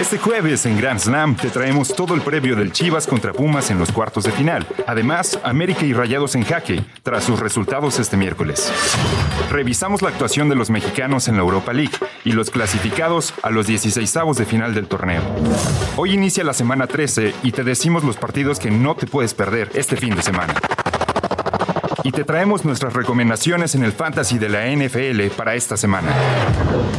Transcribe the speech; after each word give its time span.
Este 0.00 0.18
jueves 0.18 0.66
en 0.66 0.76
Grand 0.76 1.00
Slam 1.00 1.36
te 1.36 1.48
traemos 1.48 1.94
todo 1.94 2.14
el 2.14 2.20
previo 2.20 2.54
del 2.54 2.70
Chivas 2.70 3.06
contra 3.06 3.32
Pumas 3.32 3.70
en 3.70 3.78
los 3.78 3.90
cuartos 3.90 4.24
de 4.24 4.30
final. 4.30 4.66
Además, 4.86 5.40
América 5.42 5.86
y 5.86 5.94
Rayados 5.94 6.34
en 6.34 6.44
jaque, 6.44 6.84
tras 7.02 7.24
sus 7.24 7.40
resultados 7.40 7.98
este 7.98 8.18
miércoles. 8.18 8.70
Revisamos 9.50 10.02
la 10.02 10.10
actuación 10.10 10.50
de 10.50 10.54
los 10.54 10.68
mexicanos 10.68 11.28
en 11.28 11.36
la 11.36 11.42
Europa 11.42 11.72
League 11.72 11.96
y 12.26 12.32
los 12.32 12.50
clasificados 12.50 13.32
a 13.42 13.48
los 13.48 13.66
16avos 13.66 14.36
de 14.36 14.44
final 14.44 14.74
del 14.74 14.86
torneo. 14.86 15.22
Hoy 15.96 16.12
inicia 16.12 16.44
la 16.44 16.52
semana 16.52 16.86
13 16.86 17.34
y 17.42 17.52
te 17.52 17.64
decimos 17.64 18.04
los 18.04 18.18
partidos 18.18 18.58
que 18.58 18.70
no 18.70 18.96
te 18.96 19.06
puedes 19.06 19.32
perder 19.32 19.70
este 19.74 19.96
fin 19.96 20.14
de 20.14 20.22
semana 20.22 20.54
y 22.06 22.12
te 22.12 22.22
traemos 22.22 22.64
nuestras 22.64 22.92
recomendaciones 22.92 23.74
en 23.74 23.82
el 23.82 23.92
fantasy 23.92 24.38
de 24.38 24.48
la 24.48 24.64
NFL 24.70 25.34
para 25.36 25.56
esta 25.56 25.76
semana. 25.76 26.12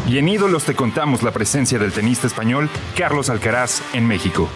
Y 0.05 0.17
en 0.17 0.27
Ídolos 0.27 0.66
te 0.66 0.75
contamos 0.75 1.23
la 1.23 1.31
presencia 1.31 1.80
del 1.80 1.93
tenista 1.93 2.27
español 2.27 2.70
Carlos 2.97 3.30
Alcaraz 3.30 3.81
en 3.94 4.05
México. 4.05 4.50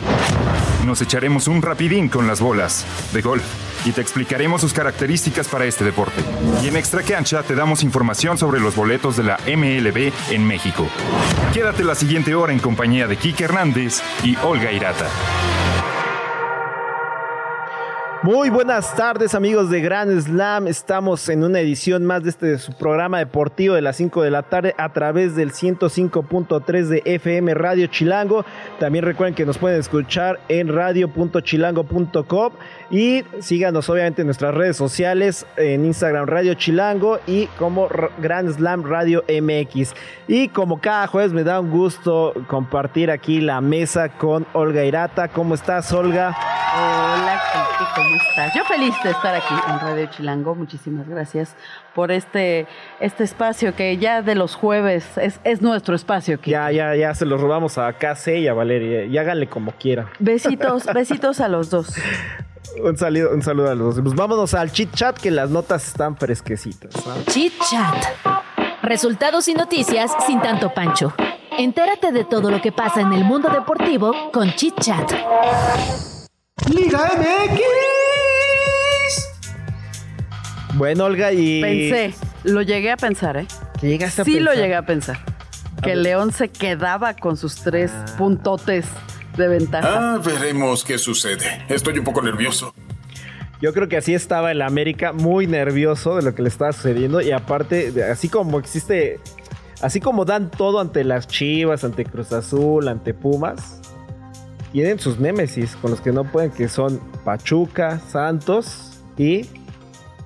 Nos 0.85 1.01
echaremos 1.01 1.47
un 1.47 1.61
rapidín 1.61 2.09
con 2.09 2.27
las 2.27 2.41
bolas 2.41 2.85
de 3.13 3.21
golf 3.21 3.45
y 3.85 3.93
te 3.93 4.01
explicaremos 4.01 4.59
sus 4.59 4.73
características 4.73 5.47
para 5.47 5.63
este 5.63 5.85
deporte. 5.85 6.21
Y 6.61 6.67
en 6.67 6.75
Extra 6.75 7.01
Cancha 7.01 7.43
te 7.43 7.55
damos 7.55 7.81
información 7.81 8.37
sobre 8.37 8.59
los 8.59 8.75
boletos 8.75 9.15
de 9.15 9.23
la 9.23 9.37
MLB 9.47 10.11
en 10.31 10.45
México. 10.45 10.85
Quédate 11.53 11.85
la 11.85 11.95
siguiente 11.95 12.35
hora 12.35 12.51
en 12.51 12.59
compañía 12.59 13.07
de 13.07 13.15
Kike 13.15 13.45
Hernández 13.45 14.01
y 14.21 14.35
Olga 14.43 14.73
Irata. 14.73 15.07
Muy 18.23 18.51
buenas 18.51 18.95
tardes 18.95 19.33
amigos 19.33 19.71
de 19.71 19.81
Grand 19.81 20.21
Slam, 20.21 20.67
estamos 20.67 21.27
en 21.27 21.43
una 21.43 21.59
edición 21.59 22.05
más 22.05 22.21
de 22.21 22.29
este 22.29 22.59
su 22.59 22.71
programa 22.71 23.17
deportivo 23.17 23.73
de 23.73 23.81
las 23.81 23.95
5 23.95 24.21
de 24.21 24.29
la 24.29 24.43
tarde 24.43 24.75
a 24.77 24.93
través 24.93 25.35
del 25.35 25.51
105.3 25.51 26.83
de 26.83 27.01
FM 27.03 27.55
Radio 27.55 27.87
Chilango. 27.87 28.45
También 28.79 29.05
recuerden 29.05 29.33
que 29.33 29.43
nos 29.43 29.57
pueden 29.57 29.79
escuchar 29.79 30.39
en 30.49 30.67
radio.chilango.com 30.67 32.53
y 32.91 33.23
síganos 33.39 33.89
obviamente 33.89 34.21
en 34.21 34.27
nuestras 34.27 34.53
redes 34.53 34.77
sociales, 34.77 35.47
en 35.57 35.83
Instagram 35.83 36.27
Radio 36.27 36.53
Chilango 36.53 37.17
y 37.25 37.47
como 37.57 37.89
Grand 38.19 38.53
Slam 38.53 38.83
Radio 38.83 39.23
MX. 39.27 39.95
Y 40.27 40.49
como 40.49 40.79
cada 40.79 41.07
jueves 41.07 41.33
me 41.33 41.43
da 41.43 41.59
un 41.59 41.71
gusto 41.71 42.33
compartir 42.47 43.09
aquí 43.09 43.41
la 43.41 43.61
mesa 43.61 44.09
con 44.09 44.45
Olga 44.53 44.85
Irata. 44.85 45.29
¿Cómo 45.29 45.55
estás 45.55 45.91
Olga? 45.91 46.37
Hola, 46.73 47.41
¿cómo 47.95 48.10
estás? 48.15 48.53
Yo 48.55 48.63
feliz 48.65 48.93
de 49.03 49.11
estar 49.11 49.35
aquí 49.35 49.53
en 49.67 49.79
Radio 49.79 50.05
Chilango. 50.07 50.55
Muchísimas 50.55 51.07
gracias 51.07 51.55
por 51.93 52.11
este, 52.11 52.67
este 52.99 53.23
espacio 53.23 53.75
que 53.75 53.97
ya 53.97 54.21
de 54.21 54.35
los 54.35 54.55
jueves 54.55 55.05
es, 55.17 55.61
nuestro 55.61 55.95
espacio. 55.95 56.39
Ya, 56.43 56.71
ya, 56.71 56.95
ya 56.95 57.13
se 57.13 57.25
los 57.25 57.41
robamos 57.41 57.77
a 57.77 57.91
KC 57.93 58.39
y 58.39 58.47
a 58.47 58.53
Valeria. 58.53 59.05
Y 59.05 59.17
háganle 59.17 59.47
como 59.47 59.71
quieran. 59.73 60.07
Besitos, 60.19 60.85
besitos 60.93 61.39
a 61.39 61.47
los 61.47 61.69
dos. 61.69 61.93
Un 62.83 62.97
saludo, 62.97 63.33
un 63.33 63.41
saludo 63.41 63.71
a 63.71 63.75
los 63.75 63.95
dos. 63.95 64.03
Pues 64.03 64.15
vámonos 64.15 64.53
al 64.53 64.71
chit 64.71 64.93
chat 64.93 65.17
que 65.17 65.31
las 65.31 65.49
notas 65.49 65.87
están 65.87 66.15
fresquecitas. 66.17 66.91
Chit 67.27 67.53
chat. 67.69 68.41
Resultados 68.81 69.47
y 69.47 69.53
noticias 69.53 70.11
sin 70.25 70.41
tanto 70.41 70.73
pancho. 70.73 71.13
Entérate 71.57 72.11
de 72.11 72.23
todo 72.23 72.49
lo 72.49 72.61
que 72.61 72.71
pasa 72.71 73.01
en 73.01 73.13
el 73.13 73.23
mundo 73.25 73.49
deportivo 73.49 74.31
con 74.31 74.51
Chit 74.53 74.79
Chat. 74.79 75.11
Liga 76.69 77.11
MX. 77.17 77.90
Bueno, 80.75 81.05
Olga, 81.05 81.31
y. 81.33 81.61
Pensé, 81.61 82.13
lo 82.43 82.61
llegué 82.61 82.91
a 82.91 82.97
pensar, 82.97 83.37
¿eh? 83.37 83.47
¿Qué 83.79 83.87
llegaste 83.87 84.21
a 84.21 84.25
sí 84.25 84.35
pensar? 84.35 84.55
lo 84.55 84.61
llegué 84.61 84.75
a 84.75 84.85
pensar. 84.85 85.17
Que 85.83 85.95
León 85.95 86.31
se 86.31 86.49
quedaba 86.49 87.15
con 87.15 87.37
sus 87.37 87.55
tres 87.55 87.91
Ah. 87.93 88.05
puntotes 88.17 88.85
de 89.35 89.47
ventaja. 89.47 90.13
Ah, 90.15 90.21
veremos 90.23 90.83
qué 90.83 90.97
sucede. 90.97 91.63
Estoy 91.69 91.97
un 91.97 92.05
poco 92.05 92.21
nervioso. 92.21 92.73
Yo 93.61 93.73
creo 93.73 93.87
que 93.89 93.97
así 93.97 94.13
estaba 94.13 94.51
el 94.51 94.61
América, 94.61 95.11
muy 95.13 95.45
nervioso 95.47 96.15
de 96.15 96.23
lo 96.23 96.33
que 96.35 96.41
le 96.41 96.49
estaba 96.49 96.71
sucediendo. 96.71 97.21
Y 97.21 97.31
aparte, 97.31 97.91
de- 97.91 98.03
así 98.05 98.29
como 98.29 98.59
existe. 98.59 99.19
Así 99.81 99.99
como 99.99 100.25
dan 100.25 100.51
todo 100.51 100.79
ante 100.79 101.03
las 101.03 101.27
Chivas, 101.27 101.83
ante 101.83 102.05
Cruz 102.05 102.31
Azul, 102.31 102.87
ante 102.87 103.13
Pumas. 103.15 103.81
Tienen 104.71 104.99
sus 104.99 105.19
némesis 105.19 105.75
con 105.75 105.89
los 105.91 106.01
que 106.01 106.11
no 106.11 106.23
pueden, 106.23 106.51
que 106.51 106.69
son 106.69 106.99
Pachuca, 107.25 107.99
Santos 108.11 108.99
y 109.17 109.47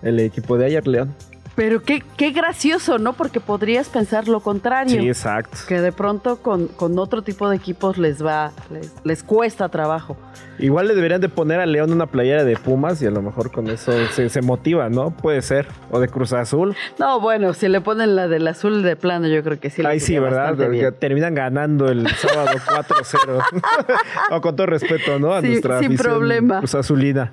el 0.05 0.19
equipo 0.19 0.57
de 0.57 0.65
ayer, 0.67 0.87
León. 0.87 1.13
Pero 1.55 1.81
qué, 1.83 2.03
qué 2.17 2.31
gracioso, 2.31 2.97
¿no? 2.97 3.13
Porque 3.13 3.39
podrías 3.39 3.87
pensar 3.87 4.27
lo 4.27 4.41
contrario. 4.41 4.99
Sí, 5.01 5.07
exacto. 5.07 5.57
que 5.69 5.79
de 5.79 5.93
pronto 5.93 6.41
con, 6.41 6.67
con 6.67 6.99
otro 6.99 7.21
tipo 7.21 7.49
de 7.49 7.55
equipos 7.55 7.97
les 7.97 8.23
va, 8.23 8.51
les, 8.69 8.91
les 9.05 9.23
cuesta 9.23 9.69
trabajo. 9.69 10.17
Igual 10.59 10.89
le 10.89 10.95
deberían 10.95 11.21
de 11.21 11.29
poner 11.29 11.61
a 11.61 11.65
León 11.65 11.93
una 11.93 12.07
playera 12.07 12.43
de 12.43 12.57
Pumas 12.57 13.01
y 13.01 13.05
a 13.05 13.09
lo 13.09 13.21
mejor 13.21 13.53
con 13.53 13.69
eso 13.69 13.93
se, 14.07 14.27
se 14.27 14.41
motiva, 14.41 14.89
¿no? 14.89 15.11
Puede 15.11 15.41
ser. 15.41 15.65
O 15.91 16.01
de 16.01 16.09
Cruz 16.09 16.33
Azul. 16.33 16.75
No, 16.99 17.21
bueno, 17.21 17.53
si 17.53 17.69
le 17.69 17.79
ponen 17.79 18.17
la 18.17 18.27
del 18.27 18.45
azul 18.49 18.83
de 18.83 18.97
plano, 18.97 19.27
yo 19.29 19.41
creo 19.41 19.57
que 19.57 19.69
sí. 19.69 19.81
Ahí 19.85 20.01
sí, 20.01 20.19
¿verdad? 20.19 20.55
bien. 20.69 20.93
Terminan 20.99 21.35
ganando 21.35 21.87
el 21.87 22.05
sábado 22.17 22.49
4-0. 22.67 23.43
o 24.31 24.41
con 24.41 24.55
todo 24.57 24.67
respeto, 24.67 25.19
¿no? 25.19 25.33
A 25.33 25.39
Sí, 25.39 25.47
nuestra 25.47 25.79
sin 25.79 25.95
problema. 25.95 26.57
Cruz 26.59 26.75
Azulina. 26.75 27.31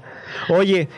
Oye, 0.49 0.89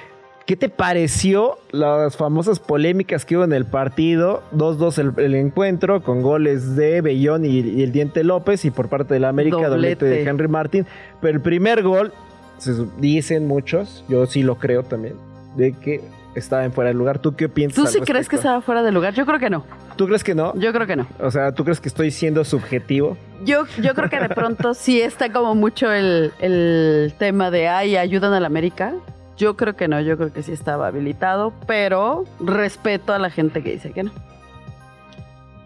¿qué 0.46 0.56
te 0.56 0.68
pareció 0.68 1.58
las 1.70 2.16
famosas 2.16 2.60
polémicas 2.60 3.24
que 3.24 3.36
hubo 3.36 3.44
en 3.44 3.52
el 3.52 3.64
partido? 3.64 4.42
2-2 4.54 4.98
el, 5.18 5.24
el 5.24 5.34
encuentro 5.34 6.02
con 6.02 6.22
goles 6.22 6.76
de 6.76 7.00
Bellón 7.00 7.44
y, 7.44 7.60
y 7.60 7.82
el 7.82 7.92
Diente 7.92 8.24
López 8.24 8.64
y 8.64 8.70
por 8.70 8.88
parte 8.88 9.14
de 9.14 9.20
la 9.20 9.28
América 9.28 9.56
doblete, 9.68 10.04
Doblete. 10.04 10.06
de 10.06 10.22
Henry 10.28 10.48
Martin. 10.48 10.86
Pero 11.20 11.36
el 11.36 11.42
primer 11.42 11.82
gol, 11.82 12.12
se 12.58 12.72
dicen 12.98 13.46
muchos, 13.46 14.04
yo 14.08 14.26
sí 14.26 14.42
lo 14.42 14.56
creo 14.56 14.82
también, 14.82 15.14
de 15.56 15.72
que 15.72 16.00
estaba 16.34 16.64
en 16.64 16.72
fuera 16.72 16.88
de 16.88 16.94
lugar. 16.94 17.18
¿Tú 17.20 17.36
qué 17.36 17.48
piensas? 17.48 17.76
¿Tú 17.76 17.82
al 17.82 17.88
sí 17.88 18.00
crees 18.00 18.28
que 18.28 18.36
estaba 18.36 18.60
fuera 18.60 18.82
de 18.82 18.90
lugar? 18.92 19.14
Yo 19.14 19.24
creo 19.24 19.38
que 19.38 19.50
no. 19.50 19.64
¿Tú 19.96 20.06
crees 20.06 20.24
que 20.24 20.34
no? 20.34 20.52
Yo 20.58 20.72
creo 20.72 20.86
que 20.86 20.96
no. 20.96 21.06
O 21.20 21.30
sea, 21.30 21.52
¿tú 21.52 21.62
crees 21.62 21.80
que 21.80 21.88
estoy 21.88 22.10
siendo 22.10 22.44
subjetivo? 22.44 23.16
Yo, 23.44 23.64
yo 23.80 23.94
creo 23.94 24.10
que 24.10 24.18
de 24.18 24.28
pronto 24.30 24.74
sí 24.74 25.00
está 25.00 25.32
como 25.32 25.54
mucho 25.54 25.92
el, 25.92 26.32
el 26.40 27.14
tema 27.18 27.52
de, 27.52 27.68
ay, 27.68 27.96
ayudan 27.96 28.32
a 28.32 28.40
la 28.40 28.46
América. 28.48 28.94
Yo 29.36 29.56
creo 29.56 29.74
que 29.74 29.88
no, 29.88 30.00
yo 30.00 30.16
creo 30.16 30.32
que 30.32 30.42
sí 30.42 30.52
estaba 30.52 30.86
habilitado, 30.86 31.52
pero 31.66 32.24
respeto 32.40 33.12
a 33.12 33.18
la 33.18 33.30
gente 33.30 33.62
que 33.62 33.72
dice 33.72 33.92
que 33.92 34.04
no. 34.04 34.12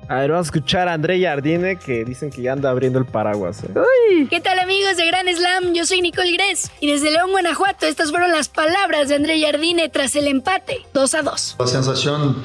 A 0.09 0.21
ver, 0.21 0.31
vamos 0.31 0.47
a 0.47 0.49
escuchar 0.49 0.89
a 0.89 0.95
André 0.95 1.21
Jardine 1.23 1.77
que 1.77 2.03
dicen 2.03 2.31
que 2.31 2.41
ya 2.41 2.55
anda 2.55 2.71
abriendo 2.71 2.99
el 2.99 3.05
paraguas. 3.05 3.62
¿eh? 3.62 4.27
¿Qué 4.31 4.41
tal 4.41 4.59
amigos 4.59 4.97
de 4.97 5.07
Gran 5.07 5.27
Slam? 5.28 5.75
Yo 5.75 5.84
soy 5.84 6.01
Nicole 6.01 6.33
Gress 6.33 6.71
y 6.81 6.91
desde 6.91 7.11
León, 7.11 7.31
Guanajuato, 7.31 7.84
estas 7.84 8.11
fueron 8.11 8.33
las 8.33 8.49
palabras 8.49 9.11
de 9.11 9.17
André 9.17 9.39
Jardine 9.39 9.91
tras 9.91 10.17
el 10.17 10.27
empate 10.28 10.87
2 10.95 11.15
a 11.15 11.23
2. 11.23 11.57
La 11.59 11.67
sensación, 11.67 12.43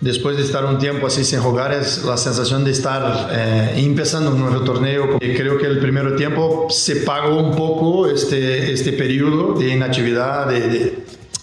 después 0.00 0.36
de 0.36 0.42
estar 0.42 0.64
un 0.64 0.78
tiempo 0.78 1.06
así 1.06 1.24
sin 1.24 1.40
jugar, 1.40 1.72
es 1.72 2.04
la 2.04 2.16
sensación 2.16 2.64
de 2.64 2.70
estar 2.70 3.30
eh, 3.32 3.72
empezando 3.76 4.30
un 4.30 4.40
nuevo 4.40 4.60
torneo. 4.60 5.18
Creo 5.18 5.58
que 5.58 5.66
el 5.66 5.78
primer 5.78 6.16
tiempo 6.16 6.66
se 6.70 6.96
pagó 6.96 7.38
un 7.38 7.54
poco 7.56 8.06
este, 8.06 8.72
este 8.72 8.92
periodo 8.92 9.58
de 9.58 9.74
inactividad, 9.74 10.48
de, 10.48 10.60
de, 10.68 10.98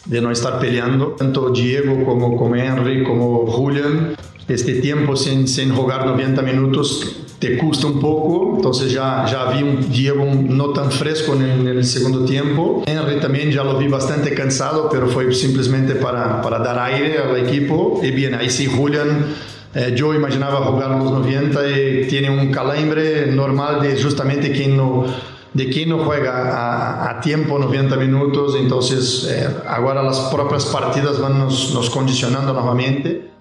de 0.05 0.21
no 0.21 0.31
estar 0.31 0.59
peleando. 0.59 1.07
Tanto 1.17 1.49
Diego 1.49 2.05
como, 2.05 2.37
como 2.37 2.55
Henry, 2.55 3.03
como 3.03 3.45
Julian, 3.47 4.15
este 4.47 4.75
tiempo 4.75 5.15
sin, 5.15 5.47
sin 5.47 5.73
jugar 5.73 6.05
90 6.05 6.41
minutos 6.41 7.24
te 7.39 7.57
cuesta 7.57 7.87
un 7.87 7.99
poco, 7.99 8.53
entonces 8.55 8.91
ya, 8.91 9.25
ya 9.29 9.51
vi 9.51 9.63
un 9.63 9.91
Diego 9.91 10.25
no 10.25 10.69
tan 10.69 10.91
fresco 10.91 11.33
el 11.33 11.83
segundo 11.83 12.25
tiempo. 12.25 12.83
Henry 12.85 13.19
también 13.19 13.51
ya 13.51 13.63
lo 13.63 13.77
vi 13.77 13.87
bastante 13.87 14.33
cansado, 14.33 14.89
pero 14.89 15.07
fue 15.07 15.33
simplemente 15.33 15.95
para, 15.95 16.41
para 16.41 16.59
dar 16.59 16.79
aire 16.79 17.17
al 17.19 17.37
equipo. 17.37 17.99
Y 18.01 18.11
bien, 18.11 18.35
ahí 18.35 18.49
sí 18.49 18.67
Julian, 18.67 19.25
eh, 19.73 19.93
yo 19.95 20.13
imaginaba 20.13 20.65
jugar 20.65 20.91
los 20.91 21.11
90 21.11 21.69
y 21.69 22.07
tiene 22.07 22.29
un 22.29 22.51
calambre 22.51 23.27
normal 23.27 23.81
de 23.81 24.01
justamente 24.01 24.51
quien 24.51 24.77
no 24.77 25.05
de 25.53 25.69
quien 25.69 25.87
no 25.87 25.99
juega 25.99 26.51
a, 26.51 27.11
a 27.11 27.21
tiempo 27.21 27.57
90 27.57 27.95
minutos, 27.95 28.55
entonces 28.59 29.25
eh, 29.31 29.47
las 29.65 30.19
propias 30.33 30.65
partidas 30.65 31.21
van 31.21 31.39
nos, 31.39 31.73
nos 31.73 31.89
condicionando 31.89 32.51
nuevamente. 32.51 33.34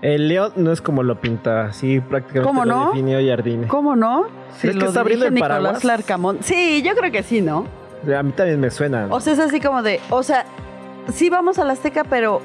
El 0.00 0.28
León 0.28 0.52
no 0.56 0.70
es 0.70 0.80
como 0.80 1.02
lo 1.02 1.20
pinta, 1.20 1.72
sí, 1.72 2.00
prácticamente 2.00 2.46
¿Cómo 2.46 2.64
lo 2.64 2.74
no? 2.74 2.86
definió 2.90 3.18
Jardine. 3.26 3.66
¿Cómo 3.66 3.96
no? 3.96 4.26
¿Crees 4.60 4.76
que 4.76 4.80
lo 4.80 4.86
está 4.88 5.00
abriendo 5.00 5.26
el 5.26 5.34
Nicolás 5.34 5.58
paraguas? 5.58 5.84
Larcamón. 5.84 6.38
Sí, 6.40 6.82
yo 6.82 6.94
creo 6.94 7.10
que 7.10 7.22
sí, 7.22 7.40
¿no? 7.40 7.66
A 8.16 8.22
mí 8.22 8.30
también 8.32 8.60
me 8.60 8.70
suena. 8.70 9.08
O 9.10 9.20
sea, 9.20 9.32
es 9.32 9.38
así 9.40 9.60
como 9.60 9.82
de, 9.82 10.00
o 10.10 10.22
sea, 10.22 10.44
sí 11.12 11.30
vamos 11.30 11.58
a 11.58 11.64
la 11.64 11.72
Azteca, 11.72 12.04
pero, 12.04 12.40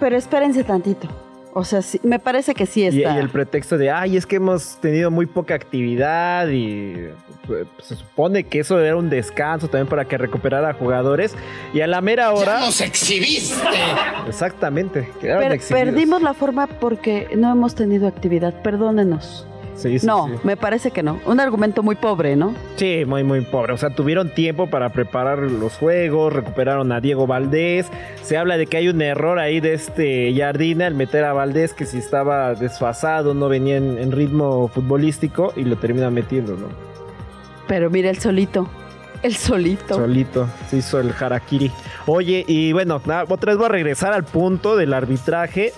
pero 0.00 0.16
espérense 0.16 0.64
tantito. 0.64 1.08
O 1.54 1.64
sea, 1.64 1.82
sí, 1.82 2.00
me 2.02 2.18
parece 2.18 2.54
que 2.54 2.66
sí 2.66 2.82
y, 2.82 2.84
y 2.84 3.02
está. 3.02 3.18
el 3.18 3.28
pretexto 3.30 3.78
de, 3.78 3.90
ay, 3.90 4.16
es 4.16 4.26
que 4.26 4.36
hemos 4.36 4.76
tenido 4.80 5.10
muy 5.10 5.26
poca 5.26 5.54
actividad 5.54 6.48
y 6.48 7.08
pues, 7.46 7.66
se 7.82 7.96
supone 7.96 8.44
que 8.44 8.60
eso 8.60 8.78
era 8.80 8.96
un 8.96 9.08
descanso 9.10 9.66
también 9.68 9.88
para 9.88 10.04
que 10.04 10.18
recuperara 10.18 10.72
jugadores. 10.74 11.34
Y 11.72 11.80
a 11.80 11.86
la 11.86 12.00
mera 12.00 12.32
hora... 12.32 12.60
nos 12.60 12.80
exhibiste! 12.80 13.56
Exactamente. 14.28 15.08
quedaron 15.20 15.42
Per- 15.44 15.52
exhibidos. 15.52 15.84
perdimos 15.88 16.22
la 16.22 16.34
forma 16.34 16.66
porque 16.66 17.28
no 17.36 17.50
hemos 17.50 17.74
tenido 17.74 18.06
actividad. 18.06 18.62
Perdónenos. 18.62 19.46
Sí, 19.78 20.00
sí, 20.00 20.06
no, 20.06 20.26
sí. 20.26 20.32
me 20.42 20.56
parece 20.56 20.90
que 20.90 21.04
no. 21.04 21.20
Un 21.24 21.38
argumento 21.38 21.84
muy 21.84 21.94
pobre, 21.94 22.34
¿no? 22.34 22.52
Sí, 22.76 23.04
muy, 23.06 23.22
muy 23.22 23.42
pobre. 23.42 23.72
O 23.72 23.76
sea, 23.76 23.90
tuvieron 23.90 24.34
tiempo 24.34 24.66
para 24.66 24.88
preparar 24.88 25.38
los 25.38 25.74
juegos, 25.74 26.32
recuperaron 26.32 26.90
a 26.90 27.00
Diego 27.00 27.28
Valdés. 27.28 27.86
Se 28.22 28.36
habla 28.36 28.56
de 28.56 28.66
que 28.66 28.76
hay 28.76 28.88
un 28.88 29.00
error 29.00 29.38
ahí 29.38 29.60
de 29.60 29.74
este 29.74 30.34
Jardina 30.36 30.88
al 30.88 30.94
meter 30.94 31.24
a 31.24 31.32
Valdés, 31.32 31.74
que 31.74 31.86
si 31.86 31.98
estaba 31.98 32.54
desfasado, 32.54 33.34
no 33.34 33.48
venía 33.48 33.76
en, 33.76 33.98
en 33.98 34.10
ritmo 34.10 34.68
futbolístico 34.68 35.52
y 35.54 35.62
lo 35.62 35.76
termina 35.76 36.10
metiendo, 36.10 36.56
¿no? 36.56 36.66
Pero 37.68 37.88
mira 37.88 38.10
el 38.10 38.18
solito. 38.18 38.68
El 39.22 39.34
solito. 39.34 39.94
Solito, 39.94 40.48
se 40.68 40.78
hizo 40.78 41.00
el 41.00 41.12
harakiri. 41.18 41.72
Oye, 42.06 42.44
y 42.46 42.72
bueno, 42.72 43.00
nada, 43.04 43.24
otra 43.28 43.52
vez 43.52 43.58
voy 43.58 43.66
a 43.66 43.70
regresar 43.70 44.12
al 44.12 44.24
punto 44.24 44.76
del 44.76 44.92
arbitraje. 44.92 45.72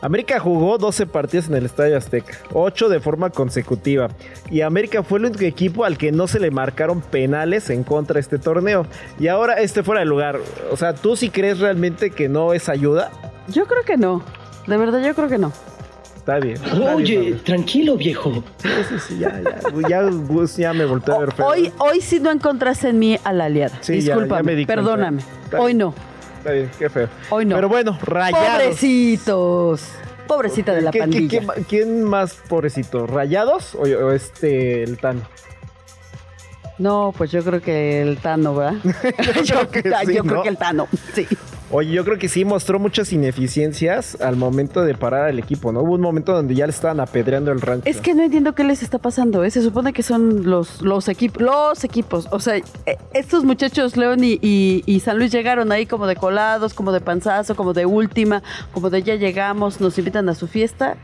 América 0.00 0.38
jugó 0.38 0.78
12 0.78 1.06
partidos 1.06 1.48
en 1.48 1.56
el 1.56 1.64
Estadio 1.66 1.96
Azteca, 1.96 2.38
8 2.52 2.88
de 2.88 3.00
forma 3.00 3.30
consecutiva. 3.30 4.08
Y 4.50 4.60
América 4.60 5.02
fue 5.02 5.18
el 5.18 5.24
único 5.26 5.44
equipo 5.44 5.84
al 5.84 5.98
que 5.98 6.12
no 6.12 6.28
se 6.28 6.38
le 6.38 6.50
marcaron 6.50 7.00
penales 7.00 7.68
en 7.70 7.82
contra 7.82 8.14
de 8.14 8.20
este 8.20 8.38
torneo. 8.38 8.86
Y 9.18 9.26
ahora 9.28 9.54
este 9.54 9.82
fuera 9.82 10.00
de 10.00 10.06
lugar. 10.06 10.38
O 10.70 10.76
sea, 10.76 10.94
¿tú 10.94 11.16
sí 11.16 11.30
crees 11.30 11.58
realmente 11.58 12.10
que 12.10 12.28
no 12.28 12.52
es 12.52 12.68
ayuda? 12.68 13.10
Yo 13.48 13.66
creo 13.66 13.82
que 13.84 13.96
no. 13.96 14.22
De 14.68 14.76
verdad, 14.76 15.02
yo 15.04 15.14
creo 15.14 15.28
que 15.28 15.38
no. 15.38 15.52
Está 16.16 16.38
bien. 16.40 16.56
está 16.62 16.94
Oye, 16.94 17.32
tranquilo, 17.44 17.96
viejo. 17.96 18.44
Sí, 18.58 18.68
sí, 18.88 18.94
sí, 19.08 19.18
ya, 19.18 19.40
ya. 19.42 20.02
Ya, 20.58 20.72
me 20.74 20.84
volteó 20.84 21.14
a 21.14 21.18
ver 21.20 21.32
feo. 21.32 21.46
Hoy, 21.46 21.72
hoy 21.78 22.02
sí 22.02 22.20
no 22.20 22.30
encontraste 22.30 22.90
en 22.90 22.98
mí 22.98 23.18
a 23.24 23.32
la 23.32 23.46
aliada. 23.46 23.78
Sí, 23.80 23.94
ya- 23.94 23.98
ya 24.00 24.12
Discúlpame, 24.14 24.42
me 24.42 24.54
di 24.54 24.66
cuenta. 24.66 24.82
perdóname. 24.82 25.22
Hoy 25.58 25.72
no. 25.74 25.94
Está 26.38 26.52
bien, 26.52 26.70
qué 26.78 26.88
feo. 26.88 27.08
Hoy 27.30 27.44
no. 27.44 27.56
Pero 27.56 27.68
bueno, 27.68 27.98
rayados. 28.02 28.62
Pobrecitos. 28.62 29.82
Pobrecita 30.26 30.72
de 30.74 30.82
la 30.82 30.90
¿Qué- 30.90 30.98
pandilla. 31.00 31.40
qué- 31.54 31.62
¿Quién 31.64 32.04
más 32.04 32.34
pobrecito? 32.48 33.06
¿Rayados 33.06 33.74
o, 33.74 33.80
o 33.82 34.12
este 34.12 34.82
el 34.82 34.98
Tano? 34.98 35.22
No, 36.78 37.12
pues 37.16 37.32
yo 37.32 37.42
creo 37.42 37.60
que 37.60 38.02
el 38.02 38.18
Tano, 38.18 38.54
¿verdad? 38.54 38.74
yo 39.44 39.68
creo 39.68 39.70
que 39.70 39.82
sí, 40.06 40.14
yo 40.14 40.22
creo 40.22 40.36
¿no? 40.36 40.42
que 40.42 40.48
el 40.48 40.56
Tano, 40.58 40.86
sí. 41.14 41.26
Oye, 41.70 41.92
yo 41.92 42.02
creo 42.02 42.18
que 42.18 42.28
sí 42.30 42.46
mostró 42.46 42.78
muchas 42.78 43.12
ineficiencias 43.12 44.18
al 44.22 44.36
momento 44.36 44.82
de 44.82 44.94
parar 44.94 45.26
al 45.26 45.38
equipo, 45.38 45.70
¿no? 45.70 45.80
Hubo 45.82 45.94
un 45.96 46.00
momento 46.00 46.32
donde 46.32 46.54
ya 46.54 46.66
le 46.66 46.70
estaban 46.70 46.98
apedreando 46.98 47.52
el 47.52 47.60
rancho. 47.60 47.82
Es 47.88 48.00
que 48.00 48.14
no 48.14 48.22
entiendo 48.22 48.54
qué 48.54 48.64
les 48.64 48.82
está 48.82 48.98
pasando, 48.98 49.44
¿eh? 49.44 49.50
Se 49.50 49.60
supone 49.62 49.92
que 49.92 50.02
son 50.02 50.48
los, 50.48 50.80
los 50.80 51.08
equipos, 51.08 51.42
los 51.42 51.84
equipos. 51.84 52.26
O 52.30 52.40
sea, 52.40 52.56
eh, 52.56 52.64
estos 53.12 53.44
muchachos, 53.44 53.98
León 53.98 54.20
y- 54.24 54.38
y 54.86 55.00
San 55.00 55.18
Luis, 55.18 55.30
llegaron 55.30 55.70
ahí 55.70 55.84
como 55.84 56.06
de 56.06 56.16
colados, 56.16 56.72
como 56.72 56.90
de 56.90 57.02
panzazo, 57.02 57.54
como 57.54 57.74
de 57.74 57.84
última, 57.84 58.42
como 58.72 58.88
de 58.88 59.02
ya 59.02 59.16
llegamos, 59.16 59.78
nos 59.80 59.98
invitan 59.98 60.26
a 60.30 60.34
su 60.34 60.46
fiesta. 60.46 60.96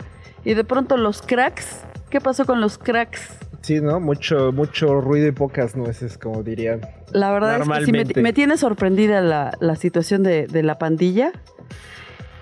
Y 0.47 0.55
de 0.55 0.65
pronto 0.65 0.97
los 0.97 1.21
cracks, 1.21 1.67
¿qué 2.09 2.23
pasó 2.23 2.47
con 2.47 2.63
los 2.63 2.79
cracks? 2.79 3.21
Sí, 3.65 3.81
¿no? 3.81 3.99
Mucho, 3.99 4.53
mucho 4.53 5.01
ruido 5.01 5.27
y 5.27 5.33
pocas 5.33 5.75
nueces, 5.75 6.19
como 6.19 6.43
dirían. 6.43 6.83
La 7.13 7.33
verdad 7.33 7.63
es 7.63 7.67
que 7.67 7.87
sí, 7.87 8.21
me, 8.21 8.35
tiene 8.35 8.59
sorprendida 8.59 9.23
la, 9.23 9.57
la 9.59 9.75
situación 9.75 10.23
de, 10.23 10.47
de 10.47 10.63
la 10.63 10.77
pandilla. 10.77 11.33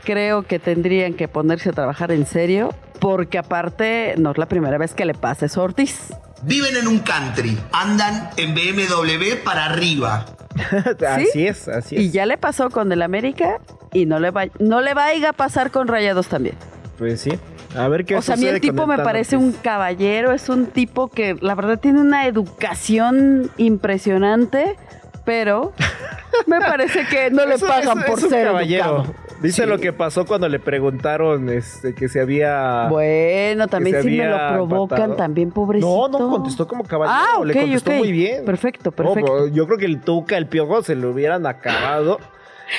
Creo 0.03 0.43
que 0.43 0.59
tendrían 0.59 1.15
que 1.15 1.29
ponerse 1.29 1.69
a 1.69 1.73
trabajar 1.75 2.11
en 2.11 2.27
serio, 2.27 2.75
porque 2.99 3.39
aparte 3.39 4.15
no 4.19 4.33
es 4.33 4.39
la 4.39 4.47
primera 4.47 4.79
vez 4.79 4.95
que 4.95 5.05
le 5.05 5.15
pasa 5.15 5.47
eso 5.47 5.61
a 5.61 5.65
Ortiz. 5.65 6.13
Viven 6.43 6.77
en 6.77 6.89
un 6.89 6.99
country, 6.99 7.57
andan 7.71 8.31
en 8.37 8.53
BMW 8.53 9.45
para 9.45 9.67
arriba. 9.67 10.27
así 11.09 11.47
es, 11.47 11.69
así 11.69 11.95
es. 11.95 12.03
Y 12.03 12.11
ya 12.11 12.27
le 12.27 12.37
pasó 12.37 12.69
con 12.69 12.91
el 12.91 13.01
América 13.01 13.61
y 13.93 14.07
no 14.07 14.19
le 14.19 14.33
va, 14.33 14.47
no 14.59 14.81
le 14.81 14.93
vaya 14.93 15.29
a 15.29 15.33
pasar 15.35 15.71
con 15.71 15.87
Rayados 15.87 16.27
también. 16.27 16.57
Pues 16.99 17.21
sí. 17.21 17.31
A 17.77 17.89
ver 17.89 18.05
qué 18.05 18.17
O 18.17 18.23
sea, 18.23 18.35
a 18.35 18.37
mí 18.39 18.47
el 18.47 18.61
tipo 18.61 18.87
me 18.87 18.99
parece 18.99 19.37
un 19.37 19.53
caballero, 19.53 20.33
es 20.33 20.49
un 20.49 20.67
tipo 20.67 21.09
que 21.09 21.37
la 21.41 21.55
verdad 21.55 21.79
tiene 21.81 22.01
una 22.01 22.27
educación 22.27 23.51
impresionante, 23.57 24.77
pero 25.25 25.73
me 26.47 26.61
parece 26.61 27.07
que 27.07 27.31
no 27.31 27.47
le 27.47 27.59
pagan 27.59 27.99
es- 28.01 28.05
por 28.05 28.19
es 28.19 28.25
un 28.25 28.31
ser 28.31 28.47
caballero. 28.47 28.85
educado. 28.85 29.15
Dice 29.43 29.65
Sí. 29.65 29.69
lo 29.69 29.79
que 29.79 29.93
pasó 29.93 30.25
cuando 30.25 30.49
le 30.49 30.61
preguntaron 30.61 31.49
este, 31.49 31.97
que 31.97 32.09
se 32.09 32.21
había... 32.21 32.87
Bueno, 32.89 33.67
también 33.67 34.01
si 34.01 34.11
me 34.17 34.29
lo 34.29 34.37
provocan, 34.53 35.17
también 35.17 35.51
pobrecito. 35.51 36.09
No, 36.09 36.17
no, 36.19 36.31
contestó 36.31 36.69
como 36.69 36.85
caballero. 36.85 37.19
Ah, 37.21 37.39
ok, 37.41 37.45
le 37.47 37.55
contestó 37.55 37.91
muy 37.91 38.13
bien. 38.13 38.45
Perfecto, 38.45 38.91
No, 38.91 38.97
perfecto. 38.97 39.49
yo 39.49 39.67
creo 39.67 39.79
que 39.79 39.87
el 39.87 40.01
Tuca, 40.01 40.37
el 40.37 40.47
Piojo, 40.47 40.83
se 40.83 40.95
lo 40.95 41.11
hubieran 41.11 41.45
acabado. 41.47 42.21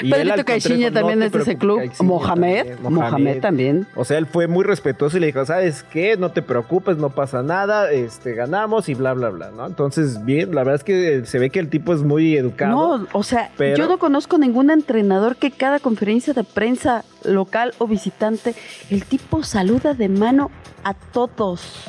Y 0.01 0.09
Pedrito 0.11 0.43
Caixinha 0.45 0.91
también 0.91 1.19
no 1.19 1.25
es 1.25 1.31
de 1.31 1.39
ese 1.39 1.57
club. 1.57 1.77
Caixinha 1.79 2.07
Mohamed, 2.09 2.65
también, 2.65 2.93
Mohamed 2.93 3.39
también. 3.41 3.87
O 3.95 4.05
sea, 4.05 4.17
él 4.17 4.25
fue 4.25 4.47
muy 4.47 4.63
respetuoso 4.63 5.17
y 5.17 5.19
le 5.19 5.27
dijo, 5.27 5.45
¿sabes 5.45 5.83
qué? 5.83 6.17
No 6.17 6.31
te 6.31 6.41
preocupes, 6.41 6.97
no 6.97 7.09
pasa 7.11 7.43
nada, 7.43 7.91
este, 7.91 8.33
ganamos 8.33 8.89
y 8.89 8.95
bla, 8.95 9.13
bla, 9.13 9.29
bla, 9.29 9.51
¿no? 9.51 9.65
Entonces, 9.67 10.23
bien, 10.25 10.53
la 10.55 10.63
verdad 10.63 10.75
es 10.75 10.83
que 10.83 11.25
se 11.25 11.39
ve 11.39 11.49
que 11.49 11.59
el 11.59 11.69
tipo 11.69 11.93
es 11.93 12.01
muy 12.01 12.35
educado. 12.37 12.97
No, 12.99 13.07
o 13.13 13.23
sea, 13.23 13.51
pero- 13.57 13.77
yo 13.77 13.87
no 13.87 13.99
conozco 13.99 14.37
ningún 14.37 14.69
entrenador 14.71 15.35
que 15.35 15.51
cada 15.51 15.79
conferencia 15.79 16.33
de 16.33 16.43
prensa 16.43 17.03
local 17.23 17.73
o 17.77 17.87
visitante, 17.87 18.55
el 18.89 19.05
tipo 19.05 19.43
saluda 19.43 19.93
de 19.93 20.09
mano 20.09 20.51
a 20.83 20.93
todos. 20.93 21.85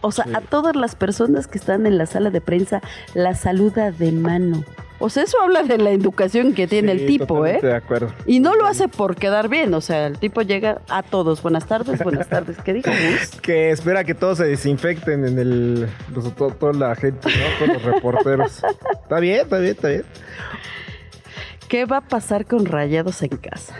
O 0.00 0.12
sea, 0.12 0.24
Sí. 0.26 0.30
a 0.34 0.40
todas 0.40 0.76
las 0.76 0.94
personas 0.94 1.48
que 1.48 1.58
están 1.58 1.84
en 1.86 1.98
la 1.98 2.06
sala 2.06 2.30
de 2.30 2.40
prensa, 2.40 2.80
la 3.14 3.34
saluda 3.34 3.90
de 3.90 4.12
mano. 4.12 4.62
O 5.00 5.08
sea, 5.10 5.22
eso 5.22 5.40
habla 5.40 5.62
de 5.62 5.78
la 5.78 5.90
educación 5.90 6.54
que 6.54 6.66
tiene 6.66 6.92
Sí, 6.94 7.00
el 7.02 7.06
tipo, 7.06 7.46
¿eh? 7.46 7.60
de 7.62 7.72
acuerdo. 7.74 8.12
Y 8.26 8.40
no 8.40 8.56
lo 8.56 8.66
hace 8.66 8.88
por 8.88 9.14
quedar 9.14 9.48
bien, 9.48 9.72
o 9.74 9.80
sea, 9.80 10.06
el 10.08 10.18
tipo 10.18 10.42
llega 10.42 10.80
a 10.88 11.04
todos. 11.04 11.40
Buenas 11.40 11.66
tardes, 11.66 12.02
buenas 12.02 12.28
tardes. 12.28 12.56
¿Qué 12.64 12.72
dijo? 12.74 12.90
Que 13.42 13.70
espera 13.70 14.02
que 14.02 14.14
todos 14.14 14.38
se 14.38 14.44
desinfecten 14.46 15.24
en 15.24 15.38
el... 15.38 15.88
los- 16.12 16.34
to- 16.34 16.50
toda 16.50 16.72
la 16.72 16.94
gente, 16.96 17.28
¿no? 17.28 17.66
Todos 17.66 17.82
los 17.82 17.94
reporteros. 17.94 18.62
está 19.02 19.20
bien, 19.20 19.42
está 19.42 19.58
bien, 19.58 19.70
está 19.72 19.88
bien. 19.88 20.04
¿Qué 21.68 21.84
va 21.84 21.98
a 21.98 22.00
pasar 22.00 22.44
con 22.46 22.66
Rayados 22.66 23.22
en 23.22 23.28
casa? 23.36 23.74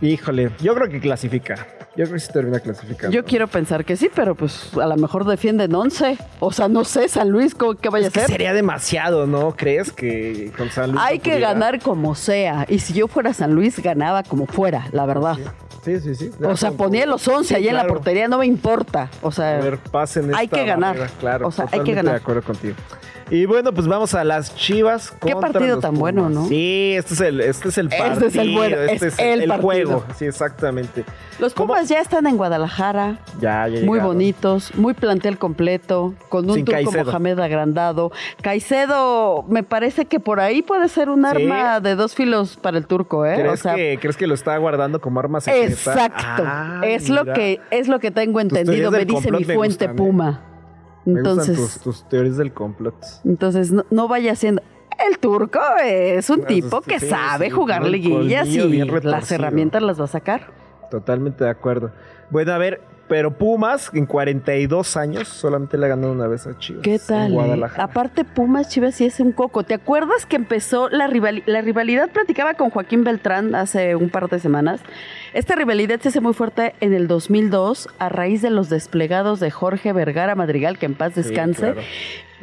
Híjole, 0.00 0.50
yo 0.60 0.74
creo 0.74 0.88
que 0.88 1.00
clasifica. 1.00 1.66
Yo 1.96 2.04
creo 2.04 2.14
que 2.14 2.20
sí 2.20 2.32
termina 2.32 2.58
clasificando. 2.58 3.14
Yo 3.14 3.24
quiero 3.24 3.46
pensar 3.46 3.84
que 3.84 3.96
sí, 3.96 4.10
pero 4.12 4.34
pues 4.34 4.70
a 4.76 4.86
lo 4.86 4.96
mejor 4.96 5.24
defienden 5.24 5.72
11. 5.74 6.18
O 6.40 6.50
sea, 6.52 6.66
no 6.68 6.84
sé, 6.84 7.08
San 7.08 7.28
Luis, 7.30 7.54
¿cómo- 7.54 7.74
¿qué 7.76 7.88
vaya 7.88 8.08
Es 8.08 8.12
que 8.12 8.20
a 8.20 8.22
hacer? 8.24 8.32
sería 8.34 8.52
demasiado, 8.52 9.26
¿no? 9.28 9.54
¿Crees 9.56 9.92
que 9.92 10.52
con 10.56 10.70
San 10.70 10.90
Luis 10.90 11.00
Hay 11.04 11.18
no 11.18 11.22
que 11.22 11.30
pudiera? 11.30 11.52
ganar 11.52 11.80
como 11.80 12.14
sea. 12.16 12.66
Y 12.68 12.80
si 12.80 12.94
yo 12.94 13.06
fuera 13.06 13.32
San 13.32 13.54
Luis, 13.54 13.78
ganaba 13.80 14.24
como 14.24 14.46
fuera, 14.46 14.88
la 14.90 15.06
verdad. 15.06 15.36
Sí, 15.84 16.00
sí, 16.00 16.14
sí. 16.16 16.30
O 16.42 16.56
sea, 16.56 16.72
ponía 16.72 17.06
los 17.06 17.28
11 17.28 17.48
Sí, 17.48 17.54
ahí 17.54 17.68
en 17.68 17.76
la 17.76 17.86
portería, 17.86 18.26
no 18.26 18.38
me 18.38 18.46
importa. 18.46 19.08
O 19.22 19.30
sea, 19.30 19.58
A 19.58 19.60
ver, 19.60 19.78
pasen 19.78 20.34
hay 20.34 20.46
esta 20.46 20.56
que 20.56 20.64
ganar. 20.66 20.96
claro, 21.20 21.46
O 21.48 21.52
sea, 21.52 21.66
hay 21.70 21.80
que 21.80 21.92
ganar. 21.94 22.14
de 22.14 22.20
acuerdo 22.20 22.42
contigo. 22.42 22.74
Y 23.30 23.46
bueno, 23.46 23.72
pues 23.72 23.86
vamos 23.86 24.12
a 24.14 24.22
las 24.22 24.54
Chivas 24.54 25.10
Qué 25.10 25.32
contra 25.32 25.52
partido 25.52 25.76
los 25.76 25.80
tan 25.82 25.94
bueno, 25.94 26.24
Pumas. 26.24 26.34
¿no? 26.42 26.48
Sí, 26.48 26.92
este 26.94 27.14
es 27.14 27.20
el, 27.22 27.40
este 27.40 27.68
es 27.70 27.78
el 27.78 27.86
Este 27.86 27.98
partido. 27.98 28.26
es 28.28 28.36
el 28.36 28.52
bueno, 28.54 28.76
este 28.76 28.94
es 29.06 29.12
es 29.14 29.18
el 29.18 29.50
juego. 29.60 30.04
Sí, 30.18 30.26
exactamente. 30.26 31.04
los 31.38 31.54
¿Cómo? 31.54 31.68
Pumas 31.84 31.88
ya 31.88 32.00
están 32.00 32.26
en 32.26 32.36
Guadalajara. 32.36 33.18
Ya, 33.40 33.68
ya 33.68 33.84
Muy 33.84 33.98
bonitos, 33.98 34.74
muy 34.74 34.94
plantel 34.94 35.38
completo, 35.38 36.14
con 36.28 36.48
un 36.48 36.56
Sin 36.56 36.64
turco 36.64 36.82
Caicedo. 36.82 37.04
Mohamed 37.04 37.38
agrandado. 37.40 38.12
Caicedo, 38.42 39.44
me 39.48 39.62
parece 39.62 40.06
que 40.06 40.20
por 40.20 40.40
ahí 40.40 40.62
puede 40.62 40.88
ser 40.88 41.10
un 41.10 41.26
arma 41.26 41.80
de 41.80 41.94
dos 41.94 42.14
filos 42.14 42.56
para 42.56 42.78
el 42.78 42.86
turco, 42.86 43.26
¿eh? 43.26 43.34
¿Crees, 43.36 43.52
O 43.52 43.56
sea, 43.56 43.74
que, 43.74 43.98
¿Crees 44.00 44.16
que 44.16 44.26
lo 44.26 44.34
está 44.34 44.56
guardando 44.56 45.00
como 45.00 45.20
arma 45.20 45.40
secreta? 45.40 45.66
Exacto. 45.66 46.42
Ah, 46.46 46.80
es 46.84 47.08
lo 47.10 47.24
que 47.24 47.60
es 47.70 47.88
lo 47.88 48.00
que 48.00 48.10
tengo 48.10 48.40
entendido, 48.40 48.90
me 48.90 49.04
dice 49.04 49.30
mi 49.30 49.44
fuente 49.44 49.86
gustan, 49.86 49.90
¿eh? 49.90 49.94
Puma. 49.94 50.40
Me 51.04 51.18
Entonces, 51.18 51.56
tus, 51.56 51.80
tus 51.80 52.08
teorías 52.08 52.38
del 52.38 52.52
complot. 52.52 52.94
entonces 53.24 53.70
no, 53.70 53.84
no 53.90 54.08
vaya 54.08 54.34
siendo 54.36 54.62
el 55.06 55.18
turco 55.18 55.60
es 55.84 56.30
un 56.30 56.44
tipo 56.44 56.80
que 56.80 57.00
sí, 57.00 57.08
sabe 57.08 57.46
sí, 57.46 57.50
jugar 57.50 57.84
liguillas 57.84 58.48
y 58.48 58.84
las 59.02 59.30
herramientas 59.32 59.82
las 59.82 60.00
va 60.00 60.04
a 60.04 60.08
sacar. 60.08 60.63
Totalmente 60.98 61.42
de 61.44 61.50
acuerdo. 61.50 61.90
Bueno, 62.30 62.52
a 62.52 62.58
ver, 62.58 62.80
pero 63.08 63.32
Pumas 63.32 63.90
en 63.92 64.06
42 64.06 64.96
años 64.96 65.28
solamente 65.28 65.76
le 65.76 65.86
ha 65.86 65.88
ganado 65.90 66.12
una 66.12 66.26
vez 66.26 66.46
a 66.46 66.56
Chivas. 66.56 66.82
¿Qué 66.82 66.94
en 66.94 67.00
tal? 67.06 67.32
eh? 67.32 67.34
Guadalajara. 67.34 67.84
Aparte, 67.84 68.24
Pumas 68.24 68.68
Chivas 68.68 68.94
sí 68.94 69.04
es 69.04 69.18
un 69.20 69.32
coco. 69.32 69.62
¿Te 69.64 69.74
acuerdas 69.74 70.24
que 70.24 70.36
empezó 70.36 70.88
la, 70.88 71.08
rivali- 71.08 71.42
la 71.46 71.60
rivalidad? 71.60 72.08
Platicaba 72.10 72.54
con 72.54 72.70
Joaquín 72.70 73.02
Beltrán 73.04 73.54
hace 73.54 73.94
un 73.96 74.08
par 74.08 74.28
de 74.28 74.38
semanas. 74.38 74.80
Esta 75.34 75.54
rivalidad 75.56 76.00
se 76.00 76.10
hace 76.10 76.20
muy 76.20 76.32
fuerte 76.32 76.74
en 76.80 76.94
el 76.94 77.08
2002 77.08 77.88
a 77.98 78.08
raíz 78.08 78.40
de 78.40 78.50
los 78.50 78.70
desplegados 78.70 79.40
de 79.40 79.50
Jorge 79.50 79.92
Vergara 79.92 80.34
Madrigal, 80.36 80.78
que 80.78 80.86
en 80.86 80.94
paz 80.94 81.14
descanse. 81.16 81.72
claro. 81.72 81.80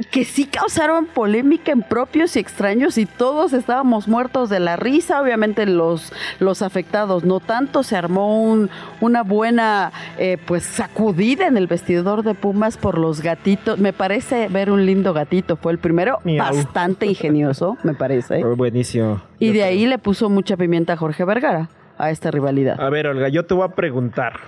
Que 0.09 0.25
sí 0.25 0.45
causaron 0.45 1.05
polémica 1.05 1.71
en 1.71 1.83
propios 1.83 2.35
y 2.35 2.39
extraños 2.39 2.97
y 2.97 3.05
todos 3.05 3.53
estábamos 3.53 4.07
muertos 4.07 4.49
de 4.49 4.59
la 4.59 4.75
risa, 4.75 5.21
obviamente 5.21 5.65
los, 5.65 6.11
los 6.39 6.61
afectados 6.61 7.23
no 7.23 7.39
tanto, 7.39 7.83
se 7.83 7.95
armó 7.95 8.41
un- 8.43 8.69
una 8.99 9.21
buena 9.23 9.91
eh, 10.17 10.37
pues 10.45 10.63
sacudida 10.63 11.45
en 11.45 11.55
el 11.57 11.67
vestidor 11.67 12.23
de 12.23 12.33
Pumas 12.33 12.77
por 12.77 12.97
los 12.97 13.21
gatitos, 13.21 13.77
me 13.79 13.93
parece 13.93 14.47
ver 14.47 14.71
un 14.71 14.85
lindo 14.85 15.13
gatito, 15.13 15.55
fue 15.57 15.71
el 15.71 15.77
primero, 15.77 16.19
Miau. 16.23 16.39
bastante 16.55 17.05
ingenioso, 17.05 17.77
me 17.83 17.93
parece, 17.93 18.41
Fue 18.41 18.55
buenísimo. 18.55 19.21
y 19.39 19.47
Yo 19.47 19.53
de 19.53 19.59
creo. 19.59 19.69
ahí 19.71 19.85
le 19.85 19.97
puso 19.99 20.29
mucha 20.29 20.57
pimienta 20.57 20.93
a 20.93 20.97
Jorge 20.97 21.25
Vergara 21.25 21.69
a 21.97 22.09
esta 22.09 22.31
rivalidad. 22.31 22.79
A 22.81 22.89
ver, 22.89 23.05
Olga, 23.07 23.27
yo 23.29 23.45
te 23.45 23.53
voy 23.53 23.65
a 23.65 23.75
preguntar. 23.75 24.39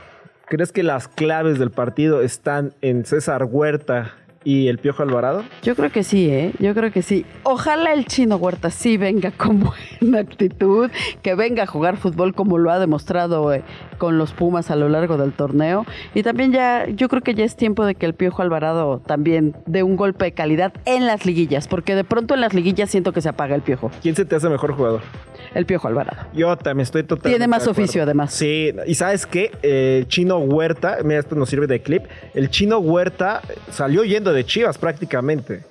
¿Crees 0.47 0.71
que 0.71 0.83
las 0.83 1.07
claves 1.07 1.57
del 1.59 1.71
partido 1.71 2.21
están 2.21 2.73
en 2.81 3.05
César 3.05 3.45
Huerta 3.45 4.13
y 4.43 4.67
el 4.67 4.77
Piojo 4.77 5.03
Alvarado? 5.03 5.43
Yo 5.61 5.75
creo 5.75 5.91
que 5.91 6.03
sí, 6.03 6.29
¿eh? 6.29 6.53
Yo 6.59 6.73
creo 6.73 6.91
que 6.91 7.01
sí. 7.01 7.25
Ojalá 7.43 7.93
el 7.93 8.05
chino 8.05 8.37
Huerta 8.37 8.69
sí 8.69 8.97
venga 8.97 9.31
con 9.31 9.59
buena 10.01 10.19
actitud, 10.19 10.89
que 11.21 11.35
venga 11.35 11.63
a 11.63 11.67
jugar 11.67 11.97
fútbol 11.97 12.33
como 12.33 12.57
lo 12.57 12.71
ha 12.71 12.79
demostrado 12.79 13.53
eh, 13.53 13.63
con 13.97 14.17
los 14.17 14.33
Pumas 14.33 14.71
a 14.71 14.75
lo 14.75 14.89
largo 14.89 15.17
del 15.17 15.33
torneo. 15.33 15.85
Y 16.13 16.23
también 16.23 16.51
ya, 16.51 16.87
yo 16.87 17.09
creo 17.09 17.21
que 17.21 17.33
ya 17.33 17.45
es 17.45 17.55
tiempo 17.55 17.85
de 17.85 17.95
que 17.95 18.05
el 18.05 18.13
Piojo 18.13 18.41
Alvarado 18.41 18.99
también 19.05 19.55
dé 19.65 19.83
un 19.83 19.95
golpe 19.95 20.25
de 20.25 20.31
calidad 20.33 20.73
en 20.85 21.05
las 21.05 21.25
liguillas, 21.25 21.67
porque 21.67 21.95
de 21.95 22.03
pronto 22.03 22.33
en 22.33 22.41
las 22.41 22.53
liguillas 22.53 22.89
siento 22.89 23.13
que 23.13 23.21
se 23.21 23.29
apaga 23.29 23.55
el 23.55 23.61
Piojo. 23.61 23.91
¿Quién 24.01 24.15
se 24.15 24.25
te 24.25 24.35
hace 24.35 24.49
mejor 24.49 24.73
jugador? 24.73 25.01
El 25.53 25.65
Piojo 25.65 25.87
Alvarado. 25.87 26.27
Yo 26.33 26.55
también 26.57 26.83
estoy 26.83 27.03
totalmente. 27.03 27.29
Tiene 27.29 27.47
más 27.47 27.65
de 27.65 27.71
oficio, 27.71 28.03
además. 28.03 28.33
Sí, 28.33 28.73
y 28.85 28.95
sabes 28.95 29.25
qué? 29.25 29.51
Eh, 29.61 30.05
Chino 30.07 30.37
Huerta, 30.37 30.97
mira, 31.03 31.19
esto 31.19 31.35
nos 31.35 31.49
sirve 31.49 31.67
de 31.67 31.81
clip. 31.81 32.03
El 32.33 32.49
Chino 32.49 32.79
Huerta 32.79 33.41
salió 33.69 34.03
yendo 34.03 34.33
de 34.33 34.43
Chivas 34.45 34.77
prácticamente. 34.77 35.63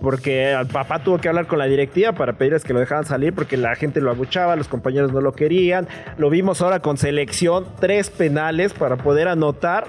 Porque 0.00 0.52
al 0.52 0.66
papá 0.66 1.02
tuvo 1.02 1.18
que 1.18 1.28
hablar 1.28 1.46
con 1.46 1.58
la 1.58 1.66
directiva 1.66 2.12
para 2.12 2.34
pedirles 2.34 2.64
que 2.64 2.72
lo 2.72 2.80
dejaran 2.80 3.04
salir 3.04 3.32
porque 3.32 3.56
la 3.56 3.74
gente 3.74 4.00
lo 4.00 4.10
abuchaba, 4.10 4.56
los 4.56 4.68
compañeros 4.68 5.12
no 5.12 5.20
lo 5.20 5.32
querían. 5.32 5.86
Lo 6.16 6.30
vimos 6.30 6.60
ahora 6.62 6.80
con 6.80 6.96
selección, 6.96 7.66
tres 7.80 8.10
penales 8.10 8.72
para 8.74 8.96
poder 8.96 9.28
anotar. 9.28 9.86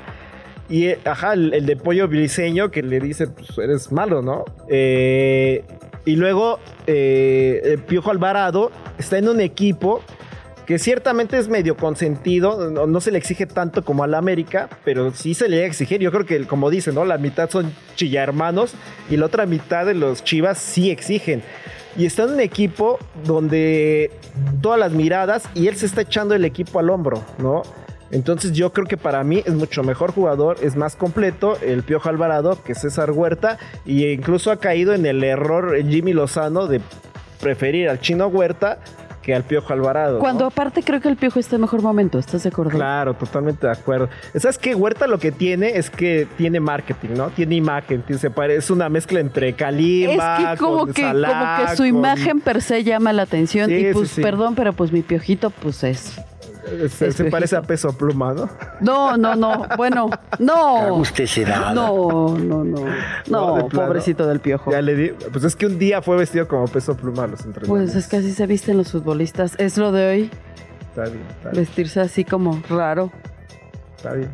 Y, 0.69 0.89
ajá, 1.05 1.33
el, 1.33 1.53
el 1.53 1.65
de 1.65 1.75
Pollo 1.75 2.07
Briseño 2.07 2.69
que 2.69 2.83
le 2.83 2.99
dice, 2.99 3.25
pues 3.27 3.57
eres 3.57 3.91
malo, 3.91 4.21
¿no? 4.21 4.45
Eh, 4.67 5.63
y 6.05 6.15
luego, 6.15 6.59
eh, 6.87 7.61
el 7.63 7.79
Piojo 7.79 8.11
Alvarado 8.11 8.71
está 8.99 9.17
en 9.17 9.29
un 9.29 9.41
equipo 9.41 10.01
que 10.67 10.77
ciertamente 10.77 11.39
es 11.39 11.47
medio 11.47 11.75
consentido, 11.75 12.69
no, 12.69 13.01
se 13.01 13.09
le 13.09 13.17
exige 13.17 13.47
tanto 13.47 13.83
como 13.83 14.03
al 14.03 14.13
América, 14.13 14.69
pero 14.85 15.11
sí 15.11 15.33
se 15.33 15.49
le 15.49 15.55
llega 15.55 15.65
a 15.65 15.69
exigir. 15.69 15.99
Yo 15.99 16.11
creo 16.11 16.27
que, 16.27 16.45
como 16.45 16.69
dicen, 16.69 16.93
¿no? 16.93 17.05
La 17.05 17.17
mitad 17.17 17.49
son 17.49 17.73
chilla 17.95 18.21
hermanos 18.21 18.75
y 19.09 19.17
la 19.17 19.25
otra 19.25 19.47
mitad 19.47 19.87
de 19.87 19.95
los 19.95 20.23
chivas 20.23 20.59
sí 20.59 20.91
exigen. 20.91 21.41
Y 21.97 22.05
está 22.05 22.25
en 22.25 22.33
un 22.33 22.39
equipo 22.39 22.99
donde 23.25 24.11
todas 24.61 24.79
las 24.79 24.91
miradas 24.91 25.49
y 25.55 25.69
él 25.69 25.75
se 25.75 25.87
está 25.87 26.01
echando 26.01 26.35
el 26.35 26.45
equipo 26.45 26.77
al 26.77 26.91
hombro, 26.91 27.23
¿no? 27.39 27.63
Entonces 28.11 28.51
yo 28.53 28.71
creo 28.71 28.85
que 28.85 28.97
para 28.97 29.23
mí 29.23 29.41
es 29.45 29.53
mucho 29.53 29.81
mejor 29.83 30.11
jugador, 30.11 30.57
es 30.61 30.75
más 30.75 30.95
completo 30.95 31.57
el 31.61 31.81
Piojo 31.81 32.09
Alvarado 32.09 32.61
que 32.63 32.75
César 32.75 33.09
Huerta 33.09 33.57
y 33.85 34.05
incluso 34.05 34.51
ha 34.51 34.57
caído 34.57 34.93
en 34.93 35.07
el 35.07 35.23
error 35.23 35.75
Jimmy 35.83 36.13
Lozano 36.13 36.67
de 36.67 36.81
preferir 37.39 37.89
al 37.89 38.00
Chino 38.00 38.27
Huerta 38.27 38.79
que 39.22 39.36
al 39.36 39.43
Piojo 39.43 39.74
Alvarado. 39.74 40.13
¿no? 40.13 40.19
Cuando 40.19 40.46
aparte 40.46 40.81
creo 40.81 41.01
que 41.01 41.10
el 41.10 41.17
Piojo 41.17 41.39
está 41.39 41.55
en 41.58 41.62
mejor 41.62 41.81
momento, 41.81 42.19
¿estás 42.19 42.43
de 42.43 42.50
acuerdo? 42.50 42.72
Claro, 42.72 43.13
totalmente 43.13 43.67
de 43.67 43.74
acuerdo. 43.74 44.10
¿Sabes 44.36 44.58
qué? 44.58 44.74
Huerta 44.75 45.08
lo 45.08 45.19
que 45.19 45.31
tiene 45.31 45.77
es 45.77 45.89
que 45.89 46.25
tiene 46.38 46.60
marketing, 46.60 47.10
¿no? 47.15 47.29
Tiene 47.29 47.55
imagen, 47.55 48.03
se 48.17 48.31
es 48.55 48.69
una 48.69 48.88
mezcla 48.89 49.19
entre 49.19 49.50
Es 49.50 49.55
Kalimba, 49.55 50.38
que 50.53 50.58
como 50.58 50.77
con 50.79 50.93
que, 50.93 51.01
como 51.03 51.17
que 51.67 51.72
su 51.72 51.77
con- 51.84 51.88
imagen 51.88 52.39
per 52.39 52.62
se 52.62 52.84
llama 52.84 53.12
la 53.12 53.24
atención. 53.24 53.67
Sí, 53.69 53.75
y 53.75 53.84
sí, 53.88 53.89
pues, 53.93 54.10
sí. 54.10 54.22
perdón, 54.22 54.55
pero 54.55 54.74
pues 54.74 54.91
mi 54.91 55.01
piojito, 55.01 55.50
pues 55.50 55.84
es. 55.84 56.19
Se, 56.89 57.25
parece 57.25 57.55
a 57.55 57.61
peso 57.61 57.91
pluma, 57.93 58.33
¿no? 58.33 58.49
No, 58.81 59.17
no, 59.17 59.35
no. 59.35 59.65
Bueno, 59.77 60.09
no. 60.39 60.95
usted 60.95 61.25
se 61.25 61.45
da. 61.45 61.73
No, 61.73 62.37
no, 62.37 62.63
no. 62.63 62.85
No, 63.27 63.55
de 63.55 63.63
plano. 63.65 63.87
pobrecito 63.87 64.27
del 64.27 64.39
piojo. 64.39 64.71
Ya 64.71 64.81
le 64.81 64.95
di. 64.95 65.09
Pues 65.31 65.43
es 65.43 65.55
que 65.55 65.65
un 65.65 65.79
día 65.79 66.01
fue 66.01 66.17
vestido 66.17 66.47
como 66.47 66.67
peso 66.67 66.95
pluma 66.95 67.23
a 67.23 67.27
los 67.27 67.45
entrenadores. 67.45 67.91
Pues 67.91 67.95
es 67.95 68.09
que 68.09 68.17
así 68.17 68.31
se 68.31 68.45
visten 68.45 68.77
los 68.77 68.91
futbolistas. 68.91 69.55
Es 69.57 69.77
lo 69.77 69.91
de 69.91 70.09
hoy, 70.09 70.31
Está 70.89 71.03
bien, 71.03 71.21
está 71.29 71.49
bien. 71.51 71.63
vestirse 71.63 72.01
así 72.01 72.25
como 72.25 72.61
raro. 72.69 73.11
Está 73.97 74.13
bien. 74.13 74.29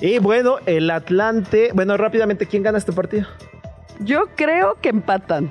Y 0.00 0.18
bueno, 0.18 0.56
el 0.66 0.90
Atlante. 0.90 1.70
Bueno, 1.74 1.96
rápidamente, 1.96 2.46
¿quién 2.46 2.62
gana 2.62 2.78
este 2.78 2.92
partido? 2.92 3.26
Yo 4.00 4.26
creo 4.34 4.76
que 4.80 4.88
empatan. 4.88 5.50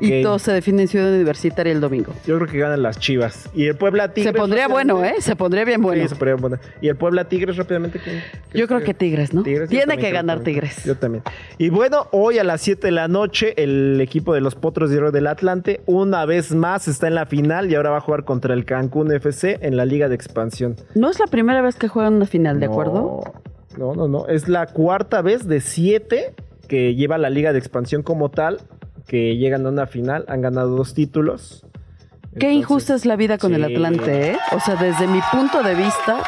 Y 0.00 0.22
todo 0.22 0.38
se 0.38 0.52
define 0.52 0.82
en 0.82 0.88
Ciudad 0.88 1.08
Universitaria 1.08 1.72
el 1.72 1.80
domingo. 1.80 2.12
Yo 2.26 2.36
creo 2.36 2.48
que 2.48 2.58
ganan 2.58 2.82
las 2.82 2.98
chivas. 2.98 3.48
Y 3.54 3.66
el 3.66 3.76
Puebla 3.76 4.12
Tigres. 4.12 4.32
se 4.32 4.38
pondría 4.38 4.68
bueno, 4.68 5.04
¿eh? 5.04 5.14
Se 5.20 5.36
pondría 5.36 5.64
bien 5.64 5.80
bueno. 5.80 6.02
Sí, 6.02 6.08
se 6.08 6.14
pondría 6.16 6.34
bueno. 6.36 6.58
Y 6.80 6.88
el 6.88 6.96
Puebla 6.96 7.24
Tigres 7.24 7.56
rápidamente. 7.56 7.98
¿quién? 7.98 8.22
Yo 8.52 8.66
creo 8.68 8.80
que 8.82 8.94
Tigres, 8.94 9.32
¿no? 9.32 9.42
Tigres, 9.42 9.70
Tiene 9.70 9.96
que 9.96 10.10
ganar 10.10 10.38
también. 10.38 10.60
Tigres. 10.60 10.84
Yo 10.84 10.96
también. 10.96 11.24
Y 11.58 11.70
bueno, 11.70 12.08
hoy 12.12 12.38
a 12.38 12.44
las 12.44 12.60
7 12.60 12.86
de 12.86 12.92
la 12.92 13.08
noche, 13.08 13.54
el 13.62 14.00
equipo 14.00 14.34
de 14.34 14.40
los 14.40 14.54
Potros 14.54 14.90
de 14.90 14.98
Oro 14.98 15.12
del 15.12 15.26
Atlante, 15.26 15.80
una 15.86 16.26
vez 16.26 16.54
más, 16.54 16.86
está 16.88 17.08
en 17.08 17.14
la 17.14 17.26
final 17.26 17.70
y 17.70 17.74
ahora 17.74 17.90
va 17.90 17.98
a 17.98 18.00
jugar 18.00 18.24
contra 18.24 18.54
el 18.54 18.64
Cancún 18.64 19.10
FC 19.12 19.58
en 19.62 19.76
la 19.76 19.84
Liga 19.84 20.08
de 20.08 20.14
Expansión. 20.14 20.76
No 20.94 21.10
es 21.10 21.18
la 21.18 21.26
primera 21.26 21.62
vez 21.62 21.76
que 21.76 21.88
juegan 21.88 22.14
una 22.14 22.26
final, 22.26 22.60
¿de 22.60 22.66
acuerdo? 22.66 23.22
No, 23.78 23.94
no, 23.94 24.08
no. 24.08 24.26
Es 24.26 24.48
la 24.48 24.66
cuarta 24.66 25.22
vez 25.22 25.46
de 25.46 25.60
siete 25.60 26.34
que 26.68 26.94
lleva 26.94 27.18
la 27.18 27.30
Liga 27.30 27.52
de 27.52 27.58
Expansión 27.58 28.02
como 28.02 28.30
tal, 28.30 28.60
que 29.10 29.36
llegan 29.36 29.66
a 29.66 29.70
una 29.70 29.88
final, 29.88 30.24
han 30.28 30.40
ganado 30.40 30.76
dos 30.76 30.94
títulos. 30.94 31.66
Qué 32.38 32.46
Entonces, 32.46 32.56
injusta 32.58 32.94
es 32.94 33.06
la 33.06 33.16
vida 33.16 33.38
con 33.38 33.52
el. 33.54 33.64
Atlante, 33.64 34.30
¿eh? 34.30 34.38
O 34.52 34.60
sea, 34.60 34.76
desde 34.76 35.08
mi 35.08 35.18
punto 35.32 35.64
de 35.64 35.74
vista, 35.74 36.22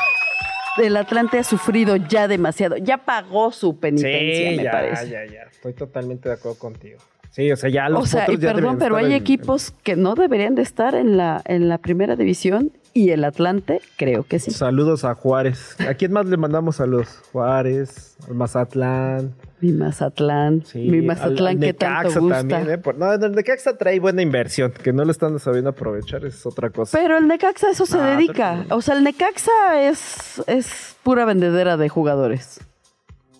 el 0.83 0.97
Atlante 0.97 1.39
ha 1.39 1.45
sufrido 1.45 1.95
ya 1.95 2.27
demasiado. 2.27 2.77
Ya 2.77 2.99
pagó 2.99 3.53
su 3.53 3.79
penitencia, 3.79 4.51
Sí, 4.51 4.57
me 4.57 4.65
ya, 4.65 4.71
parece. 4.73 5.09
ya, 5.11 5.25
ya. 5.27 5.43
Estoy 5.51 5.75
totalmente 5.75 6.29
de 6.29 6.35
acuerdo 6.35 6.59
contigo. 6.59 6.99
Sí, 7.31 7.51
o 7.53 7.57
sea, 7.57 7.71
ya 7.71 7.89
los 7.89 8.03
o 8.03 8.07
sea, 8.07 8.27
y 8.31 8.37
perdón, 8.37 8.79
pero 8.79 8.97
hay 8.97 9.07
en- 9.07 9.13
equipos 9.13 9.73
que 9.85 9.95
no 9.97 10.15
deberían 10.17 10.55
de 10.57 10.63
estar 10.63 10.95
en 10.97 11.17
la, 11.17 11.41
en 11.47 11.69
la 11.69 11.79
primera 11.79 12.17
división 12.17 12.73
y 12.93 13.11
el 13.11 13.23
Atlante 13.25 13.81
creo 13.97 14.25
que 14.25 14.39
sí. 14.41 14.51
Saludos 14.51 15.05
a 15.05 15.15
Juárez. 15.15 15.77
¿A 15.89 15.95
quién 15.95 16.13
más 16.13 16.27
le 16.27 16.37
mandamos 16.37 16.77
saludos? 16.77 17.09
Juárez, 17.33 18.17
al 18.29 18.35
Mazatlán. 18.35 19.35
Mi 19.63 19.73
Mazatlán, 19.73 20.65
Sí, 20.67 20.79
mi 20.81 21.01
Mazatlán 21.03 21.55
al 21.57 21.61
que 21.61 21.73
tanto 21.73 21.97
Necaxa 22.09 22.21
gusta. 22.21 22.37
también, 22.39 22.71
¿eh? 22.71 22.79
Por- 22.79 22.99
No, 22.99 23.13
el 23.13 23.33
Necaxa 23.33 23.79
trae 23.79 24.01
buena 24.01 24.21
inversión, 24.21 24.73
que 24.73 24.93
no 24.93 25.05
lo 25.05 25.11
están 25.13 25.39
sabiendo 25.39 25.71
aprovechar, 25.71 26.25
es 26.25 26.45
otra 26.45 26.69
cosa. 26.71 26.99
Pero 26.99 27.17
el 27.17 27.29
Necaxa 27.29 27.69
a 27.69 27.71
eso 27.71 27.87
se 27.87 27.97
dedica. 27.99 28.67
O 28.71 28.83
sea, 28.83 28.97
el 28.97 29.05
Necaxa 29.05 29.81
es, 29.89 30.43
es 30.49 30.97
pura 31.05 31.25
vendedera 31.25 31.77
de 31.77 31.89
jugadores. 31.89 32.61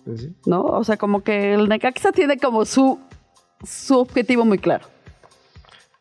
Pues 0.05 0.21
sí. 0.21 0.33
¿no? 0.45 0.61
O 0.63 0.83
sea, 0.83 0.97
como 0.97 1.23
que 1.23 1.53
el 1.53 1.67
Necaxa 1.69 2.11
tiene 2.13 2.37
como 2.37 2.65
su, 2.65 2.99
su 3.63 3.99
objetivo 3.99 4.45
muy 4.45 4.57
claro. 4.59 4.87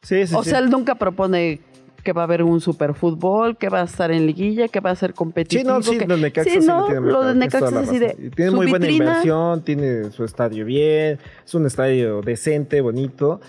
Sí, 0.02 0.26
sí, 0.26 0.35
o 0.37 0.43
sea, 0.45 0.59
él 0.61 0.71
nunca 0.71 0.95
propone 0.97 1.61
que 2.02 2.12
va 2.12 2.23
a 2.23 2.25
haber 2.25 2.42
un 2.42 2.61
superfútbol, 2.61 3.56
que 3.56 3.68
va 3.68 3.80
a 3.82 3.85
estar 3.85 4.11
en 4.11 4.26
liguilla, 4.26 4.68
que 4.68 4.80
va 4.80 4.90
a 4.90 4.97
ser 4.97 5.14
competitivo. 5.14 5.62
Sí, 5.62 5.66
no, 5.68 5.82
sí, 5.82 5.99
que- 5.99 6.06
lo 6.06 6.16
de 6.16 6.23
Necaxa 6.23 6.50
Sí, 6.50 6.66
lo 6.66 6.87
tiene 6.87 7.00
de 7.28 7.35
Necaxa 7.35 7.78
así. 7.80 7.97
Y 8.18 8.30
Tiene 8.30 8.50
muy 8.50 8.66
buena 8.68 8.88
inversión, 8.90 9.62
tiene 9.62 10.11
su 10.11 10.25
estadio 10.25 10.64
bien, 10.64 11.18
es 11.44 11.54
un 11.54 11.66
estadio 11.66 12.21
decente, 12.23 12.80
bonito. 12.80 13.40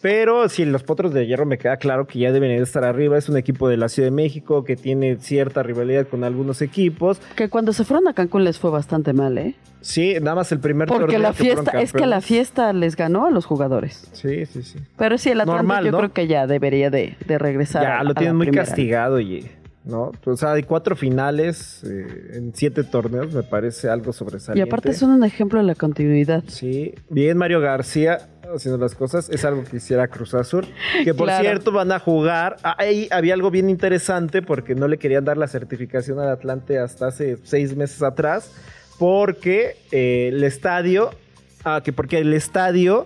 Pero 0.00 0.48
si 0.48 0.64
los 0.64 0.82
Potros 0.84 1.12
de 1.12 1.26
Hierro 1.26 1.44
me 1.46 1.58
queda 1.58 1.76
claro 1.76 2.06
que 2.06 2.20
ya 2.20 2.30
deben 2.32 2.56
de 2.56 2.62
estar 2.62 2.84
arriba. 2.84 3.18
Es 3.18 3.28
un 3.28 3.36
equipo 3.36 3.68
de 3.68 3.76
la 3.76 3.88
Ciudad 3.88 4.06
de 4.08 4.12
México 4.14 4.62
que 4.64 4.76
tiene 4.76 5.16
cierta 5.16 5.62
rivalidad 5.62 6.06
con 6.06 6.22
algunos 6.24 6.62
equipos. 6.62 7.20
Que 7.36 7.48
cuando 7.48 7.72
se 7.72 7.84
fueron 7.84 8.06
a 8.08 8.12
Cancún 8.14 8.44
les 8.44 8.58
fue 8.58 8.70
bastante 8.70 9.12
mal, 9.12 9.36
¿eh? 9.38 9.54
Sí, 9.80 10.14
nada 10.20 10.36
más 10.36 10.52
el 10.52 10.60
primer 10.60 10.88
Porque 10.88 11.02
torneo 11.02 11.20
la 11.20 11.28
que 11.32 11.34
fueron 11.44 11.64
fiesta, 11.64 11.80
es 11.80 11.92
que 11.92 12.06
la 12.06 12.20
fiesta 12.20 12.72
les 12.72 12.96
ganó 12.96 13.26
a 13.26 13.30
los 13.30 13.44
jugadores. 13.46 14.08
Sí, 14.12 14.44
sí, 14.46 14.62
sí. 14.62 14.78
Pero 14.96 15.18
sí, 15.18 15.30
el 15.30 15.40
Atlante 15.40 15.62
Normal, 15.62 15.84
yo 15.84 15.90
¿no? 15.92 15.98
creo 15.98 16.12
que 16.12 16.26
ya 16.26 16.46
debería 16.46 16.90
de, 16.90 17.16
de 17.26 17.38
regresar. 17.38 17.82
Ya 17.82 18.02
lo 18.04 18.14
tienen 18.14 18.34
la 18.34 18.38
muy 18.38 18.46
primera. 18.46 18.64
castigado, 18.66 19.20
y 19.20 19.46
¿no? 19.84 20.12
O 20.24 20.36
sea, 20.36 20.52
hay 20.52 20.64
cuatro 20.64 20.96
finales 20.96 21.82
eh, 21.84 22.32
en 22.34 22.52
siete 22.54 22.82
torneos, 22.84 23.32
me 23.32 23.42
parece 23.42 23.88
algo 23.88 24.10
Y 24.10 24.14
sobresaliente. 24.14 24.68
aparte 24.68 24.92
son 24.92 25.10
un 25.10 25.24
ejemplo 25.24 25.58
de 25.60 25.64
la 25.66 25.74
continuidad. 25.74 26.42
Sí, 26.48 26.94
bien 27.08 27.36
Mario 27.38 27.60
García. 27.60 28.18
Haciendo 28.56 28.78
las 28.78 28.94
cosas. 28.94 29.28
Es 29.28 29.44
algo 29.44 29.64
que 29.64 29.76
hiciera 29.76 30.08
Cruz 30.08 30.34
Azul. 30.34 30.66
Que 31.04 31.14
por 31.14 31.26
Claro. 31.26 31.42
cierto 31.44 31.72
van 31.72 31.92
a 31.92 31.98
jugar. 31.98 32.56
Ahí 32.62 33.08
había 33.10 33.34
algo 33.34 33.50
bien 33.50 33.68
interesante 33.70 34.42
porque 34.42 34.74
no 34.74 34.88
le 34.88 34.98
querían 34.98 35.24
dar 35.24 35.36
la 35.36 35.48
certificación 35.48 36.18
al 36.18 36.28
Atlante 36.28 36.78
hasta 36.78 37.06
hace 37.08 37.38
seis 37.44 37.76
meses 37.76 38.02
atrás. 38.02 38.52
Porque 38.98 39.76
eh, 39.92 40.28
el 40.32 40.42
estadio. 40.44 41.10
Ah, 41.64 41.82
que 41.84 41.92
porque 41.92 42.18
el 42.18 42.32
estadio 42.34 43.04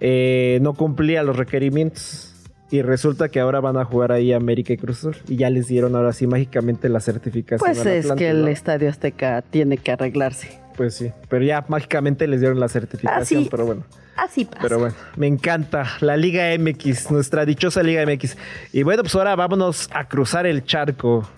eh, 0.00 0.58
no 0.62 0.74
cumplía 0.74 1.22
los 1.22 1.36
requerimientos. 1.36 2.30
Y 2.70 2.82
resulta 2.82 3.28
que 3.28 3.40
ahora 3.40 3.60
van 3.60 3.76
a 3.76 3.84
jugar 3.84 4.10
ahí 4.10 4.32
América 4.32 4.72
y 4.72 4.76
Cruz 4.78 4.98
Azul. 5.00 5.16
Y 5.28 5.36
ya 5.36 5.48
les 5.50 5.68
dieron 5.68 5.94
ahora 5.94 6.12
sí 6.12 6.26
mágicamente 6.26 6.88
la 6.88 7.00
certificación. 7.00 7.58
Pues 7.60 7.80
al 7.86 7.92
es 7.92 8.12
que 8.12 8.30
el. 8.30 8.48
Estadio 8.48 8.88
Azteca 8.88 9.42
tiene 9.42 9.76
que 9.76 9.92
arreglarse. 9.92 10.63
Pues 10.76 10.94
sí. 10.94 11.12
Pero 11.28 11.44
ya 11.44 11.64
mágicamente 11.68 12.26
les 12.26 12.40
dieron 12.40 12.60
la 12.60 12.68
certificación. 12.68 13.42
Así. 13.42 13.48
Pero 13.50 13.66
bueno. 13.66 13.84
Así 14.16 14.44
pasa. 14.44 14.58
Pero 14.62 14.78
bueno, 14.78 14.94
me 15.16 15.26
encanta 15.26 15.86
la 16.00 16.16
Liga 16.16 16.56
MX, 16.56 17.10
nuestra 17.10 17.44
dichosa 17.44 17.82
Liga 17.82 18.04
MX. 18.06 18.36
Y 18.72 18.82
bueno, 18.84 19.02
pues 19.02 19.14
ahora 19.16 19.34
vámonos 19.34 19.88
a 19.92 20.06
cruzar 20.06 20.46
el 20.46 20.64
charco, 20.64 21.28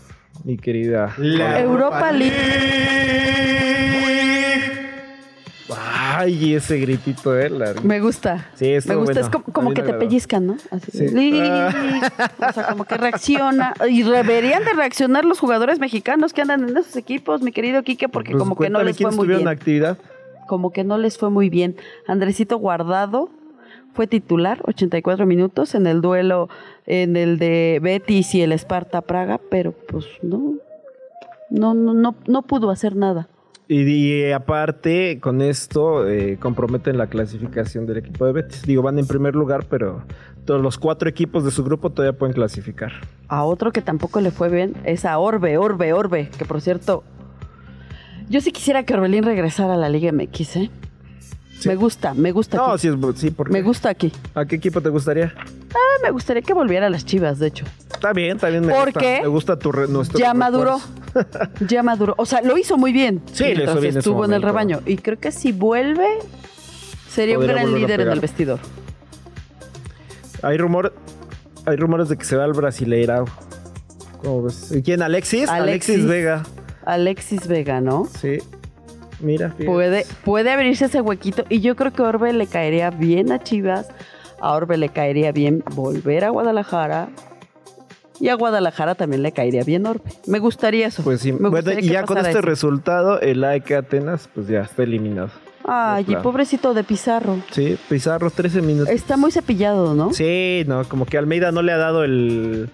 mi 0.45 0.59
querida. 0.59 1.15
Europa 1.17 2.13
League. 2.13 3.66
Ay, 6.19 6.55
ese 6.55 6.79
gritito, 6.79 7.39
eh. 7.39 7.51
la- 7.51 7.75
Me 7.83 8.01
gusta. 8.01 8.47
Sí, 8.55 8.65
Me 8.87 8.95
gusta, 8.95 8.95
bueno. 8.97 9.21
es 9.21 9.29
como, 9.29 9.71
que 9.71 9.77
te 9.77 9.81
agradó. 9.83 9.99
pellizcan, 10.01 10.47
¿no? 10.47 10.57
Así. 10.71 10.91
Sí. 11.09 11.41
Ah. 11.43 11.73
O 12.49 12.53
sea, 12.53 12.69
como 12.69 12.85
que 12.85 12.97
reacciona. 12.97 13.75
Y 13.89 14.03
deberían 14.03 14.65
de 14.65 14.73
reaccionar 14.73 15.25
los 15.25 15.39
jugadores 15.41 15.79
mexicanos 15.79 16.33
que 16.33 16.43
andan 16.43 16.69
en 16.69 16.77
esos 16.77 16.97
equipos, 16.97 17.43
mi 17.43 17.53
querido 17.53 17.83
Quique, 17.83 18.09
porque 18.09 18.33
Pues 18.33 18.43
como 18.43 18.57
que 18.57 18.71
no 18.71 18.83
les 18.83 18.97
fue 18.99 19.11
muy 19.11 19.29
bien. 19.29 19.47
actividad. 19.49 19.99
Como 20.49 20.71
que 20.73 20.85
no 20.85 20.97
les 20.99 21.19
fue 21.19 21.31
muy 21.31 21.51
bien. 21.51 21.77
Andresito 22.07 22.57
Guardado 22.59 23.31
fue 23.95 24.07
titular, 24.07 24.61
84 24.67 25.27
minutos, 25.27 25.75
en 25.75 25.87
el 25.87 26.01
duelo, 26.01 26.49
en 26.87 27.17
el 27.17 27.39
de 27.39 27.79
Betis 27.83 28.35
y 28.35 28.43
el 28.43 28.53
Esparta 28.53 29.01
Praga, 29.01 29.41
pero 29.51 29.73
pues 29.73 30.05
no, 30.23 30.55
no, 31.51 31.75
no, 31.75 31.95
no, 31.95 32.15
no 32.27 32.43
pudo 32.43 32.71
hacer 32.71 32.95
nada. 32.95 33.29
Y, 33.69 34.31
aparte, 34.31 35.19
con 35.21 35.43
esto 35.43 36.09
eh, 36.09 36.39
comprometen 36.39 36.99
la 36.99 37.09
clasificación 37.09 37.85
del 37.87 37.99
equipo 37.99 38.25
de 38.25 38.33
Betis. 38.33 38.63
Digo, 38.63 38.83
van 38.83 38.99
en 38.99 39.09
primer 39.09 39.35
lugar, 39.35 39.67
pero 39.69 40.05
todos 40.45 40.63
los 40.63 40.79
cuatro 40.79 41.09
equipos 41.09 41.45
de 41.45 41.51
su 41.51 41.65
grupo 41.65 41.91
todavía 41.91 42.17
pueden 42.17 42.33
clasificar. 42.33 42.93
A 43.27 43.43
otro 43.45 43.73
que 43.73 43.83
tampoco 43.83 44.21
le 44.21 44.31
fue 44.31 44.49
bien 44.49 44.75
es 44.85 45.05
a 45.05 45.19
Orbe, 45.19 45.59
Orbe, 45.59 45.93
Orbe, 45.93 46.31
que 46.39 46.45
por 46.45 46.61
cierto, 46.61 47.03
yo 48.29 48.41
sí 48.41 48.53
quisiera 48.53 48.85
que 48.85 48.95
Orbelín 48.95 49.25
regresara 49.25 49.75
a 49.75 49.77
la 49.77 49.89
Liga 49.89 50.13
MX, 50.13 50.57
¿eh? 50.57 50.71
Sí. 51.59 51.69
Me 51.69 51.75
gusta, 51.77 52.13
me 52.15 52.33
gusta 52.33 52.57
No, 52.59 52.67
aquí. 52.73 52.83
sí, 52.83 52.89
es, 52.89 53.19
sí, 53.21 53.31
porque 53.31 53.53
Me 53.53 53.63
gusta 53.63 53.89
aquí. 53.89 54.13
¿A 54.35 54.45
qué 54.45 54.57
equipo 54.57 54.81
te 54.81 54.89
gustaría? 54.91 55.33
Ah, 55.71 56.03
me 56.03 56.11
gustaría 56.11 56.43
que 56.43 56.53
volviera 56.53 56.87
a 56.87 56.91
las 56.91 57.05
Chivas, 57.07 57.39
de 57.39 57.47
hecho. 57.49 57.65
Está 57.93 58.13
bien, 58.13 58.37
está 58.37 58.49
bien. 58.51 58.67
Me 58.67 58.75
¿Por 58.75 58.87
gusta, 58.87 59.01
qué? 59.01 59.19
Me 59.23 59.29
gusta 59.29 59.59
tu 59.59 59.73
re- 59.73 59.89
nuestro 59.89 60.19
Ya 60.19 60.35
maduró. 60.35 60.79
Ya 61.67 61.83
maduró. 61.83 62.15
O 62.19 62.27
sea, 62.27 62.43
lo 62.43 62.59
hizo 62.59 62.77
muy 62.77 62.93
bien. 62.93 63.23
Sí, 63.33 63.55
lo 63.55 63.65
hizo 63.65 63.81
bien 63.81 63.97
estuvo 63.97 64.25
en 64.27 64.35
el 64.35 64.43
rebaño. 64.43 64.81
Y 64.85 64.99
creo 64.99 65.19
que 65.19 65.33
si 65.33 65.53
vuelve, 65.53 66.07
sería 67.09 67.37
un 67.39 67.45
Podría 67.45 67.55
gran 67.63 67.71
volver 67.71 67.85
a 67.85 67.87
líder 67.89 68.01
en 68.03 68.13
el 68.13 68.21
vestidor. 68.21 68.61
Hay 70.43 70.59
rumor, 70.59 70.93
hay 71.65 71.77
rumores 71.77 72.09
de 72.11 72.19
que 72.19 72.25
se 72.25 72.37
va 72.37 72.45
al 72.45 72.53
Brasileirao. 72.53 73.25
¿Cómo 74.23 74.43
ves? 74.43 74.73
¿Y 74.73 74.83
¿Quién? 74.83 75.01
¿Alexis? 75.03 75.49
Alexis, 75.49 75.95
Alexis. 75.97 76.07
Vega. 76.07 76.43
Alexis 76.85 77.47
Vega, 77.49 77.81
¿no? 77.81 78.07
Sí. 78.21 78.39
Mira, 79.21 79.49
fíjate. 79.51 79.65
Puede, 79.65 80.07
puede 80.25 80.51
abrirse 80.51 80.87
ese 80.87 81.01
huequito. 81.01 81.45
Y 81.49 81.61
yo 81.61 81.77
creo 81.77 81.93
que 81.93 82.03
Orbe 82.03 82.33
le 82.33 82.47
caería 82.47 82.91
bien 82.91 83.33
a 83.33 83.39
Chivas. 83.43 83.89
A 84.41 84.53
Orbe 84.53 84.77
le 84.77 84.89
caería 84.91 85.33
bien 85.33 85.63
volver 85.75 86.25
a 86.25 86.31
Guadalajara. 86.31 87.09
Y 88.21 88.29
a 88.31 88.35
Guadalajara 88.35 88.95
también 88.95 89.23
le 89.23 89.33
caería 89.33 89.63
bien 89.65 89.87
Orbe. 89.87 90.11
Me 90.27 90.39
gustaría 90.39 90.87
eso. 90.89 91.03
Pues 91.03 91.21
sí. 91.21 91.33
Me 91.33 91.49
gustaría 91.49 91.81
y 91.81 91.89
ya 91.89 92.05
con 92.05 92.19
este 92.19 92.31
eso. 92.31 92.41
resultado, 92.43 93.21
el 93.21 93.43
AEK 93.45 93.73
Atenas, 93.73 94.29
pues 94.35 94.49
ya 94.49 94.61
está 94.61 94.83
eliminado. 94.83 95.31
Ay, 95.69 96.03
y 96.03 96.07
Claro. 96.07 96.23
pobrecito 96.23 96.75
de 96.75 96.85
Pizarro. 96.85 97.39
Sí, 97.51 97.77
Pizarro, 97.89 98.31
13 98.31 98.63
minutos. 98.63 98.89
Está 98.95 99.17
muy 99.17 99.33
cepillado, 99.33 99.95
¿no? 99.95 100.13
Sí, 100.13 100.63
no, 100.67 100.85
como 100.89 101.07
que 101.07 101.19
Almeida 101.19 101.51
no 101.51 101.61
le 101.63 101.73
ha 101.73 101.77
dado 101.77 102.05
el, 102.05 102.71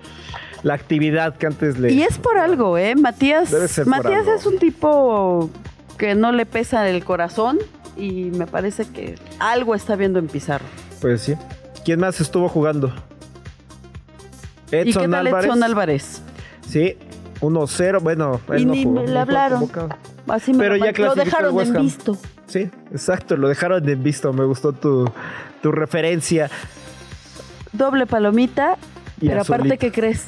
la 0.63 0.75
actividad 0.75 1.37
que 1.37 1.47
antes 1.47 1.79
le. 1.79 1.91
Y 1.93 2.03
es 2.03 2.19
por 2.19 2.37
algo, 2.37 2.77
¿eh? 2.77 2.95
Matías, 2.95 3.51
Debe 3.51 3.67
ser 3.69 3.85
por 3.85 3.93
Matías 3.97 4.21
algo. 4.27 4.35
es 4.35 4.45
un 4.47 4.59
tipo 4.59 5.51
que 5.99 6.15
no 6.15 6.33
le 6.33 6.47
pesa 6.47 6.89
el 6.89 7.05
corazón 7.05 7.59
y 7.97 8.31
me 8.33 8.47
parece 8.47 8.87
que 8.87 9.17
algo 9.39 9.75
está 9.75 9.97
viendo 9.97 10.19
en 10.19 10.29
Pizarro. 10.29 10.65
Pues 11.01 11.23
sí. 11.23 11.35
¿Quién 11.85 12.01
más 12.01 12.21
estuvo 12.21 12.49
jugando? 12.49 12.93
Edson 14.71 14.89
¿Y 14.89 14.93
qué 14.93 15.11
tal 15.11 15.27
Álvarez. 15.27 15.47
Edson 15.47 15.63
Álvarez? 15.63 16.23
Sí, 16.69 16.97
1-0. 17.41 18.03
Bueno, 18.03 18.41
él 18.51 18.61
Y 18.61 18.65
no 18.65 18.73
ni 18.73 18.85
jugó, 18.85 19.01
me 19.03 19.09
le 19.09 19.19
hablaron. 19.19 19.71
Así 20.29 20.53
me 20.53 20.59
Pero 20.59 20.77
lo, 20.77 20.85
ya 20.85 20.93
lo 20.93 21.15
dejaron 21.15 21.61
en 21.61 21.83
visto. 21.83 22.17
Sí, 22.47 22.71
exacto, 22.91 23.37
lo 23.37 23.49
dejaron 23.49 23.87
en 23.89 24.03
visto. 24.03 24.33
Me 24.33 24.45
gustó 24.45 24.73
tu, 24.73 25.11
tu 25.61 25.73
referencia. 25.73 26.51
Doble 27.73 28.07
palomita. 28.07 28.77
Y 29.23 29.29
pero 29.29 29.43
aparte. 29.43 29.79
¿qué 29.79 29.93
crees? 29.93 30.27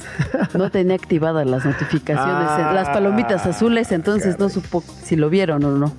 No 0.54 0.70
tenía 0.70 0.94
activadas 0.94 1.46
las 1.46 1.64
notificaciones, 1.64 2.48
Ah, 2.48 2.72
las 2.72 2.88
palomitas 2.88 3.44
azules, 3.44 3.90
entonces 3.92 4.38
no 4.38 4.48
supo 4.48 4.82
si 5.02 5.16
lo 5.16 5.28
vieron 5.28 5.64
o 5.64 5.70
no. 5.72 5.92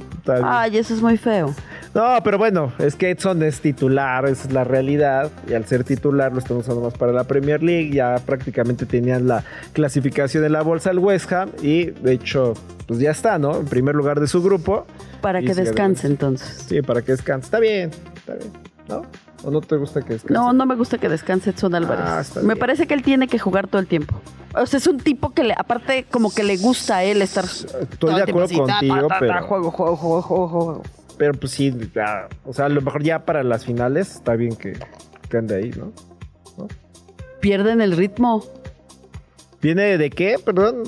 Ay, 0.43 0.77
eso 0.77 0.93
es 0.93 1.01
muy 1.01 1.17
feo. 1.17 1.53
No, 1.93 2.17
pero 2.23 2.37
bueno, 2.37 2.73
es 2.79 2.95
que 2.95 3.09
Edson 3.11 3.41
es 3.43 3.61
titular, 3.61 4.25
esa 4.25 4.47
es 4.47 4.53
la 4.53 4.63
realidad. 4.63 5.31
Y 5.47 5.53
al 5.53 5.65
ser 5.65 5.83
titular 5.83 6.33
lo 6.33 6.39
están 6.39 6.57
usando 6.57 6.81
más 6.81 6.93
para 6.93 7.11
la 7.13 7.23
Premier 7.25 7.63
League. 7.63 7.91
Ya 7.93 8.15
prácticamente 8.25 8.85
tenían 8.85 9.27
la 9.27 9.43
clasificación 9.73 10.43
en 10.43 10.51
la 10.51 10.61
bolsa 10.61 10.89
al 10.89 10.99
West 10.99 11.31
Ham. 11.31 11.51
Y 11.61 11.85
de 11.91 12.13
hecho, 12.13 12.53
pues 12.87 12.99
ya 12.99 13.11
está, 13.11 13.37
¿no? 13.39 13.57
En 13.57 13.65
primer 13.65 13.95
lugar 13.95 14.19
de 14.19 14.27
su 14.27 14.41
grupo. 14.43 14.85
Para 15.21 15.41
que 15.41 15.53
descanse 15.53 16.07
entonces. 16.07 16.65
Sí, 16.67 16.81
para 16.81 17.01
que 17.01 17.13
descanse. 17.13 17.45
Está 17.45 17.59
bien, 17.59 17.91
está 18.15 18.33
bien. 18.33 18.51
¿No? 18.89 19.03
¿O 19.45 19.51
no 19.51 19.61
te 19.61 19.75
gusta 19.77 20.01
que 20.01 20.13
descanse? 20.13 20.33
No, 20.33 20.51
no 20.53 20.65
me 20.65 20.75
gusta 20.75 20.97
que 20.97 21.07
descanse 21.07 21.51
Edson 21.51 21.75
Álvarez. 21.75 22.05
Ah, 22.07 22.19
está 22.21 22.39
me 22.41 22.47
bien. 22.47 22.59
parece 22.59 22.87
que 22.87 22.95
él 22.95 23.03
tiene 23.03 23.27
que 23.27 23.37
jugar 23.37 23.67
todo 23.67 23.79
el 23.79 23.87
tiempo. 23.87 24.19
O 24.55 24.65
sea, 24.65 24.77
es 24.79 24.87
un 24.87 24.97
tipo 24.99 25.33
que 25.33 25.43
le, 25.43 25.53
aparte 25.53 26.05
como 26.09 26.33
que 26.33 26.43
le 26.43 26.57
gusta 26.57 26.97
a 26.97 27.03
él 27.03 27.21
estar 27.21 27.45
todo 27.99 28.15
de 28.15 28.23
acuerdo 28.23 28.57
contigo, 28.57 29.07
pero- 29.19 29.43
juego, 29.45 29.71
juego, 29.71 29.95
juego, 29.97 30.21
juego, 30.21 30.47
juego. 30.49 30.83
Pero 31.17 31.33
pues 31.35 31.51
sí, 31.53 31.73
ya, 31.93 32.27
o 32.43 32.51
sea, 32.53 32.65
a 32.65 32.69
lo 32.69 32.81
mejor 32.81 33.03
ya 33.03 33.23
para 33.23 33.43
las 33.43 33.63
finales 33.65 34.15
está 34.15 34.35
bien 34.35 34.55
que, 34.55 34.73
que 35.29 35.37
ande 35.37 35.55
ahí, 35.55 35.69
¿no? 35.71 35.93
Pierden 37.39 37.81
el 37.81 37.95
ritmo. 37.95 38.43
¿Viene 39.61 39.97
de 39.97 40.09
qué? 40.09 40.37
Perdón. 40.43 40.83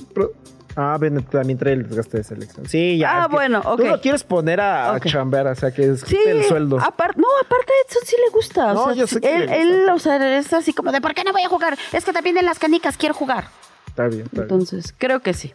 Ah, 0.80 0.96
viene, 1.02 1.22
también 1.24 1.58
trae 1.58 1.74
el 1.74 1.88
desgaste 1.90 2.18
de 2.18 2.24
selección. 2.24 2.68
Sí, 2.68 3.00
ya. 3.00 3.12
Ah, 3.18 3.22
es 3.24 3.28
que 3.30 3.34
bueno, 3.34 3.62
ok. 3.66 3.78
Tú 3.78 3.86
lo 3.88 4.00
quieres 4.00 4.24
poner 4.24 4.62
a, 4.62 4.90
a 4.92 4.98
Ok. 4.98 5.08
chambear, 5.08 5.48
o 5.48 5.56
sea, 5.56 5.72
que 5.72 5.90
es 5.90 6.02
Sí, 6.02 6.20
el 6.28 6.44
sueldo. 6.44 6.78
aparte, 6.80 7.20
no, 7.20 7.28
aparte 7.44 7.72
a 7.74 7.88
Edson 7.90 8.02
sí 8.06 8.16
le 8.24 8.32
gusta. 8.32 8.74
No, 8.76 8.86
sea, 8.86 8.94
yo 8.94 9.08
sé 9.08 9.20
que 9.20 9.28
él, 9.36 9.40
le 9.40 9.46
gusta. 9.48 9.62
él, 9.62 9.90
o 9.90 9.98
sea, 10.00 10.38
es 10.38 10.54
así 10.54 10.74
como 10.74 10.92
de, 10.92 11.02
¿por 11.02 11.16
qué 11.16 11.24
no 11.24 11.32
voy 11.34 11.42
a 11.42 11.50
jugar? 11.50 11.76
Es 11.94 12.06
que 12.06 12.14
también 12.14 12.38
en 12.38 12.46
las 12.46 12.60
canicas 12.60 12.96
quiero 12.96 13.16
jugar. 13.16 13.46
Está 13.88 14.04
bien, 14.08 14.22
está 14.22 14.32
bien. 14.34 14.44
Entonces, 14.44 14.94
creo 14.96 15.20
que 15.22 15.34
sí. 15.34 15.52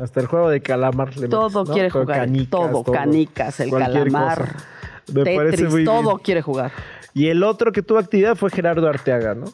Hasta 0.00 0.20
el 0.20 0.26
juego 0.26 0.48
de 0.48 0.62
calamar 0.62 1.14
le 1.18 1.28
Todo 1.28 1.48
metes, 1.50 1.68
¿no? 1.68 1.74
quiere 1.74 1.90
jugar. 1.90 2.18
canicas, 2.20 2.50
todo, 2.50 2.84
canicas, 2.84 3.60
el 3.60 3.70
calamar, 3.70 4.38
cosa. 4.38 4.56
Me 5.12 5.24
parece 5.36 5.56
Tetris, 5.58 5.70
muy 5.70 5.84
todo 5.84 6.02
bien. 6.02 6.18
quiere 6.24 6.40
jugar. 6.42 6.72
Y 7.12 7.28
el 7.28 7.42
otro 7.42 7.72
que 7.72 7.82
tuvo 7.82 7.98
actividad 7.98 8.36
fue 8.36 8.48
Gerardo 8.48 8.88
Arteaga, 8.88 9.34
¿no? 9.34 9.52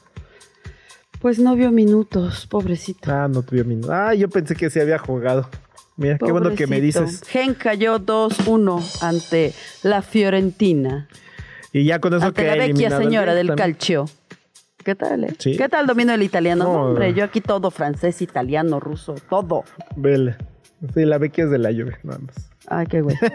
Pues 1.20 1.38
no 1.38 1.56
vio 1.56 1.72
minutos, 1.72 2.46
pobrecito. 2.46 3.10
Ah, 3.12 3.28
no 3.28 3.42
tuvo 3.42 3.64
minutos. 3.64 3.90
Ah, 3.92 4.14
yo 4.14 4.28
pensé 4.28 4.54
que 4.54 4.70
se 4.70 4.80
había 4.80 4.98
jugado. 4.98 5.48
Mira, 5.96 6.16
qué 6.18 6.30
bueno 6.30 6.54
que 6.54 6.68
me 6.68 6.80
dices. 6.80 7.22
Gen 7.26 7.54
cayó 7.54 7.98
2-1 7.98 9.02
ante 9.02 9.52
la 9.82 10.00
Fiorentina. 10.00 11.08
Y 11.72 11.84
ya 11.84 11.98
con 11.98 12.14
eso 12.14 12.26
ante 12.26 12.42
que 12.42 12.48
la 12.48 12.66
vecchia 12.66 12.96
señora 12.96 13.34
del 13.34 13.48
también. 13.48 13.72
calcio. 13.72 14.04
¿Qué 14.84 14.94
tal, 14.94 15.24
eh? 15.24 15.34
Sí. 15.38 15.56
¿Qué 15.56 15.68
tal 15.68 15.86
domino 15.86 16.14
el 16.14 16.22
italiano? 16.22 16.64
No. 16.64 16.72
No, 16.72 16.84
hombre, 16.90 17.12
yo 17.14 17.24
aquí 17.24 17.40
todo 17.40 17.70
francés, 17.72 18.22
italiano, 18.22 18.78
ruso, 18.78 19.16
todo. 19.28 19.64
Vele. 19.96 20.36
Sí, 20.94 21.04
la 21.04 21.18
Becky 21.18 21.42
es 21.42 21.50
de 21.50 21.58
la 21.58 21.72
lluvia, 21.72 21.98
nada 22.04 22.20
más. 22.20 22.47
Ay, 22.70 22.86
qué 22.86 23.00
güey. 23.00 23.16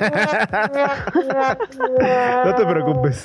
No 2.45 2.55
te 2.55 2.65
preocupes. 2.65 3.23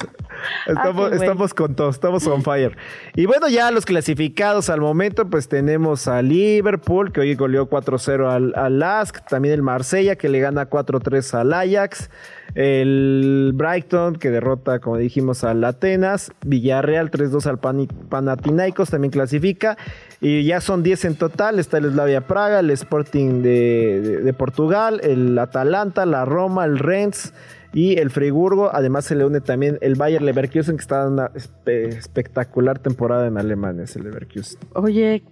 Estamos, 0.66 1.04
Ah, 1.06 1.08
güey. 1.08 1.20
estamos 1.20 1.54
con 1.54 1.74
todo, 1.74 1.90
estamos 1.90 2.26
on 2.26 2.42
fire. 2.42 2.76
Y 3.14 3.26
bueno, 3.26 3.48
ya 3.48 3.70
los 3.70 3.84
clasificados 3.84 4.70
al 4.70 4.80
momento, 4.80 5.28
pues 5.28 5.48
tenemos 5.48 6.06
a 6.08 6.22
Liverpool, 6.22 7.12
que 7.12 7.20
hoy 7.20 7.34
goleó 7.34 7.68
4-0 7.68 8.30
al, 8.30 8.52
al 8.56 8.78
Lask, 8.78 9.18
también 9.28 9.54
el 9.54 9.62
Marsella, 9.62 10.16
que 10.16 10.28
le 10.28 10.40
gana 10.40 10.68
4-3 10.70 11.34
al 11.34 11.52
Ajax, 11.52 12.10
el 12.54 13.52
Brighton, 13.54 14.16
que 14.16 14.30
derrota, 14.30 14.78
como 14.80 14.96
dijimos, 14.96 15.44
al 15.44 15.62
Atenas, 15.64 16.32
Villarreal 16.44 17.10
3-2 17.10 17.46
al 17.46 17.58
Pani- 17.58 17.86
Panathinaikos, 18.08 18.90
también 18.90 19.10
clasifica, 19.10 19.76
y 20.20 20.44
ya 20.44 20.60
son 20.60 20.82
10 20.82 21.04
en 21.04 21.14
total, 21.16 21.58
está 21.58 21.78
el 21.78 21.90
Slavia 21.92 22.22
Praga, 22.26 22.60
el 22.60 22.70
Sporting 22.70 23.42
de, 23.42 24.00
de- 24.00 24.16
de 24.22 24.32
Portugal, 24.32 25.00
el 25.02 25.38
Atalanta, 25.38 26.06
la 26.06 26.24
Roma, 26.24 26.64
el 26.64 26.78
Rennes, 26.78 27.32
Y 27.74 27.98
el 27.98 28.08
Freiburgo, 28.08 28.70
además 28.74 29.04
se 29.04 29.14
le 29.14 29.26
une 29.26 29.42
también 29.42 29.76
el 29.82 29.94
Bayer 29.94 30.22
Leverkusen, 30.22 30.76
que 30.76 30.80
está 30.80 31.04
dando 31.04 31.12
una 31.24 31.32
espe- 31.34 31.88
espectacular 31.98 32.78
temporada 32.78 33.26
en 33.26 33.36
Alemania, 33.36 33.84
ese 33.84 34.00
Leverkusen. 34.02 34.58
Oye, 34.72 35.22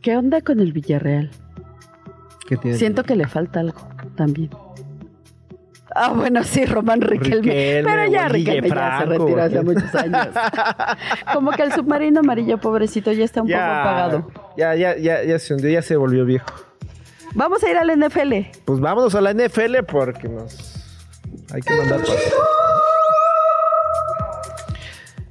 ¿qué 0.00 0.16
onda 0.16 0.40
con 0.40 0.60
el 0.60 0.72
Villarreal? 0.72 1.30
¿Qué 2.48 2.56
tiene? 2.56 2.78
Siento 2.78 3.04
que 3.04 3.16
le 3.16 3.26
falta 3.28 3.60
algo 3.60 3.86
también. 4.16 4.48
Ah, 6.00 6.12
bueno, 6.14 6.44
sí, 6.44 6.64
Román 6.64 7.00
Riquelme. 7.00 7.40
Riquelme, 7.40 7.82
pero 7.82 8.06
ya 8.10 8.28
Riquelme 8.28 8.68
ya 8.68 8.98
se 9.00 9.04
retiró 9.06 9.42
hace 9.42 9.62
muchos 9.62 9.94
años. 9.94 10.28
Como 11.34 11.50
que 11.50 11.62
el 11.62 11.72
submarino 11.72 12.20
amarillo, 12.20 12.58
pobrecito, 12.58 13.10
ya 13.12 13.24
está 13.24 13.42
un 13.42 13.48
poco 13.48 13.60
apagado. 13.60 14.30
Ya, 14.56 14.74
ya, 14.74 14.96
ya, 14.96 15.24
ya 15.24 15.38
se 15.38 15.54
hundió, 15.54 15.70
ya 15.70 15.82
se 15.82 15.96
volvió 15.96 16.24
viejo. 16.24 16.46
Vamos 17.34 17.62
a 17.64 17.70
ir 17.70 17.76
al 17.76 17.90
NFL. 17.98 18.32
Pues 18.64 18.80
vámonos 18.80 19.14
a 19.14 19.20
la 19.20 19.32
NFL 19.34 19.84
porque 19.90 20.28
nos 20.28 20.56
hay 21.52 21.60
que 21.62 21.74
mandar. 21.74 22.00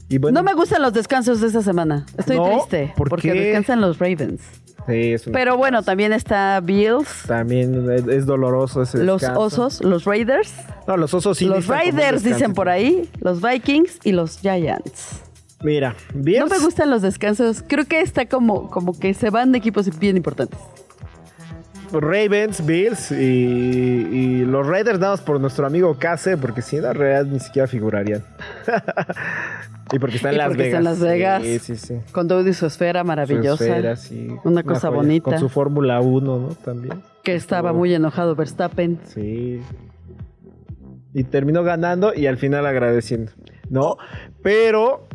Y 0.10 0.17
bueno, 0.19 0.39
No 0.39 0.43
me 0.43 0.53
gustan 0.53 0.82
los 0.82 0.93
descansos 0.93 1.41
de 1.41 1.47
esta 1.47 1.62
semana. 1.62 2.06
Estoy 2.17 2.38
No, 2.38 2.45
triste 2.45 2.93
¿por 2.95 3.10
porque 3.10 3.34
descansan 3.34 3.82
los 3.82 3.99
Ravens. 3.99 4.41
Sí, 4.88 5.13
es 5.13 5.28
una- 5.28 5.38
Pero 5.38 5.58
bueno, 5.58 5.84
también 5.84 6.13
está 6.13 6.60
Bills, 6.62 7.23
también 7.28 7.88
es, 8.10 8.26
doloroso 8.26 8.82
ese 8.82 9.04
los 9.04 9.21
descanso. 9.21 9.41
osos, 9.41 9.84
los 9.84 10.06
Raiders, 10.06 10.54
No, 10.88 10.97
los 10.97 11.13
osos 11.13 11.38
sí 11.38 11.45
los 11.45 11.67
Raiders 11.67 12.23
dicen 12.23 12.54
por 12.54 12.69
ahí, 12.69 13.10
los 13.19 13.41
Vikings 13.41 14.00
y 14.04 14.13
los 14.13 14.39
Giants. 14.39 15.21
Mira, 15.62 15.95
Bills, 16.13 16.39
No 16.39 16.47
me 16.47 16.60
gustan 16.60 16.89
los 16.91 17.02
descansos. 17.02 17.63
Creo 17.67 17.86
que 17.86 18.00
está 18.02 18.28
como, 18.28 18.69
como 18.69 18.97
que 18.97 19.13
se 19.15 19.32
van 19.32 19.52
de 19.52 19.58
equipos 19.58 19.97
bien 20.00 20.15
importantes. 20.15 20.60
Ravens, 21.91 22.65
Bills 22.65 23.12
y, 23.12 23.15
y 23.15 24.45
los 24.45 24.65
Raiders 24.67 25.00
más 25.00 25.21
por 25.21 25.39
nuestro 25.39 25.65
amigo 25.65 25.95
Case, 25.97 26.38
porque 26.38 26.62
si 26.62 26.80
la 26.80 26.93
realidad 26.93 27.26
ni 27.32 27.39
siquiera 27.39 27.67
figurarían. 27.67 28.23
y 29.91 30.00
porque 30.00 30.17
está 30.17 30.30
en 30.30 30.36
Y 30.36 30.38
Las 30.38 30.47
porque 30.47 30.63
Vegas. 30.63 30.67
está 30.67 30.78
en 30.78 30.84
Las 30.84 31.00
Vegas. 31.00 31.43
Sí, 31.43 31.60
sí, 31.60 31.76
sí. 31.76 31.95
Con 32.12 32.28
todo 32.28 32.47
y 32.47 32.54
su 32.54 32.65
esfera 32.65 33.04
maravillosa. 33.04 33.58
Su 33.58 33.63
esfera, 33.63 33.95
sí. 33.95 34.28
Una 34.43 34.63
cosa 34.63 34.89
joya. 34.89 34.97
bonita. 35.02 35.32
Con 35.32 35.39
su 35.39 35.50
Fórmula 35.50 36.02
1, 36.02 36.39
¿no? 36.39 36.47
También. 36.50 37.02
Que 37.23 37.36
estaba 37.36 37.73
muy 37.73 37.93
enojado 37.93 38.36
Verstappen. 38.36 39.00
Sí. 39.06 39.62
Y 41.13 41.23
terminó 41.23 41.63
ganando 41.63 42.13
y 42.13 42.28
al 42.28 42.38
final 42.38 42.65
agradeciendo. 42.65 43.32
¿No? 43.69 43.97
Pero. 44.41 45.07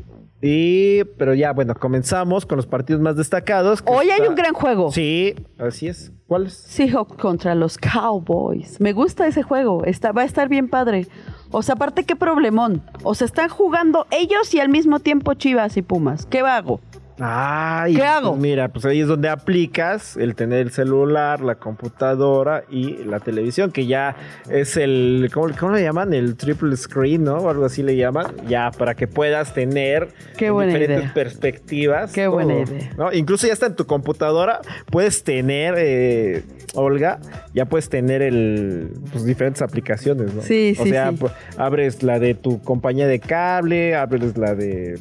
Y. 0.42 1.05
Pero 1.16 1.35
ya, 1.35 1.52
bueno, 1.52 1.74
comenzamos 1.74 2.44
con 2.44 2.57
los 2.57 2.66
partidos 2.66 3.00
más 3.00 3.16
destacados. 3.16 3.83
Hoy 3.87 4.11
hay 4.11 4.26
un 4.26 4.35
gran 4.35 4.52
juego. 4.52 4.90
Sí, 4.90 5.35
así 5.57 5.87
es. 5.87 6.12
¿Cuáles? 6.26 6.55
Seahawks 6.55 7.16
contra 7.16 7.55
los 7.55 7.78
Cowboys. 7.78 8.81
Me 8.81 8.92
gusta 8.92 9.26
ese 9.26 9.42
juego. 9.42 9.85
Está, 9.85 10.12
va 10.12 10.22
a 10.22 10.24
estar 10.24 10.48
bien 10.48 10.68
padre. 10.68 11.07
O 11.52 11.62
sea, 11.62 11.76
aparte, 11.76 12.05
qué 12.05 12.16
problemón. 12.16 12.83
O 13.05 13.14
sea, 13.14 13.26
están 13.26 13.48
jugando 13.48 14.07
ellos 14.11 14.52
y 14.55 14.61
al 14.61 14.68
mismo 14.68 14.98
tiempo 14.98 15.35
Chivas 15.35 15.76
y 15.76 15.83
Pumas. 15.83 16.26
¿Qué 16.26 16.40
hago? 16.40 16.81
Ay, 17.24 17.94
¿Qué 17.94 18.02
hago? 18.02 18.30
pues 18.30 18.42
mira, 18.42 18.68
pues 18.68 18.85
ahí 18.85 19.00
es 19.00 19.06
donde 19.06 19.28
aplicas 19.28 20.16
el 20.16 20.35
tener 20.35 20.58
el 20.58 20.70
celular, 20.72 21.40
la 21.40 21.54
computadora 21.54 22.64
y 22.68 23.04
la 23.04 23.20
televisión, 23.20 23.70
que 23.70 23.87
ya 23.87 24.16
es 24.50 24.76
el, 24.76 25.30
¿cómo, 25.32 25.48
cómo 25.58 25.72
le 25.72 25.82
llaman? 25.82 26.12
El 26.14 26.37
triple 26.37 26.76
screen, 26.76 27.24
¿no? 27.24 27.37
O 27.37 27.48
algo 27.50 27.64
así 27.64 27.82
le 27.82 27.96
llaman, 27.96 28.26
ya 28.48 28.70
para 28.72 28.94
que 28.94 29.06
puedas 29.06 29.54
tener 29.54 30.08
Qué 30.37 30.50
buena 30.50 30.72
diferentes 30.72 31.04
idea. 31.04 31.14
perspectivas. 31.14 32.12
Qué 32.12 32.26
buena 32.26 32.54
idea. 32.61 32.90
¿no? 32.96 33.12
Incluso 33.12 33.46
ya 33.46 33.52
está 33.52 33.66
en 33.66 33.76
tu 33.76 33.87
computadora, 33.87 34.61
puedes 34.90 35.22
tener, 35.22 35.74
eh, 35.78 36.42
Olga, 36.75 37.18
ya 37.55 37.64
puedes 37.66 37.88
tener 37.88 38.22
el, 38.22 38.92
pues 39.11 39.25
diferentes 39.25 39.62
aplicaciones, 39.62 40.35
¿no? 40.35 40.42
Sí, 40.42 40.75
o 40.79 40.85
sí, 40.85 40.90
sea, 40.90 41.11
sí. 41.11 41.16
pues, 41.20 41.33
abres 41.57 42.03
la 42.03 42.18
de 42.18 42.35
tu 42.35 42.61
compañía 42.62 43.07
de 43.07 43.20
cable, 43.20 43.94
abres 43.94 44.37
la 44.37 44.55
de 44.55 44.98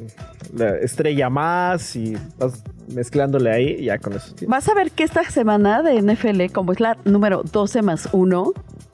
la 0.55 0.77
estrella 0.77 1.29
más 1.29 1.95
y 1.95 2.17
vas 2.37 2.63
mezclándole 2.93 3.51
ahí 3.51 3.83
ya 3.85 3.97
con 3.97 4.13
eso. 4.13 4.35
Vas 4.47 4.67
a 4.67 4.73
ver 4.73 4.91
que 4.91 5.03
esta 5.03 5.23
semana 5.23 5.81
de 5.81 6.01
NFL, 6.01 6.51
como 6.53 6.73
es 6.73 6.79
la 6.79 6.97
número 7.05 7.43
12 7.43 7.81
más 7.81 8.09
1, 8.11 8.53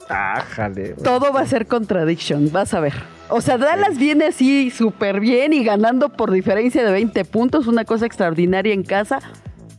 Ah, 0.09 0.41
jale. 0.47 0.93
todo 1.03 1.33
va 1.33 1.41
a 1.41 1.45
ser 1.45 1.65
contradiction. 1.67 2.49
Vas 2.51 2.73
a 2.73 2.79
ver. 2.79 2.93
O 3.29 3.41
sea, 3.41 3.57
Dallas 3.57 3.97
viene 3.97 4.27
así 4.27 4.69
súper 4.71 5.19
bien 5.19 5.51
y 5.51 5.63
ganando 5.65 6.09
por 6.09 6.31
diferencia 6.31 6.85
de 6.85 6.91
20 6.93 7.25
puntos, 7.25 7.67
una 7.67 7.83
cosa 7.83 8.05
extraordinaria 8.05 8.73
en 8.73 8.83
casa. 8.83 9.19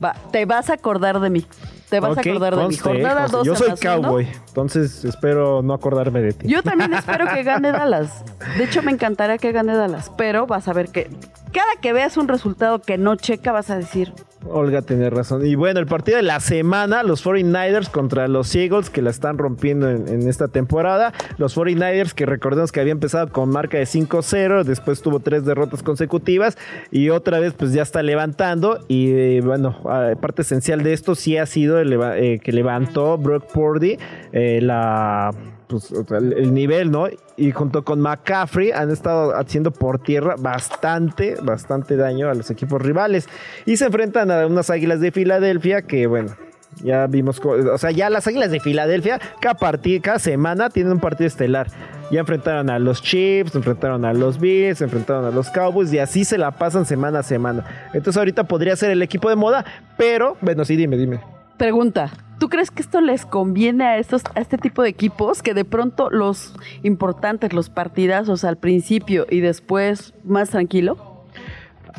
Va, 0.02 0.14
te 0.30 0.44
vas 0.44 0.70
a 0.70 0.74
acordar 0.74 1.20
de 1.20 1.30
mí. 1.30 1.46
Te 1.88 2.00
vas 2.00 2.16
a 2.16 2.20
acordar 2.20 2.54
de 2.54 2.68
mi 2.68 2.76
jornada 2.76 3.22
conste. 3.22 3.36
12 3.38 3.46
Yo 3.46 3.56
soy 3.56 3.70
más 3.70 3.80
uno. 3.82 4.02
cowboy, 4.02 4.28
entonces 4.48 5.04
espero 5.04 5.62
no 5.62 5.72
acordarme 5.72 6.20
de 6.20 6.32
ti. 6.34 6.46
Yo 6.46 6.62
también 6.62 6.92
espero 6.94 7.26
que 7.32 7.42
gane 7.42 7.72
Dallas. 7.72 8.24
De 8.58 8.64
hecho, 8.64 8.82
me 8.82 8.92
encantaría 8.92 9.38
que 9.38 9.52
gane 9.52 9.74
Dallas. 9.74 10.12
Pero 10.16 10.46
vas 10.46 10.68
a 10.68 10.72
ver 10.74 10.90
que 10.90 11.10
cada 11.52 11.80
que 11.80 11.92
veas 11.92 12.16
un 12.16 12.28
resultado 12.28 12.80
que 12.80 12.98
no 12.98 13.16
checa, 13.16 13.52
vas 13.52 13.70
a 13.70 13.76
decir, 13.76 14.12
Olga 14.46 14.82
tiene 14.82 15.10
razón. 15.10 15.44
Y 15.44 15.54
bueno, 15.54 15.80
el 15.80 15.86
partido 15.86 16.16
de 16.16 16.22
la 16.22 16.40
semana, 16.40 17.02
los 17.02 17.24
49ers 17.24 17.90
contra 17.90 18.28
los 18.28 18.54
Eagles, 18.54 18.90
que 18.90 19.02
la 19.02 19.10
están 19.10 19.38
rompiendo 19.38 19.90
en, 19.90 20.28
esta 20.28 20.48
temporada. 20.48 21.12
Los 21.38 21.56
49ers, 21.56 22.12
que 22.12 22.26
recordemos 22.26 22.72
que 22.72 22.80
había 22.80 22.92
empezado 22.92 23.28
con 23.28 23.50
marca 23.50 23.78
de 23.78 23.84
5-0, 23.84 24.64
después 24.64 25.02
tuvo 25.02 25.20
tres 25.20 25.44
derrotas 25.44 25.82
consecutivas 25.82 26.56
y 26.90 27.10
otra 27.10 27.38
vez 27.40 27.54
pues 27.54 27.72
ya 27.72 27.82
está 27.82 28.02
levantando. 28.02 28.78
Y 28.88 29.10
eh, 29.10 29.40
bueno, 29.42 29.76
parte 30.20 30.42
esencial 30.42 30.82
de 30.82 30.92
esto 30.92 31.14
sí 31.14 31.36
ha 31.36 31.46
sido 31.46 31.80
eh, 31.80 32.40
que 32.42 32.52
levantó 32.52 33.18
Brock 33.18 33.52
Purdy 33.52 33.98
eh, 34.32 34.60
la 34.62 35.32
pues, 35.68 35.92
el, 36.10 36.32
el 36.32 36.54
nivel, 36.54 36.90
¿no? 36.90 37.06
Y 37.36 37.52
junto 37.52 37.84
con 37.84 38.00
McCaffrey 38.00 38.72
han 38.72 38.90
estado 38.90 39.36
haciendo 39.36 39.70
por 39.70 39.98
tierra 40.00 40.34
bastante, 40.38 41.36
bastante 41.42 41.96
daño 41.96 42.28
a 42.28 42.34
los 42.34 42.50
equipos 42.50 42.82
rivales. 42.82 43.28
Y 43.66 43.76
se 43.76 43.86
enfrentan 43.86 44.30
a 44.30 44.46
unas 44.46 44.70
águilas 44.70 45.00
de 45.00 45.12
Filadelfia 45.12 45.82
que, 45.82 46.06
bueno, 46.06 46.34
ya 46.82 47.06
vimos, 47.06 47.40
o 47.44 47.78
sea, 47.78 47.90
ya 47.90 48.08
las 48.10 48.26
águilas 48.26 48.50
de 48.50 48.60
Filadelfia, 48.60 49.20
cada, 49.40 49.58
cada 50.02 50.18
semana 50.18 50.70
tienen 50.70 50.92
un 50.92 51.00
partido 51.00 51.26
estelar. 51.26 51.68
Ya 52.10 52.20
enfrentaron 52.20 52.70
a 52.70 52.78
los 52.78 53.02
Chiefs, 53.02 53.54
enfrentaron 53.54 54.04
a 54.04 54.14
los 54.14 54.40
Bills, 54.40 54.80
enfrentaron 54.80 55.26
a 55.26 55.30
los 55.30 55.50
Cowboys 55.50 55.92
y 55.92 55.98
así 55.98 56.24
se 56.24 56.38
la 56.38 56.52
pasan 56.52 56.86
semana 56.86 57.18
a 57.18 57.22
semana. 57.22 57.64
Entonces 57.92 58.16
ahorita 58.16 58.44
podría 58.44 58.76
ser 58.76 58.90
el 58.90 59.02
equipo 59.02 59.28
de 59.28 59.36
moda, 59.36 59.64
pero, 59.98 60.36
bueno, 60.40 60.64
sí, 60.64 60.76
dime, 60.76 60.96
dime. 60.96 61.20
pregunta, 61.58 62.10
¿tú 62.38 62.48
crees 62.48 62.70
que 62.70 62.82
esto 62.82 63.00
les 63.00 63.26
conviene 63.26 63.84
a, 63.84 63.98
estos, 63.98 64.22
a 64.34 64.40
este 64.40 64.58
tipo 64.58 64.82
de 64.82 64.88
equipos? 64.88 65.42
Que 65.42 65.54
de 65.54 65.64
pronto 65.64 66.10
los 66.10 66.54
importantes, 66.82 67.52
los 67.52 67.70
partidazos 67.70 68.44
al 68.44 68.56
principio 68.56 69.26
y 69.28 69.40
después 69.40 70.14
más 70.24 70.50
tranquilo. 70.50 71.24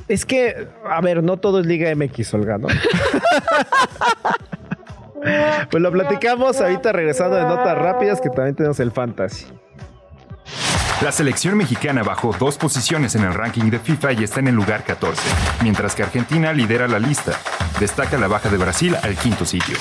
Es 0.07 0.25
que, 0.25 0.67
a 0.85 1.01
ver, 1.01 1.23
no 1.23 1.37
todo 1.37 1.59
es 1.59 1.65
Liga 1.65 1.93
MX, 1.93 2.33
Olga, 2.33 2.57
¿no? 2.57 2.67
pues 5.69 5.83
lo 5.83 5.91
platicamos 5.91 6.61
ahorita 6.61 6.91
regresando 6.91 7.35
de 7.35 7.43
notas 7.43 7.77
rápidas 7.77 8.21
que 8.21 8.29
también 8.29 8.55
tenemos 8.55 8.79
el 8.79 8.91
fantasy. 8.91 9.45
La 11.01 11.13
selección 11.13 11.55
mexicana 11.55 12.03
bajó 12.03 12.35
dos 12.37 12.57
posiciones 12.57 13.15
en 13.15 13.23
el 13.23 13.33
ranking 13.33 13.69
de 13.69 13.79
FIFA 13.79 14.11
y 14.13 14.23
está 14.25 14.41
en 14.41 14.49
el 14.49 14.55
lugar 14.55 14.83
14, 14.83 15.21
mientras 15.63 15.95
que 15.95 16.03
Argentina 16.03 16.51
lidera 16.51 16.89
la 16.89 16.99
lista. 16.99 17.39
Destaca 17.79 18.17
la 18.17 18.27
baja 18.27 18.49
de 18.49 18.57
Brasil 18.57 18.97
al 19.01 19.15
quinto 19.15 19.45
sitio. 19.45 19.77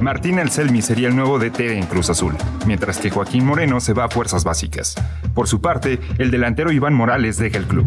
Martín 0.00 0.40
Anselmi 0.40 0.82
sería 0.82 1.06
el 1.06 1.14
nuevo 1.14 1.38
DT 1.38 1.60
en 1.60 1.86
Cruz 1.86 2.10
Azul, 2.10 2.34
mientras 2.66 2.98
que 2.98 3.10
Joaquín 3.10 3.46
Moreno 3.46 3.78
se 3.78 3.92
va 3.92 4.06
a 4.06 4.08
fuerzas 4.08 4.42
básicas. 4.42 4.96
Por 5.34 5.46
su 5.46 5.60
parte, 5.60 6.00
el 6.18 6.32
delantero 6.32 6.72
Iván 6.72 6.94
Morales 6.94 7.36
deja 7.36 7.58
el 7.58 7.66
club. 7.66 7.86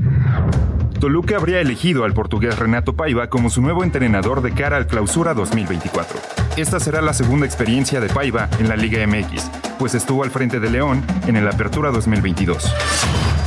Toluca 1.01 1.35
habría 1.35 1.59
elegido 1.59 2.05
al 2.05 2.13
portugués 2.13 2.57
Renato 2.57 2.95
Paiva 2.95 3.27
como 3.29 3.49
su 3.49 3.61
nuevo 3.61 3.83
entrenador 3.83 4.41
de 4.41 4.53
cara 4.53 4.77
al 4.77 4.87
Clausura 4.87 5.33
2024. 5.33 6.40
Esta 6.57 6.81
será 6.81 7.01
la 7.01 7.13
segunda 7.13 7.45
experiencia 7.45 8.01
de 8.01 8.09
Paiva 8.09 8.49
en 8.59 8.67
la 8.67 8.75
Liga 8.75 9.05
MX, 9.07 9.49
pues 9.79 9.95
estuvo 9.95 10.23
al 10.23 10.31
frente 10.31 10.59
de 10.59 10.69
León 10.69 11.01
en 11.25 11.37
el 11.37 11.47
Apertura 11.47 11.91
2022. 11.91 12.73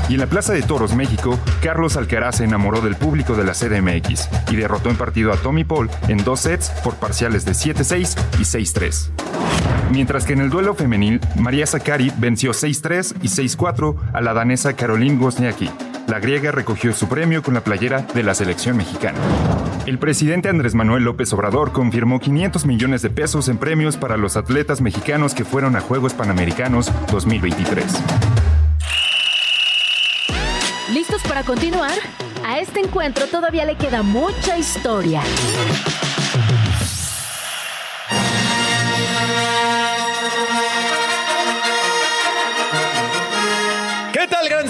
Y 0.08 0.14
en 0.14 0.20
la 0.20 0.26
Plaza 0.26 0.52
de 0.52 0.62
Toros, 0.62 0.94
México, 0.94 1.38
Carlos 1.62 1.96
Alcaraz 1.96 2.36
se 2.36 2.44
enamoró 2.44 2.80
del 2.80 2.96
público 2.96 3.34
de 3.34 3.44
la 3.44 3.52
CDMX 3.52 4.28
y 4.50 4.56
derrotó 4.56 4.88
en 4.88 4.96
partido 4.96 5.32
a 5.32 5.36
Tommy 5.36 5.64
Paul 5.64 5.90
en 6.08 6.24
dos 6.24 6.40
sets 6.40 6.70
por 6.82 6.94
parciales 6.94 7.44
de 7.44 7.52
7-6 7.52 8.18
y 8.38 8.42
6-3. 8.42 9.10
Mientras 9.90 10.24
que 10.24 10.32
en 10.32 10.40
el 10.40 10.50
duelo 10.50 10.74
femenil, 10.74 11.20
María 11.36 11.66
Zakari 11.66 12.10
venció 12.16 12.52
6-3 12.52 13.16
y 13.22 13.28
6-4 13.28 13.96
a 14.12 14.20
la 14.22 14.32
danesa 14.34 14.74
Caroline 14.74 15.18
Wozniacki. 15.18 15.70
La 16.06 16.20
griega 16.20 16.52
recogió 16.52 16.92
su 16.92 17.08
premio 17.08 17.42
con 17.42 17.54
la 17.54 17.62
playera 17.62 18.02
de 18.02 18.22
la 18.22 18.34
selección 18.34 18.76
mexicana. 18.76 19.18
El 19.86 19.98
presidente 19.98 20.48
Andrés 20.48 20.74
Manuel 20.74 21.04
López 21.04 21.32
Obrador 21.32 21.72
confirmó 21.72 22.20
500 22.20 22.66
millones 22.66 23.02
de 23.02 23.10
pesos 23.10 23.48
en 23.48 23.58
premios 23.58 23.96
para 23.96 24.16
los 24.16 24.36
atletas 24.36 24.80
mexicanos 24.80 25.34
que 25.34 25.44
fueron 25.44 25.76
a 25.76 25.80
Juegos 25.80 26.12
Panamericanos 26.14 26.90
2023. 27.10 27.84
¿Listos 30.92 31.22
para 31.22 31.42
continuar? 31.42 31.92
A 32.44 32.58
este 32.58 32.80
encuentro 32.80 33.26
todavía 33.26 33.64
le 33.64 33.76
queda 33.76 34.02
mucha 34.02 34.58
historia. 34.58 35.22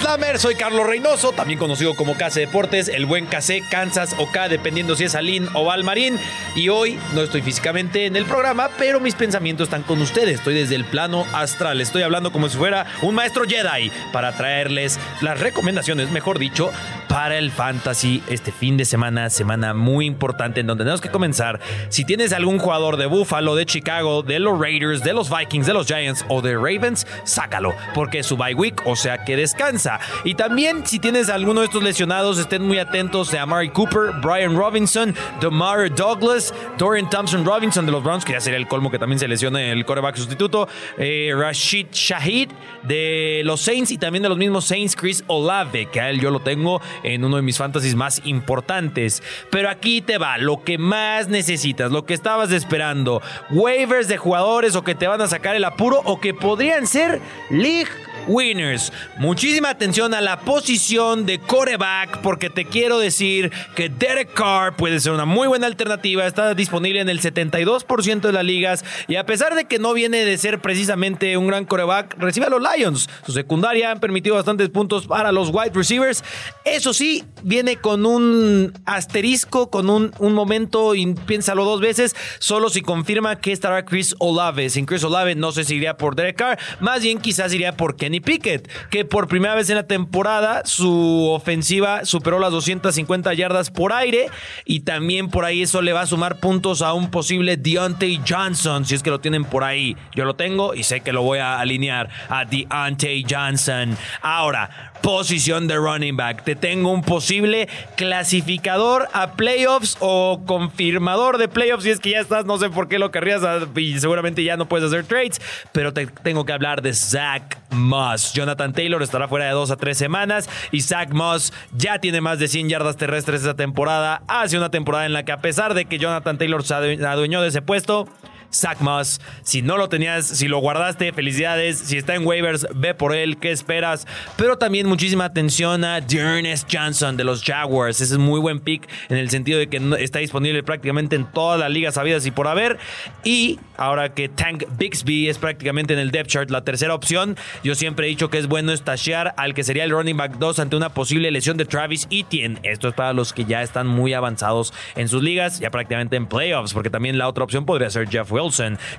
Slammer, 0.05 0.39
soy 0.39 0.55
Carlos 0.55 0.87
Reynoso, 0.87 1.33
también 1.33 1.59
conocido 1.59 1.95
como 1.95 2.15
KC 2.15 2.41
Deportes, 2.41 2.89
el 2.89 3.07
buen 3.07 3.27
KC, 3.27 3.63
Kansas 3.71 4.15
o 4.19 4.31
K, 4.31 4.49
dependiendo 4.49 4.97
si 4.97 5.05
es 5.05 5.15
Alín 5.15 5.49
o 5.55 5.65
Valmarín. 5.65 6.19
Y 6.57 6.69
hoy 6.69 6.99
no 7.15 7.23
estoy 7.23 7.43
físicamente 7.43 8.07
en 8.07 8.17
el 8.17 8.25
programa, 8.25 8.71
pero 8.77 9.01
mis 9.01 9.15
pensamientos 9.15 9.67
están 9.67 9.83
con 9.83 10.01
ustedes. 10.03 10.37
Estoy 10.37 10.55
desde 10.55 10.75
el 10.75 10.85
plano 10.85 11.27
astral, 11.33 11.81
estoy 11.81 12.03
hablando 12.03 12.33
como 12.33 12.49
si 12.49 12.59
fuera 12.59 12.87
un 13.03 13.15
maestro 13.15 13.45
Jedi 13.45 13.91
para 14.13 14.37
traerles 14.37 14.99
las 15.21 15.41
recomendaciones, 15.41 16.11
mejor 16.11 16.39
dicho, 16.39 16.71
para 17.09 17.39
el 17.39 17.53
fantasy 17.53 18.23
este 18.29 18.51
fin 18.51 18.77
de 18.77 18.85
semana, 18.85 19.31
semana 19.31 19.73
muy 19.73 20.07
importante 20.07 20.61
en 20.61 20.67
donde 20.67 20.85
tenemos 20.85 21.01
que 21.01 21.11
comenzar. 21.11 21.61
Si 21.89 22.05
tienes 22.05 22.33
algún 22.33 22.59
jugador 22.59 22.97
de 22.97 23.07
Buffalo, 23.07 23.55
de 23.55 23.67
Chicago, 23.67 24.23
de 24.23 24.41
los 24.41 24.59
Raiders, 24.59 25.05
de 25.05 25.13
los 25.13 25.31
Vikings, 25.31 25.67
de 25.67 25.73
los 25.73 25.87
Giants 25.87 26.25
o 26.29 26.43
de 26.43 26.55
Ravens, 26.55 27.07
sácalo, 27.25 27.73
porque 27.95 28.19
es 28.19 28.27
su 28.27 28.37
bye 28.37 28.55
week, 28.55 28.83
o 28.85 28.97
sea 28.97 29.25
que 29.25 29.37
descansa. 29.45 30.01
Y 30.25 30.35
también 30.35 30.87
si 30.87 30.99
tienes 30.99 31.29
alguno 31.29 31.61
de 31.61 31.67
estos 31.67 31.83
lesionados, 31.83 32.39
estén 32.39 32.63
muy 32.63 32.79
atentos 32.79 33.33
a 33.35 33.43
Amari 33.43 33.69
Cooper, 33.69 34.13
Brian 34.23 34.57
Robinson, 34.57 35.15
Demar 35.41 35.95
Douglas, 35.95 36.55
Dorian 36.79 37.11
Thompson 37.11 37.45
Robinson 37.45 37.85
de 37.85 37.93
los 37.93 38.03
Browns, 38.03 38.25
que 38.25 38.33
ya 38.33 38.41
sería 38.41 38.59
el 38.59 38.67
colmo 38.67 38.91
que 38.91 38.99
también 38.99 39.19
se 39.19 39.29
lesione 39.29 39.71
el 39.71 39.85
coreback 39.85 40.17
sustituto, 40.17 40.67
eh, 40.97 41.33
Rashid 41.37 41.89
Shahid 41.93 42.51
de 42.83 43.43
los 43.45 43.61
Saints 43.61 43.91
y 43.91 43.99
también 43.99 44.23
de 44.23 44.29
los 44.29 44.39
mismos 44.39 44.65
Saints, 44.65 44.97
Chris 44.97 45.25
Olave, 45.27 45.87
que 45.87 46.01
a 46.01 46.11
él 46.11 46.21
yo 46.21 46.31
lo 46.31 46.41
tengo 46.41 46.81
en 47.03 47.25
uno 47.25 47.37
de 47.37 47.43
mis 47.43 47.59
fantasies 47.59 47.95
más 47.95 48.23
importantes. 48.25 49.23
Pero 49.51 49.69
aquí 49.69 50.01
te 50.01 50.19
va, 50.19 50.39
lo 50.39 50.63
que 50.63 50.79
más 50.79 51.29
necesitas, 51.29 51.91
lo 51.91 52.07
que 52.07 52.15
estabas 52.15 52.51
esperando, 52.51 53.21
waivers 53.51 54.09
de 54.09 54.17
jugadores 54.17 54.77
o 54.77 54.83
que 54.83 54.95
te 54.95 55.07
van 55.07 55.21
a 55.21 55.27
sacar 55.27 55.55
el 55.55 55.65
apuro 55.65 56.01
o 56.05 56.21
que 56.21 56.33
podrían 56.33 56.87
ser 56.87 57.21
league 57.51 57.91
winners. 58.27 58.93
Muchísima 59.19 59.71
atención 59.71 60.15
a 60.15 60.21
la 60.21 60.41
posición 60.41 61.27
de 61.27 61.39
coreback 61.39 62.21
porque 62.21 62.51
te 62.51 62.65
quiero 62.65 62.99
decir 62.99 63.53
que 63.75 63.89
Derek 63.89 64.33
Carr 64.33 64.77
puede 64.77 65.01
ser 65.01 65.13
una 65.13 65.25
muy 65.25 65.49
buena 65.49 65.67
alternativa. 65.67 66.27
Está 66.27 66.55
disponible 66.55 67.01
en 67.01 67.09
el 67.09 67.21
72% 67.21 68.21
de 68.21 68.33
las 68.33 68.45
ligas 68.45 68.85
y 69.09 69.17
a 69.17 69.27
pesar 69.27 69.55
de 69.55 69.65
que 69.65 69.79
no 69.79 69.93
viene 69.95 70.25
de 70.25 70.39
ser 70.39 70.61
precisamente 70.61 71.37
un 71.37 71.47
gran 71.47 71.65
coreback, 71.65 72.17
recibe 72.19 72.47
a 72.47 72.51
los 72.51 72.63
Lions. 72.63 73.09
Su 73.27 73.33
secundaria 73.33 73.91
han 73.91 74.01
permitido 74.01 74.37
bastantes 74.37 74.69
puntos 74.69 75.07
para 75.07 75.33
los 75.33 75.51
wide 75.51 75.73
receivers. 75.75 76.25
Eso 76.65 76.95
sí, 76.95 77.25
viene 77.43 77.77
con 77.77 78.07
un 78.07 78.73
asterisco, 78.87 79.71
con 79.71 79.91
un, 79.91 80.13
un 80.19 80.35
momento 80.35 80.95
y 80.95 81.15
piénsalo 81.15 81.65
dos 81.65 81.81
veces, 81.81 82.15
solo 82.39 82.71
si 82.71 82.83
confirma 82.83 83.41
que 83.41 83.53
estará 83.53 83.85
Chris 83.85 84.15
Olave. 84.19 84.71
Sin 84.71 84.87
Chris 84.87 85.05
Olave 85.05 85.35
no 85.35 85.53
sé 85.53 85.65
si 85.65 85.77
iría 85.77 85.97
por 85.97 86.17
Derek 86.17 86.37
Carr, 86.37 86.59
más 86.81 87.03
bien 87.03 87.19
quizás 87.19 87.53
iría 87.53 87.77
por 87.77 87.97
Kenny 87.97 88.14
Pickett, 88.21 88.69
que 88.91 89.05
por 89.05 89.29
primera 89.29 89.55
vez 89.55 89.71
en 89.71 89.77
la 89.77 89.87
temporada 89.87 90.63
su 90.65 91.29
ofensiva 91.31 92.05
superó 92.05 92.39
las 92.39 92.53
250 92.53 93.33
yardas 93.35 93.71
por 93.71 93.93
aire 93.93 94.29
y 94.65 94.81
también 94.81 95.29
por 95.29 95.45
ahí 95.45 95.63
eso 95.63 95.83
le 95.83 95.93
va 95.93 96.03
a 96.03 96.07
sumar 96.07 96.41
puntos 96.41 96.83
a 96.83 96.93
un 96.93 97.11
posible 97.11 97.57
Deontay 97.57 98.21
Johnson, 98.27 98.85
si 98.85 98.95
es 98.95 99.03
que 99.03 99.11
lo 99.11 99.21
tienen 99.21 99.45
por 99.45 99.65
ahí. 99.65 99.97
Yo 100.15 100.25
lo 100.25 100.35
tengo 100.35 100.75
y 100.75 100.83
sé 100.83 101.01
que 101.01 101.13
lo 101.13 101.23
voy 101.23 101.39
a 101.39 101.61
alinear 101.61 102.09
a 102.29 102.45
Deontay 102.45 103.25
Johnson. 103.29 103.97
Ahora, 104.23 104.93
posición 105.05 105.69
de 105.69 105.77
running 105.77 106.17
back. 106.17 106.45
Te 106.45 106.57
tengo 106.57 106.91
un 106.91 107.03
posible 107.03 107.69
clasificador 107.97 109.09
a 109.13 109.33
playoffs 109.33 109.99
o 110.01 110.43
confirmador 110.47 111.37
de 111.37 111.49
playoffs. 111.49 111.85
Si 111.85 111.91
es 111.91 112.01
que 112.01 112.11
ya 112.11 112.21
estás, 112.21 112.47
no 112.47 112.57
sé 112.57 112.71
por 112.71 112.89
qué 112.89 112.99
lo 112.99 113.11
querrías 113.11 113.43
ah, 113.45 113.61
y 113.77 113.99
seguramente 114.01 114.43
ya 114.43 114.57
no 114.57 114.67
puedes 114.67 114.87
hacer 114.87 115.05
trades, 115.05 115.41
pero 115.73 115.93
te 115.93 116.07
tengo 116.07 116.47
que 116.47 116.53
hablar 116.53 116.81
de 116.81 116.95
Zach 116.95 117.59
Moss. 117.71 118.04
Jonathan 118.35 118.73
Taylor 118.73 119.03
estará 119.03 119.29
fuera 119.29 119.47
de 119.47 119.53
dos 119.53 119.71
a 119.71 119.77
tres 119.77 119.99
semanas 119.99 120.49
Zach 120.81 121.13
Moss 121.13 121.53
ya 121.73 121.99
tiene 121.99 122.21
más 122.21 122.39
de 122.39 122.49
100 122.49 122.69
yardas 122.69 122.97
terrestres 122.97 123.41
esta 123.41 123.55
temporada. 123.55 124.23
Hace 124.29 124.57
una 124.57 124.71
temporada 124.71 125.07
en 125.07 125.13
la 125.13 125.25
que 125.25 125.33
a 125.33 125.41
pesar 125.41 125.75
de 125.75 125.87
que 125.87 125.99
Jonathan 125.99 126.39
Taylor 126.39 126.63
se 126.63 126.75
adueñó 126.75 127.43
de 127.43 127.49
ese 127.49 127.63
puesto, 127.63 128.07
Zach 128.55 128.81
Moss. 128.81 129.21
Si 129.43 129.63
no 129.63 129.77
lo 129.77 129.89
tenías, 129.89 130.27
si 130.27 130.49
lo 130.49 130.59
guardaste, 130.59 131.13
felicidades. 131.13 131.79
Si 131.79 131.97
está 131.97 132.15
en 132.15 132.27
waivers, 132.27 132.67
ve 132.75 132.95
por 132.95 133.15
él. 133.15 133.39
¿Qué 133.39 133.51
esperas? 133.51 134.07
Pero 134.37 134.59
también 134.59 134.87
muchísima 134.87 135.25
atención 135.25 135.85
a 135.85 136.01
Dearness 136.01 136.67
Johnson 136.71 137.17
de 137.17 137.25
los 137.25 137.43
Jaguars. 137.43 138.01
Ese 138.01 138.15
es 138.15 138.19
muy 138.19 138.41
buen 138.41 138.61
pick 138.61 138.89
en 139.09 139.17
el 139.17 139.31
sentido 139.31 139.59
de 139.59 139.69
que 139.69 139.81
está 139.99 140.21
disponible 140.21 140.63
prácticamente 140.63 141.17
en 141.17 141.25
todas 141.25 141.59
las 141.59 141.71
ligas 141.71 141.99
habidas 141.99 142.27
y 142.27 142.31
por 142.31 142.49
haber. 142.49 142.79
Y 143.25 143.59
ahora 143.77 144.15
que 144.15 144.29
Tank 144.29 144.65
Bixby 144.79 145.29
es 145.29 145.39
prácticamente 145.39 145.93
en 145.93 145.99
el 145.99 146.11
depth 146.11 146.29
chart 146.29 146.51
la 146.51 146.65
tercera 146.65 146.95
opción, 146.95 147.37
yo 147.63 147.75
siempre 147.75 148.07
he 148.07 148.09
dicho 148.09 148.31
que 148.31 148.39
es 148.39 148.47
bueno 148.47 148.73
estashear 148.73 149.35
al 149.37 149.55
que 149.55 149.65
sería 149.65 149.85
el 149.85 149.91
running 149.91 150.17
back 150.17 150.39
2 150.39 150.59
ante 150.59 150.77
una 150.77 150.91
posible 150.91 151.31
lesión 151.31 151.57
de 151.57 151.65
Travis 151.65 152.07
Etienne. 152.11 152.59
Esto 152.63 152.89
es 152.89 152.95
para 152.95 153.13
los 153.13 153.33
que 153.33 153.45
ya 153.45 153.63
están 153.63 153.87
muy 153.87 154.13
avanzados 154.13 154.73
en 154.97 155.09
sus 155.09 155.23
ligas, 155.23 155.59
ya 155.61 155.71
prácticamente 155.71 156.17
en 156.17 156.27
playoffs, 156.27 156.73
porque 156.73 156.91
también 156.91 157.19
la 157.19 157.29
otra 157.29 157.45
opción 157.45 157.65
podría 157.65 157.91
ser 157.91 158.09
Jeff 158.09 158.31
Wilson, 158.31 158.44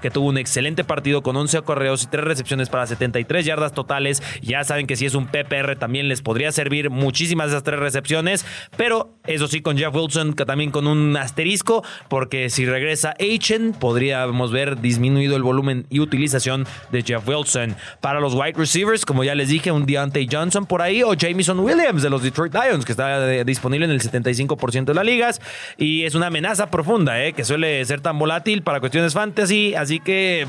que 0.02 0.12
tuvo 0.12 0.28
un 0.28 0.38
excelente 0.38 0.84
partido 0.84 1.22
con 1.22 1.36
11 1.36 1.62
correos 1.62 2.04
y 2.04 2.08
3 2.08 2.24
recepciones 2.24 2.70
para 2.70 2.88
73 2.88 3.46
yardas 3.46 3.74
totales. 3.74 4.24
Ya 4.42 4.64
saben 4.64 4.88
que 4.88 4.96
si 4.96 5.06
es 5.06 5.16
un 5.16 5.28
PPR 5.28 5.76
también 5.78 6.08
les 6.08 6.22
podría 6.22 6.52
servir 6.52 6.90
muchísimas 6.90 7.48
de 7.48 7.56
esas 7.56 7.64
tres 7.64 7.80
recepciones, 7.80 8.46
pero 8.78 9.14
eso 9.26 9.48
sí 9.48 9.62
con 9.62 9.78
Jeff 9.78 9.94
Wilson 9.94 10.34
que 10.34 10.46
también 10.46 10.72
con 10.72 10.88
un 10.88 11.16
asterisco, 11.18 11.84
porque 12.10 12.50
si 12.50 12.66
regresa 12.66 13.16
Achen 13.20 13.74
podríamos 13.74 14.52
ver 14.52 14.82
disminuido 14.82 15.36
el 15.36 15.44
volumen 15.44 15.86
y 15.90 16.00
utilización 16.00 16.66
de 16.92 17.02
Jeff 17.02 17.28
Wilson. 17.28 17.76
Para 18.02 18.20
los 18.20 18.34
wide 18.34 18.54
receivers, 18.56 19.06
como 19.06 19.24
ya 19.24 19.36
les 19.36 19.50
dije, 19.50 19.72
un 19.72 19.86
Deontay 19.86 20.28
Johnson 20.32 20.66
por 20.66 20.82
ahí 20.82 21.04
o 21.04 21.14
Jamison 21.18 21.60
Williams 21.60 22.02
de 22.02 22.10
los 22.10 22.24
Detroit 22.24 22.54
Lions, 22.54 22.86
que 22.86 22.92
está 22.92 23.34
eh, 23.34 23.44
disponible 23.46 23.86
en 23.86 23.92
el 23.92 24.02
75% 24.02 24.86
de 24.86 24.94
las 24.94 25.06
ligas 25.06 25.42
y 25.78 26.04
es 26.04 26.16
una 26.16 26.28
amenaza 26.28 26.70
profunda, 26.70 27.24
eh, 27.24 27.34
que 27.34 27.44
suele 27.44 27.84
ser 27.86 28.02
tan 28.02 28.18
volátil 28.20 28.62
para 28.64 28.80
cuestiones 28.80 29.14
fantasy, 29.14 29.35
así 29.76 30.00
que 30.00 30.48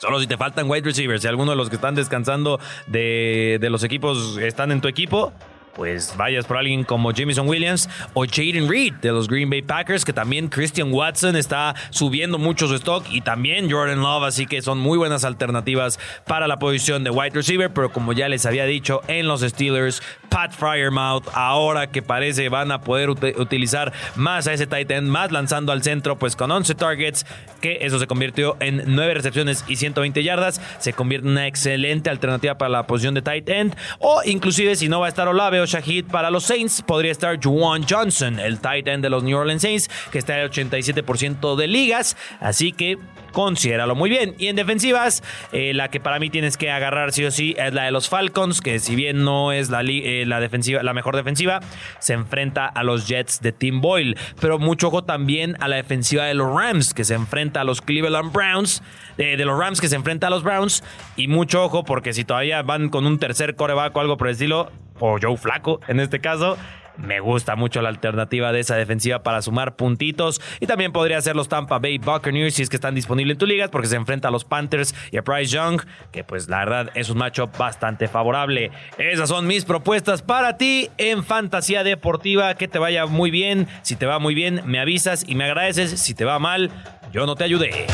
Solo 0.00 0.18
si 0.18 0.26
te 0.26 0.38
faltan 0.38 0.70
wide 0.70 0.82
receivers, 0.82 1.20
si 1.20 1.28
alguno 1.28 1.50
de 1.50 1.58
los 1.58 1.68
que 1.68 1.76
están 1.76 1.94
descansando 1.94 2.58
de, 2.86 3.58
de, 3.60 3.68
los 3.68 3.84
equipos 3.84 4.38
están 4.38 4.72
en 4.72 4.80
tu 4.80 4.88
equipo, 4.88 5.34
pues 5.74 6.14
vayas 6.16 6.44
por 6.44 6.56
alguien 6.56 6.84
como 6.84 7.12
Jameson 7.12 7.48
Williams 7.48 7.88
o 8.14 8.24
Jaden 8.24 8.68
Reed 8.68 8.94
de 8.94 9.12
los 9.12 9.28
Green 9.28 9.50
Bay 9.50 9.62
Packers, 9.62 10.04
que 10.04 10.12
también 10.12 10.48
Christian 10.48 10.92
Watson 10.92 11.36
está 11.36 11.74
subiendo 11.90 12.38
mucho 12.38 12.68
su 12.68 12.74
stock 12.74 13.04
y 13.10 13.20
también 13.20 13.70
Jordan 13.70 14.00
Love, 14.00 14.24
así 14.24 14.46
que 14.46 14.62
son 14.62 14.78
muy 14.78 14.98
buenas 14.98 15.24
alternativas 15.24 15.98
para 16.26 16.48
la 16.48 16.58
posición 16.58 17.04
de 17.04 17.10
wide 17.10 17.30
receiver, 17.30 17.72
pero 17.72 17.92
como 17.92 18.12
ya 18.12 18.28
les 18.28 18.46
había 18.46 18.64
dicho 18.64 19.00
en 19.08 19.28
los 19.28 19.42
Steelers, 19.42 20.02
Pat 20.28 20.52
Fryermouth, 20.52 21.24
ahora 21.34 21.90
que 21.90 22.02
parece 22.02 22.48
van 22.48 22.72
a 22.72 22.80
poder 22.80 23.10
utilizar 23.10 23.92
más 24.16 24.46
a 24.46 24.52
ese 24.52 24.66
tight 24.66 24.90
end, 24.90 25.08
más 25.08 25.32
lanzando 25.32 25.72
al 25.72 25.82
centro, 25.82 26.18
pues 26.18 26.36
con 26.36 26.50
11 26.50 26.74
targets, 26.74 27.26
que 27.60 27.78
eso 27.82 27.98
se 27.98 28.06
convirtió 28.06 28.56
en 28.60 28.82
9 28.86 29.14
recepciones 29.14 29.64
y 29.68 29.76
120 29.76 30.22
yardas, 30.22 30.60
se 30.78 30.92
convierte 30.92 31.26
en 31.26 31.32
una 31.32 31.46
excelente 31.46 32.10
alternativa 32.10 32.56
para 32.58 32.68
la 32.70 32.86
posición 32.86 33.14
de 33.14 33.22
tight 33.22 33.48
end, 33.48 33.76
o 33.98 34.22
inclusive 34.24 34.76
si 34.76 34.88
no 34.88 35.00
va 35.00 35.06
a 35.06 35.08
estar 35.08 35.28
Olave 35.28 35.59
Shahid 35.66 36.06
para 36.06 36.30
los 36.30 36.44
Saints, 36.44 36.82
podría 36.82 37.12
estar 37.12 37.38
Juwan 37.42 37.84
Johnson, 37.88 38.38
el 38.38 38.60
tight 38.60 38.88
end 38.88 39.02
de 39.02 39.10
los 39.10 39.22
New 39.22 39.36
Orleans 39.36 39.62
Saints, 39.62 39.90
que 40.10 40.18
está 40.18 40.34
en 40.34 40.44
el 40.44 40.50
87% 40.50 41.56
de 41.56 41.66
ligas, 41.66 42.16
así 42.40 42.72
que 42.72 42.98
considéralo 43.32 43.94
muy 43.94 44.10
bien. 44.10 44.34
Y 44.38 44.48
en 44.48 44.56
defensivas, 44.56 45.22
eh, 45.52 45.72
la 45.74 45.88
que 45.88 46.00
para 46.00 46.18
mí 46.18 46.30
tienes 46.30 46.56
que 46.56 46.70
agarrar 46.70 47.12
sí 47.12 47.24
o 47.24 47.30
sí 47.30 47.54
es 47.58 47.72
la 47.72 47.84
de 47.84 47.90
los 47.90 48.08
Falcons, 48.08 48.60
que 48.60 48.78
si 48.78 48.96
bien 48.96 49.24
no 49.24 49.52
es 49.52 49.70
la, 49.70 49.82
eh, 49.82 50.24
la, 50.26 50.40
defensiva, 50.40 50.82
la 50.82 50.94
mejor 50.94 51.16
defensiva, 51.16 51.60
se 51.98 52.14
enfrenta 52.14 52.66
a 52.66 52.82
los 52.82 53.08
Jets 53.08 53.40
de 53.40 53.52
Tim 53.52 53.80
Boyle. 53.80 54.16
Pero 54.40 54.58
mucho 54.58 54.88
ojo 54.88 55.04
también 55.04 55.56
a 55.60 55.68
la 55.68 55.76
defensiva 55.76 56.24
de 56.24 56.34
los 56.34 56.52
Rams, 56.52 56.94
que 56.94 57.04
se 57.04 57.14
enfrenta 57.14 57.60
a 57.60 57.64
los 57.64 57.80
Cleveland 57.80 58.32
Browns, 58.32 58.82
de 59.26 59.44
los 59.44 59.58
Rams 59.58 59.80
que 59.80 59.88
se 59.88 59.96
enfrenta 59.96 60.26
a 60.28 60.30
los 60.30 60.42
Browns. 60.42 60.82
Y 61.16 61.28
mucho 61.28 61.64
ojo, 61.64 61.84
porque 61.84 62.12
si 62.12 62.24
todavía 62.24 62.62
van 62.62 62.88
con 62.88 63.06
un 63.06 63.18
tercer 63.18 63.56
coreback 63.56 63.96
o 63.96 64.00
algo 64.00 64.16
por 64.16 64.28
el 64.28 64.32
estilo, 64.32 64.70
o 64.98 65.16
Joe 65.20 65.36
Flaco 65.36 65.80
en 65.88 66.00
este 66.00 66.20
caso, 66.20 66.56
me 66.96 67.20
gusta 67.20 67.56
mucho 67.56 67.80
la 67.82 67.88
alternativa 67.88 68.52
de 68.52 68.60
esa 68.60 68.76
defensiva 68.76 69.22
para 69.22 69.42
sumar 69.42 69.76
puntitos. 69.76 70.40
Y 70.60 70.66
también 70.66 70.92
podría 70.92 71.20
ser 71.20 71.36
los 71.36 71.48
Tampa 71.48 71.78
Bay 71.78 71.98
Buccaneers 71.98 72.54
si 72.54 72.62
es 72.62 72.68
que 72.68 72.76
están 72.76 72.94
disponibles 72.94 73.34
en 73.34 73.38
tu 73.38 73.46
ligas, 73.46 73.70
porque 73.70 73.88
se 73.88 73.96
enfrenta 73.96 74.28
a 74.28 74.30
los 74.30 74.44
Panthers 74.44 74.94
y 75.10 75.16
a 75.16 75.22
Bryce 75.22 75.54
Young, 75.54 75.82
que 76.12 76.24
pues 76.24 76.48
la 76.48 76.58
verdad 76.58 76.90
es 76.94 77.10
un 77.10 77.18
matchup 77.18 77.56
bastante 77.56 78.08
favorable. 78.08 78.70
Esas 78.98 79.28
son 79.28 79.46
mis 79.46 79.64
propuestas 79.64 80.22
para 80.22 80.56
ti 80.56 80.90
en 80.98 81.24
fantasía 81.24 81.84
deportiva. 81.84 82.54
Que 82.54 82.68
te 82.68 82.78
vaya 82.78 83.06
muy 83.06 83.30
bien. 83.30 83.66
Si 83.82 83.96
te 83.96 84.06
va 84.06 84.18
muy 84.18 84.34
bien, 84.34 84.62
me 84.66 84.80
avisas 84.80 85.24
y 85.26 85.34
me 85.34 85.44
agradeces. 85.44 85.98
Si 86.00 86.14
te 86.14 86.24
va 86.24 86.38
mal, 86.38 86.70
yo 87.12 87.26
no 87.26 87.34
te 87.34 87.44
ayudé. 87.44 87.86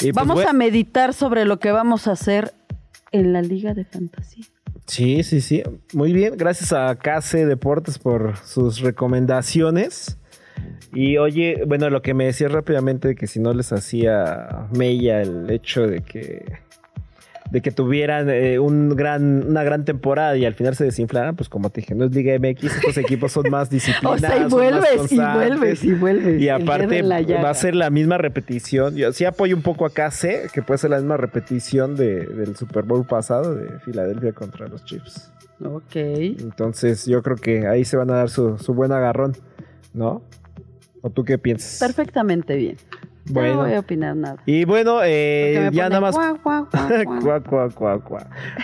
Pues 0.00 0.14
vamos 0.14 0.44
a 0.44 0.52
meditar 0.52 1.12
sobre 1.14 1.44
lo 1.44 1.58
que 1.58 1.72
vamos 1.72 2.08
a 2.08 2.12
hacer 2.12 2.52
en 3.12 3.32
la 3.32 3.42
Liga 3.42 3.74
de 3.74 3.84
Fantasía. 3.84 4.44
Sí, 4.86 5.22
sí, 5.22 5.40
sí. 5.40 5.62
Muy 5.92 6.12
bien. 6.12 6.36
Gracias 6.36 6.72
a 6.72 6.96
KC 6.96 7.46
Deportes 7.46 7.98
por 7.98 8.36
sus 8.38 8.80
recomendaciones. 8.80 10.18
Y 10.92 11.18
oye, 11.18 11.62
bueno, 11.66 11.90
lo 11.90 12.02
que 12.02 12.14
me 12.14 12.24
decía 12.24 12.48
rápidamente 12.48 13.14
que 13.14 13.26
si 13.26 13.38
no 13.38 13.52
les 13.52 13.72
hacía 13.72 14.68
mella 14.72 15.22
el 15.22 15.48
hecho 15.50 15.86
de 15.86 16.00
que 16.00 16.44
de 17.50 17.60
que 17.62 17.70
tuvieran 17.72 18.28
eh, 18.30 18.58
un 18.60 18.90
gran, 18.90 19.46
una 19.48 19.62
gran 19.64 19.84
temporada 19.84 20.36
y 20.36 20.44
al 20.44 20.54
final 20.54 20.76
se 20.76 20.84
desinflaran, 20.84 21.34
pues 21.36 21.48
como 21.48 21.70
te 21.70 21.80
dije, 21.80 21.94
no 21.94 22.04
es 22.04 22.14
Liga 22.14 22.38
MX, 22.38 22.64
estos 22.76 22.96
equipos 22.98 23.32
son 23.32 23.50
más 23.50 23.68
disciplinados. 23.70 24.22
O 24.22 24.26
sea, 24.26 24.36
y 24.36 24.48
vuelves, 24.48 25.12
y 25.12 25.16
vuelves, 25.18 25.84
y 25.84 25.92
vuelves. 25.94 26.40
Y 26.40 26.48
aparte 26.48 27.02
va 27.02 27.50
a 27.50 27.54
ser 27.54 27.74
la 27.74 27.90
misma 27.90 28.18
repetición. 28.18 28.94
Yo 28.96 29.12
sí 29.12 29.24
apoyo 29.24 29.56
un 29.56 29.62
poco 29.62 29.84
a 29.84 29.90
KC, 29.90 30.50
que 30.52 30.62
puede 30.62 30.78
ser 30.78 30.90
la 30.90 30.98
misma 30.98 31.16
repetición 31.16 31.96
de- 31.96 32.26
del 32.26 32.56
Super 32.56 32.84
Bowl 32.84 33.04
pasado 33.04 33.54
de 33.54 33.78
Filadelfia 33.80 34.32
contra 34.32 34.68
los 34.68 34.84
Chiefs. 34.84 35.32
Ok. 35.64 35.96
Entonces 35.96 37.04
yo 37.06 37.22
creo 37.22 37.36
que 37.36 37.66
ahí 37.66 37.84
se 37.84 37.96
van 37.96 38.10
a 38.10 38.14
dar 38.14 38.30
su, 38.30 38.58
su 38.58 38.74
buen 38.74 38.92
agarrón, 38.92 39.36
¿no? 39.92 40.22
¿O 41.02 41.10
tú 41.10 41.24
qué 41.24 41.38
piensas? 41.38 41.78
Perfectamente 41.80 42.56
bien. 42.56 42.76
Bueno. 43.32 43.54
No 43.54 43.60
voy 43.62 43.74
a 43.74 43.80
opinar 43.80 44.16
nada. 44.16 44.36
Y 44.46 44.64
bueno, 44.64 45.00
eh, 45.02 45.70
ya 45.72 45.88
nada 45.88 46.00
más. 46.00 46.16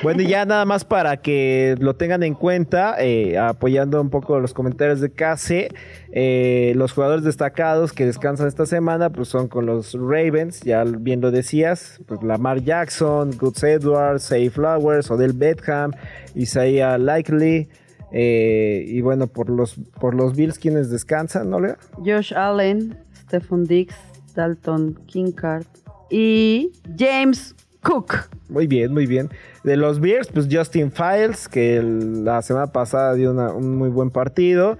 Bueno, 0.02 0.22
y 0.22 0.26
ya 0.26 0.44
nada 0.44 0.64
más 0.64 0.84
para 0.84 1.16
que 1.18 1.76
lo 1.78 1.94
tengan 1.96 2.22
en 2.22 2.34
cuenta, 2.34 2.96
eh, 2.98 3.38
apoyando 3.38 4.00
un 4.00 4.10
poco 4.10 4.38
los 4.40 4.54
comentarios 4.54 5.00
de 5.00 5.10
Case, 5.10 5.68
eh, 6.12 6.72
los 6.76 6.92
jugadores 6.92 7.24
destacados 7.24 7.92
que 7.92 8.06
descansan 8.06 8.48
esta 8.48 8.66
semana, 8.66 9.10
pues 9.10 9.28
son 9.28 9.48
con 9.48 9.66
los 9.66 9.94
Ravens, 9.94 10.60
ya 10.60 10.84
bien 10.84 11.20
lo 11.20 11.30
decías, 11.30 12.00
pues 12.06 12.22
Lamar 12.22 12.62
Jackson, 12.62 13.30
Goods 13.38 13.62
Edwards, 13.62 14.22
Say 14.22 14.48
Flowers, 14.50 15.10
Odell 15.10 15.32
Beckham, 15.32 15.92
Isaiah 16.34 16.98
Likely. 16.98 17.68
eh, 18.12 18.84
y 18.86 19.00
bueno, 19.00 19.26
por 19.26 19.50
los, 19.50 19.76
por 20.00 20.14
los 20.14 20.36
Bills, 20.36 20.58
quienes 20.58 20.90
descansan, 20.90 21.50
¿no, 21.50 21.60
Lea? 21.60 21.76
Josh 22.04 22.32
Allen, 22.34 22.96
Stephon 23.26 23.64
Diggs, 23.64 23.96
Dalton 24.36 24.94
Kinkard 25.06 25.66
y 26.10 26.70
James 26.96 27.54
Cook. 27.82 28.28
Muy 28.48 28.66
bien, 28.66 28.92
muy 28.92 29.06
bien. 29.06 29.30
De 29.64 29.76
los 29.76 29.98
Bears, 29.98 30.28
pues 30.32 30.46
Justin 30.50 30.92
Files, 30.92 31.48
que 31.48 31.82
la 31.82 32.42
semana 32.42 32.68
pasada 32.68 33.14
dio 33.14 33.32
un 33.32 33.76
muy 33.76 33.88
buen 33.88 34.10
partido. 34.10 34.78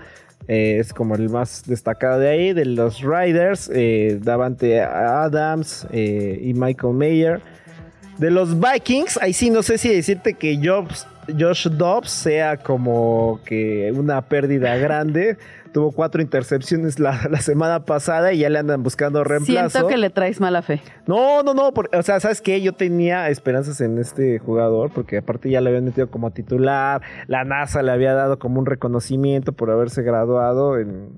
eh, 0.49 0.79
es 0.79 0.93
como 0.93 1.17
el 1.17 1.29
más 1.29 1.65
destacado 1.67 2.21
de 2.21 2.29
ahí. 2.29 2.53
De 2.53 2.65
los 2.65 3.01
Riders, 3.01 3.69
eh, 3.75 4.21
Davante 4.23 4.81
Adams 4.81 5.87
eh, 5.91 6.39
y 6.41 6.55
Michael 6.55 6.95
Mayer. 6.95 7.41
De 8.19 8.31
los 8.31 8.59
Vikings, 8.59 9.19
ahí 9.21 9.33
sí 9.33 9.51
no 9.51 9.63
sé 9.63 9.77
si 9.77 9.93
decirte 9.93 10.35
que 10.35 10.59
Jobs, 10.63 11.07
Josh 11.39 11.69
Dobbs 11.69 12.11
sea 12.11 12.57
como 12.57 13.41
que 13.45 13.93
una 13.95 14.23
pérdida 14.23 14.77
grande. 14.77 15.37
Tuvo 15.73 15.93
cuatro 15.93 16.23
intercepciones 16.23 16.99
la, 16.99 17.21
la 17.31 17.41
semana 17.41 17.85
pasada 17.85 18.33
y 18.33 18.39
ya 18.39 18.49
le 18.49 18.59
andan 18.59 18.83
buscando 18.83 19.23
reemplazo. 19.25 19.69
Siento 19.71 19.89
que 19.89 19.97
le 19.99 20.09
traes 20.09 20.41
mala 20.41 20.63
fe. 20.63 20.81
No, 21.07 21.43
no, 21.43 21.53
no, 21.53 21.73
por- 21.75 21.91
o 21.95 22.03
sea, 22.03 22.19
¿sabes 22.21 22.41
qué? 22.41 22.63
Yo 22.63 22.73
tenía 22.73 23.29
esperanzas 23.29 23.81
en 23.83 23.99
este 23.99 24.39
jugador 24.39 24.91
porque 24.95 25.19
aparte 25.19 25.51
ya 25.51 25.61
le 25.61 25.69
habían 25.69 25.85
metido 25.85 26.11
como 26.11 26.31
titular, 26.31 27.03
la 27.27 27.45
NASA 27.45 27.83
le 27.83 27.93
había 27.93 28.15
dado 28.15 28.39
como 28.39 28.59
un 28.59 28.65
reconocimiento 28.67 29.53
por 29.53 29.71
haberse 29.71 30.03
graduado 30.03 30.79
en, 30.79 31.11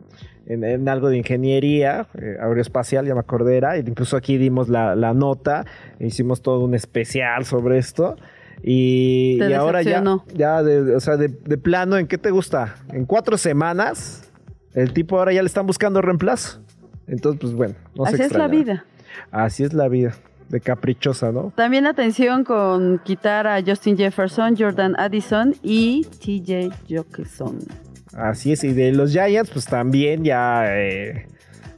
en- 0.47 0.65
en 0.65 0.89
algo 0.89 1.09
de 1.09 1.19
ingeniería 1.19 2.09
eh, 2.21 2.37
aeroespacial, 2.41 3.07
ya 3.07 3.15
me 3.15 3.21
acordé, 3.21 3.59
era, 3.59 3.79
incluso 3.79 4.17
aquí 4.17 4.39
dimos 4.39 4.69
la, 4.69 4.97
la 4.97 5.15
nota, 5.15 5.67
hicimos 6.01 6.43
todo 6.43 6.61
un 6.65 6.75
especial 6.75 7.45
sobre 7.45 7.79
esto. 7.79 8.17
Y, 8.63 9.41
ahora 9.53 9.83
ya, 9.83 10.03
ya 10.35 10.63
de, 10.63 10.95
o 10.95 11.01
sea, 11.01 11.17
de, 11.17 11.29
de 11.29 11.59
plano, 11.59 11.97
¿en 11.97 12.07
qué 12.07 12.19
te 12.19 12.31
gusta? 12.31 12.77
En 12.93 13.05
cuatro 13.05 13.39
semanas, 13.39 14.31
el 14.75 14.93
tipo 14.93 15.19
ahora 15.19 15.33
ya 15.33 15.43
le 15.43 15.47
están 15.47 15.67
buscando 15.67 16.03
reemplazo. 16.03 16.61
Entonces, 17.07 17.41
pues 17.41 17.55
bueno, 17.55 17.75
no 17.95 18.05
se 18.07 18.15
Así 18.17 18.23
es 18.23 18.33
la 18.35 18.49
vida. 18.49 18.85
Así 19.31 19.65
es 19.65 19.73
la 19.73 19.89
vida, 19.89 20.15
de 20.49 20.61
caprichosa, 20.61 21.33
¿no? 21.33 21.53
También 21.57 21.87
atención 21.87 22.45
con 22.45 22.99
quitar 23.05 23.47
a 23.47 23.63
Justin 23.65 23.97
Jefferson, 23.97 24.57
Jordan 24.57 24.95
Addison 24.99 25.55
y 25.63 26.05
TJ 26.21 26.71
Jokeson. 26.89 27.59
Así 28.15 28.53
es, 28.53 28.65
y 28.65 28.73
de 28.73 28.93
los 28.93 29.13
Giants, 29.13 29.51
pues 29.51 29.67
también 29.67 30.25
ya 30.25 30.65
eh, 30.77 31.27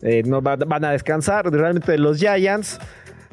eh, 0.03 0.23
no 0.25 0.41
va- 0.43 0.57
van 0.57 0.85
a 0.85 0.91
descansar. 0.93 1.51
Realmente 1.51 1.93
de 1.93 1.99
los 1.99 2.19
Giants, 2.19 2.79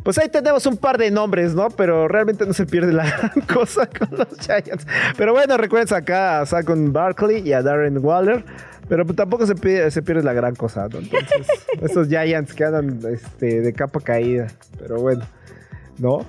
pues 0.08 0.18
ahí 0.20 0.30
tenemos 0.30 0.66
un 0.66 0.78
par 0.78 0.98
de 0.98 1.12
nombres, 1.12 1.54
¿no? 1.54 1.70
Pero 1.70 2.08
realmente 2.08 2.46
no 2.46 2.54
se 2.54 2.66
pierde 2.66 2.94
la 2.94 3.10
gran 3.12 3.42
cosa 3.54 3.88
con 3.88 4.08
los 4.18 4.40
Giants. 4.40 4.88
Pero 5.18 5.34
bueno, 5.34 5.58
recuerden 5.58 5.94
acá 5.94 6.40
a 6.40 6.46
Saquon 6.46 6.94
Barkley 6.94 7.46
y 7.46 7.52
a 7.52 7.62
Darren 7.62 7.98
Waller. 7.98 8.46
Pero 8.88 9.06
pues 9.06 9.18
tampoco 9.18 9.46
se 9.46 9.56
pierde, 9.56 9.92
se 9.92 10.02
pierde 10.02 10.24
la 10.24 10.32
gran 10.32 10.56
cosa, 10.56 10.88
¿no? 10.88 11.00
Entonces, 11.00 11.46
esos 11.82 12.08
Giants 12.08 12.54
que 12.54 12.64
andan 12.64 13.02
este, 13.12 13.60
de 13.60 13.74
capa 13.74 14.00
caída. 14.00 14.48
Pero 14.80 15.02
bueno, 15.02 15.26
¿no? 15.98 16.26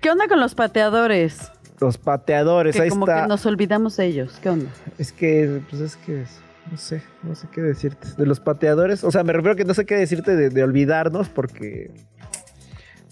¿Qué 0.00 0.10
onda 0.10 0.26
con 0.26 0.40
los 0.40 0.56
pateadores? 0.56 1.52
Los 1.78 1.98
pateadores, 1.98 2.74
Que 2.74 2.82
ahí 2.82 2.88
como 2.88 3.06
está. 3.06 3.22
que 3.22 3.28
nos 3.28 3.46
olvidamos 3.46 3.96
de 3.96 4.06
ellos. 4.06 4.40
¿Qué 4.42 4.48
onda? 4.48 4.70
Es 4.98 5.12
que, 5.12 5.60
pues 5.70 5.80
es 5.80 5.94
que, 5.98 6.24
no 6.68 6.76
sé, 6.76 7.00
no 7.22 7.36
sé 7.36 7.46
qué 7.52 7.62
decirte. 7.62 8.08
De 8.18 8.26
los 8.26 8.40
pateadores, 8.40 9.04
o 9.04 9.12
sea, 9.12 9.22
me 9.22 9.32
refiero 9.32 9.54
que 9.54 9.64
no 9.64 9.74
sé 9.74 9.86
qué 9.86 9.94
decirte 9.94 10.34
de, 10.34 10.50
de 10.50 10.64
olvidarnos 10.64 11.28
porque 11.28 11.92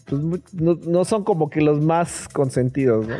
pues, 0.08 0.42
no, 0.54 0.78
no 0.86 1.04
son 1.04 1.24
como 1.24 1.50
que 1.50 1.60
los 1.60 1.80
más 1.80 2.28
consentidos, 2.32 3.06
¿no? 3.06 3.14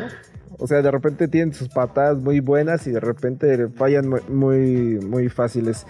O 0.61 0.67
sea, 0.67 0.81
de 0.81 0.91
repente 0.91 1.29
tienen 1.29 1.53
sus 1.53 1.69
patadas 1.69 2.17
muy 2.17 2.41
buenas 2.41 2.85
y 2.85 2.91
de 2.91 2.99
repente 2.99 3.69
fallan 3.69 4.09
mu- 4.09 4.19
muy, 4.27 4.99
muy 4.99 5.29
fáciles. 5.29 5.87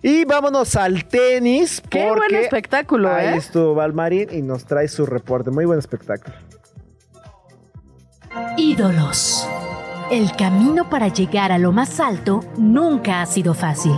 Y 0.00 0.24
vámonos 0.24 0.76
al 0.76 1.04
tenis. 1.06 1.82
Qué 1.90 2.04
porque 2.08 2.28
buen 2.28 2.44
espectáculo, 2.44 3.12
Ahí 3.12 3.34
¿eh? 3.34 3.36
estuvo 3.36 3.74
Valmarín 3.74 4.28
y 4.30 4.42
nos 4.42 4.64
trae 4.64 4.86
su 4.86 5.06
reporte. 5.06 5.50
Muy 5.50 5.64
buen 5.64 5.80
espectáculo. 5.80 6.36
Ídolos. 8.56 9.46
El 10.12 10.30
camino 10.36 10.88
para 10.88 11.08
llegar 11.08 11.50
a 11.52 11.58
lo 11.58 11.72
más 11.72 11.98
alto 11.98 12.44
nunca 12.56 13.22
ha 13.22 13.26
sido 13.26 13.54
fácil. 13.54 13.92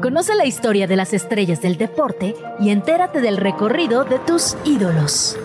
Conoce 0.00 0.34
la 0.34 0.46
historia 0.46 0.86
de 0.86 0.96
las 0.96 1.12
estrellas 1.12 1.60
del 1.60 1.76
deporte 1.76 2.34
y 2.58 2.70
entérate 2.70 3.20
del 3.20 3.36
recorrido 3.36 4.04
de 4.04 4.18
tus 4.18 4.56
ídolos. 4.64 5.36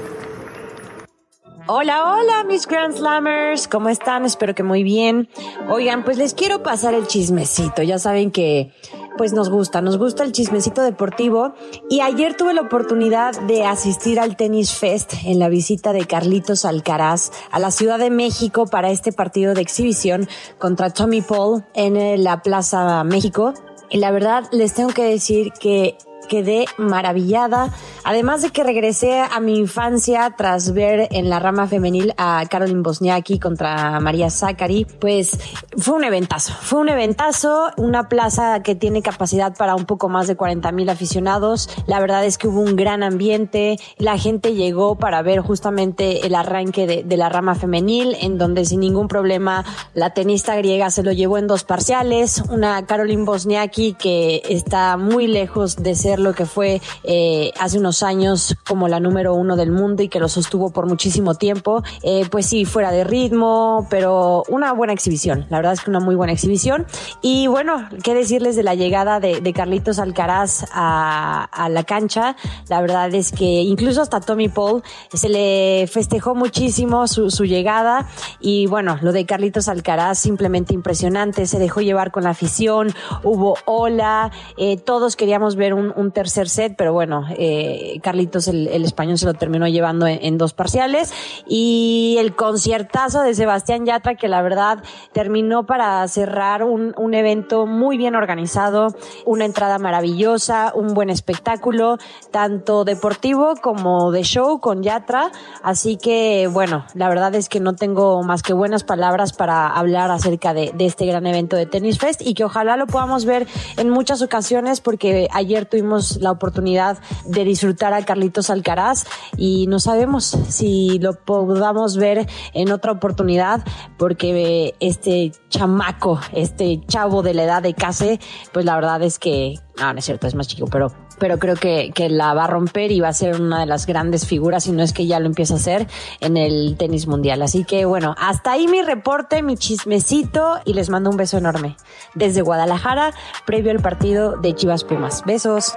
Hola, 1.67 2.13
hola, 2.13 2.43
mis 2.43 2.67
Grand 2.67 2.95
Slammers, 2.95 3.67
¿cómo 3.67 3.89
están? 3.89 4.23
Espero 4.23 4.53
que 4.53 4.61
muy 4.61 4.83
bien. 4.83 5.29
Oigan, 5.67 6.03
pues 6.03 6.19
les 6.19 6.35
quiero 6.35 6.61
pasar 6.61 6.93
el 6.93 7.07
chismecito. 7.07 7.81
Ya 7.81 7.97
saben 7.97 8.29
que, 8.29 8.71
pues 9.17 9.33
nos 9.33 9.49
gusta, 9.49 9.81
nos 9.81 9.97
gusta 9.97 10.23
el 10.23 10.31
chismecito 10.31 10.83
deportivo. 10.83 11.55
Y 11.89 12.01
ayer 12.01 12.37
tuve 12.37 12.53
la 12.53 12.61
oportunidad 12.61 13.33
de 13.47 13.65
asistir 13.65 14.19
al 14.19 14.37
Tennis 14.37 14.73
Fest 14.73 15.13
en 15.23 15.39
la 15.39 15.49
visita 15.49 15.91
de 15.91 16.05
Carlitos 16.05 16.65
Alcaraz 16.65 17.31
a 17.49 17.57
la 17.57 17.71
Ciudad 17.71 17.97
de 17.97 18.11
México 18.11 18.67
para 18.67 18.91
este 18.91 19.11
partido 19.11 19.55
de 19.55 19.61
exhibición 19.61 20.29
contra 20.59 20.91
Tommy 20.91 21.21
Paul 21.21 21.65
en 21.73 21.97
eh, 21.97 22.19
la 22.19 22.43
Plaza 22.43 23.03
México. 23.03 23.55
Y 23.89 23.97
la 23.97 24.11
verdad, 24.11 24.45
les 24.51 24.73
tengo 24.73 24.89
que 24.89 25.03
decir 25.03 25.51
que 25.53 25.95
quedé 26.25 26.65
maravillada. 26.77 27.71
Además 28.03 28.41
de 28.41 28.51
que 28.51 28.63
regresé 28.63 29.19
a 29.21 29.39
mi 29.39 29.57
infancia 29.57 30.33
tras 30.37 30.73
ver 30.73 31.07
en 31.11 31.29
la 31.29 31.39
rama 31.39 31.67
femenil 31.67 32.13
a 32.17 32.43
Caroline 32.49 32.81
Bosniaki 32.81 33.39
contra 33.39 33.99
María 33.99 34.29
Zachary, 34.29 34.85
pues 34.99 35.39
fue 35.77 35.95
un 35.95 36.03
eventazo. 36.03 36.53
Fue 36.61 36.79
un 36.79 36.89
eventazo, 36.89 37.71
una 37.77 38.09
plaza 38.09 38.61
que 38.61 38.75
tiene 38.75 39.01
capacidad 39.01 39.55
para 39.57 39.75
un 39.75 39.85
poco 39.85 40.09
más 40.09 40.27
de 40.27 40.35
40 40.35 40.71
mil 40.71 40.89
aficionados. 40.89 41.69
La 41.87 41.99
verdad 41.99 42.25
es 42.25 42.37
que 42.37 42.47
hubo 42.47 42.61
un 42.61 42.75
gran 42.75 43.03
ambiente. 43.03 43.77
La 43.97 44.17
gente 44.17 44.53
llegó 44.53 44.95
para 44.95 45.21
ver 45.21 45.39
justamente 45.39 46.25
el 46.25 46.35
arranque 46.35 46.87
de, 46.87 47.03
de 47.03 47.17
la 47.17 47.29
rama 47.29 47.55
femenil, 47.55 48.15
en 48.21 48.37
donde 48.37 48.65
sin 48.65 48.81
ningún 48.81 49.07
problema 49.07 49.65
la 49.93 50.11
tenista 50.11 50.55
griega 50.55 50.91
se 50.91 51.03
lo 51.03 51.11
llevó 51.11 51.37
en 51.37 51.47
dos 51.47 51.63
parciales. 51.63 52.43
Una 52.49 52.85
Caroline 52.85 53.25
Bosniaki 53.25 53.93
que 53.93 54.41
está 54.49 54.97
muy 54.97 55.27
lejos 55.27 55.77
de 55.77 55.95
ser 55.95 56.14
lo 56.19 56.33
que 56.33 56.45
fue 56.45 56.81
eh, 57.03 57.51
hace 57.59 57.79
unos 57.79 58.03
años 58.03 58.55
como 58.67 58.87
la 58.87 58.99
número 58.99 59.33
uno 59.33 59.55
del 59.55 59.71
mundo 59.71 60.03
y 60.03 60.09
que 60.09 60.19
lo 60.19 60.27
sostuvo 60.27 60.71
por 60.71 60.87
muchísimo 60.87 61.35
tiempo. 61.35 61.83
Eh, 62.03 62.25
pues 62.29 62.45
sí, 62.45 62.65
fuera 62.65 62.91
de 62.91 63.03
ritmo, 63.03 63.87
pero 63.89 64.43
una 64.49 64.73
buena 64.73 64.93
exhibición. 64.93 65.45
La 65.49 65.57
verdad 65.57 65.73
es 65.73 65.81
que 65.81 65.89
una 65.89 65.99
muy 65.99 66.15
buena 66.15 66.33
exhibición. 66.33 66.85
Y 67.21 67.47
bueno, 67.47 67.87
qué 68.03 68.13
decirles 68.13 68.55
de 68.55 68.63
la 68.63 68.75
llegada 68.75 69.19
de, 69.19 69.41
de 69.41 69.53
Carlitos 69.53 69.99
Alcaraz 69.99 70.65
a, 70.71 71.45
a 71.45 71.69
la 71.69 71.83
cancha. 71.83 72.35
La 72.67 72.81
verdad 72.81 73.13
es 73.13 73.31
que 73.31 73.45
incluso 73.45 74.01
hasta 74.01 74.19
Tommy 74.19 74.49
Paul 74.49 74.83
se 75.13 75.29
le 75.29 75.87
festejó 75.87 76.35
muchísimo 76.35 77.07
su, 77.07 77.29
su 77.29 77.45
llegada. 77.45 78.07
Y 78.39 78.67
bueno, 78.67 78.97
lo 79.01 79.11
de 79.11 79.25
Carlitos 79.25 79.67
Alcaraz 79.67 80.19
simplemente 80.19 80.73
impresionante. 80.73 81.45
Se 81.45 81.59
dejó 81.59 81.81
llevar 81.81 82.11
con 82.11 82.23
la 82.23 82.31
afición. 82.31 82.93
Hubo 83.23 83.57
ola. 83.65 84.31
eh, 84.57 84.77
todos 84.77 85.15
queríamos 85.15 85.55
ver 85.55 85.73
un, 85.73 85.93
un 85.95 86.04
un 86.05 86.11
tercer 86.11 86.49
set, 86.49 86.75
pero 86.77 86.93
bueno, 86.93 87.25
eh, 87.37 87.99
Carlitos 88.01 88.47
el, 88.47 88.67
el 88.67 88.85
español 88.85 89.17
se 89.17 89.25
lo 89.25 89.33
terminó 89.33 89.67
llevando 89.67 90.07
en, 90.07 90.19
en 90.21 90.37
dos 90.37 90.53
parciales. 90.53 91.13
Y 91.47 92.17
el 92.19 92.35
conciertazo 92.35 93.21
de 93.21 93.33
Sebastián 93.33 93.85
Yatra 93.85 94.15
que 94.15 94.27
la 94.27 94.41
verdad 94.41 94.83
terminó 95.11 95.65
para 95.65 96.07
cerrar 96.07 96.63
un, 96.63 96.93
un 96.97 97.13
evento 97.13 97.65
muy 97.65 97.97
bien 97.97 98.15
organizado, 98.15 98.87
una 99.25 99.45
entrada 99.45 99.79
maravillosa, 99.79 100.71
un 100.75 100.93
buen 100.93 101.09
espectáculo, 101.09 101.97
tanto 102.31 102.83
deportivo 102.83 103.55
como 103.61 104.11
de 104.11 104.23
show 104.23 104.59
con 104.59 104.83
Yatra, 104.83 105.31
así 105.63 105.97
que 105.97 106.47
bueno, 106.51 106.85
la 106.93 107.09
verdad 107.09 107.33
es 107.35 107.49
que 107.49 107.59
no 107.59 107.75
tengo 107.75 108.21
más 108.23 108.43
que 108.43 108.53
buenas 108.53 108.83
palabras 108.83 109.33
para 109.33 109.67
hablar 109.67 110.11
acerca 110.11 110.53
de, 110.53 110.71
de 110.75 110.85
este 110.85 111.05
gran 111.05 111.25
evento 111.25 111.55
de 111.55 111.65
Tennis 111.65 111.97
Fest 111.97 112.21
y 112.21 112.33
que 112.33 112.43
ojalá 112.43 112.77
lo 112.77 112.87
podamos 112.87 113.25
ver 113.25 113.47
en 113.77 113.89
muchas 113.89 114.21
ocasiones 114.21 114.81
porque 114.81 115.27
ayer 115.31 115.65
tuvimos 115.65 115.94
la 116.19 116.31
oportunidad 116.31 116.99
de 117.25 117.43
disfrutar 117.43 117.93
a 117.93 118.03
Carlitos 118.03 118.49
Alcaraz 118.49 119.05
y 119.37 119.67
no 119.67 119.79
sabemos 119.79 120.37
si 120.49 120.99
lo 120.99 121.13
podamos 121.13 121.97
ver 121.97 122.27
en 122.53 122.71
otra 122.71 122.91
oportunidad 122.91 123.63
porque 123.97 124.75
este 124.79 125.31
chamaco, 125.49 126.19
este 126.33 126.81
chavo 126.87 127.21
de 127.21 127.33
la 127.33 127.43
edad 127.43 127.63
de 127.63 127.73
Case, 127.73 128.19
pues 128.51 128.65
la 128.65 128.75
verdad 128.75 129.01
es 129.03 129.19
que, 129.19 129.59
no, 129.79 129.93
no 129.93 129.99
es 129.99 130.05
cierto, 130.05 130.27
es 130.27 130.35
más 130.35 130.47
chico, 130.47 130.67
pero 130.67 130.91
pero 131.19 131.39
creo 131.39 131.55
que, 131.55 131.91
que 131.93 132.09
la 132.09 132.33
va 132.33 132.45
a 132.45 132.47
romper 132.47 132.91
y 132.91 132.99
va 132.99 133.09
a 133.09 133.13
ser 133.13 133.41
una 133.41 133.59
de 133.59 133.65
las 133.65 133.85
grandes 133.85 134.25
figuras, 134.27 134.65
si 134.65 134.71
no 134.71 134.83
es 134.83 134.93
que 134.93 135.07
ya 135.07 135.19
lo 135.19 135.27
empieza 135.27 135.55
a 135.55 135.57
hacer 135.57 135.87
en 136.21 136.37
el 136.37 136.75
tenis 136.77 137.07
mundial. 137.07 137.41
Así 137.41 137.63
que 137.63 137.85
bueno, 137.85 138.15
hasta 138.17 138.51
ahí 138.51 138.67
mi 138.67 138.81
reporte, 138.81 139.41
mi 139.41 139.57
chismecito 139.57 140.59
y 140.65 140.73
les 140.73 140.89
mando 140.89 141.09
un 141.09 141.17
beso 141.17 141.37
enorme 141.37 141.77
desde 142.13 142.41
Guadalajara, 142.41 143.13
previo 143.45 143.71
al 143.71 143.79
partido 143.79 144.37
de 144.37 144.53
Chivas 144.53 144.83
Pumas. 144.83 145.23
Besos. 145.25 145.73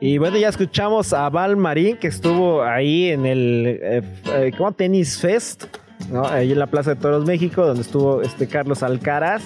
Y 0.00 0.18
bueno, 0.18 0.36
ya 0.36 0.48
escuchamos 0.48 1.12
a 1.14 1.28
Val 1.30 1.56
Marín, 1.56 1.96
que 1.96 2.08
estuvo 2.08 2.62
ahí 2.62 3.08
en 3.08 3.24
el 3.24 3.78
eh, 3.82 4.02
eh, 4.34 4.52
¿cómo? 4.56 4.72
Tennis 4.72 5.18
Fest, 5.18 5.64
¿no? 6.10 6.26
Ahí 6.26 6.52
en 6.52 6.58
la 6.58 6.66
Plaza 6.66 6.94
de 6.94 7.00
Toros 7.00 7.24
México, 7.24 7.64
donde 7.64 7.80
estuvo 7.80 8.20
este 8.20 8.46
Carlos 8.46 8.82
Alcaraz. 8.82 9.42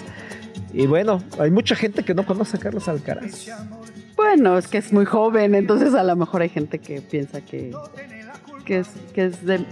Y 0.73 0.87
bueno, 0.87 1.23
hay 1.39 1.51
mucha 1.51 1.75
gente 1.75 2.03
que 2.05 2.15
no 2.15 2.25
conoce 2.25 2.57
a 2.57 2.61
Carlos 2.61 2.89
Alcaraz. 2.89 3.49
Bueno, 4.17 4.59
es 4.59 4.69
que 4.69 4.79
es 4.79 4.93
muy 4.93 5.05
joven, 5.05 5.55
entonces 5.55 5.95
a 5.95 6.03
lo 6.05 6.15
mejor 6.17 6.43
hay 6.43 6.49
gente 6.49 6.79
que 6.79 7.01
piensa 7.01 7.41
que, 7.41 7.73
que, 8.65 8.79
es, 8.79 8.89
que 9.15 9.27
es 9.27 9.45
de... 9.45 9.59
de 9.59 9.67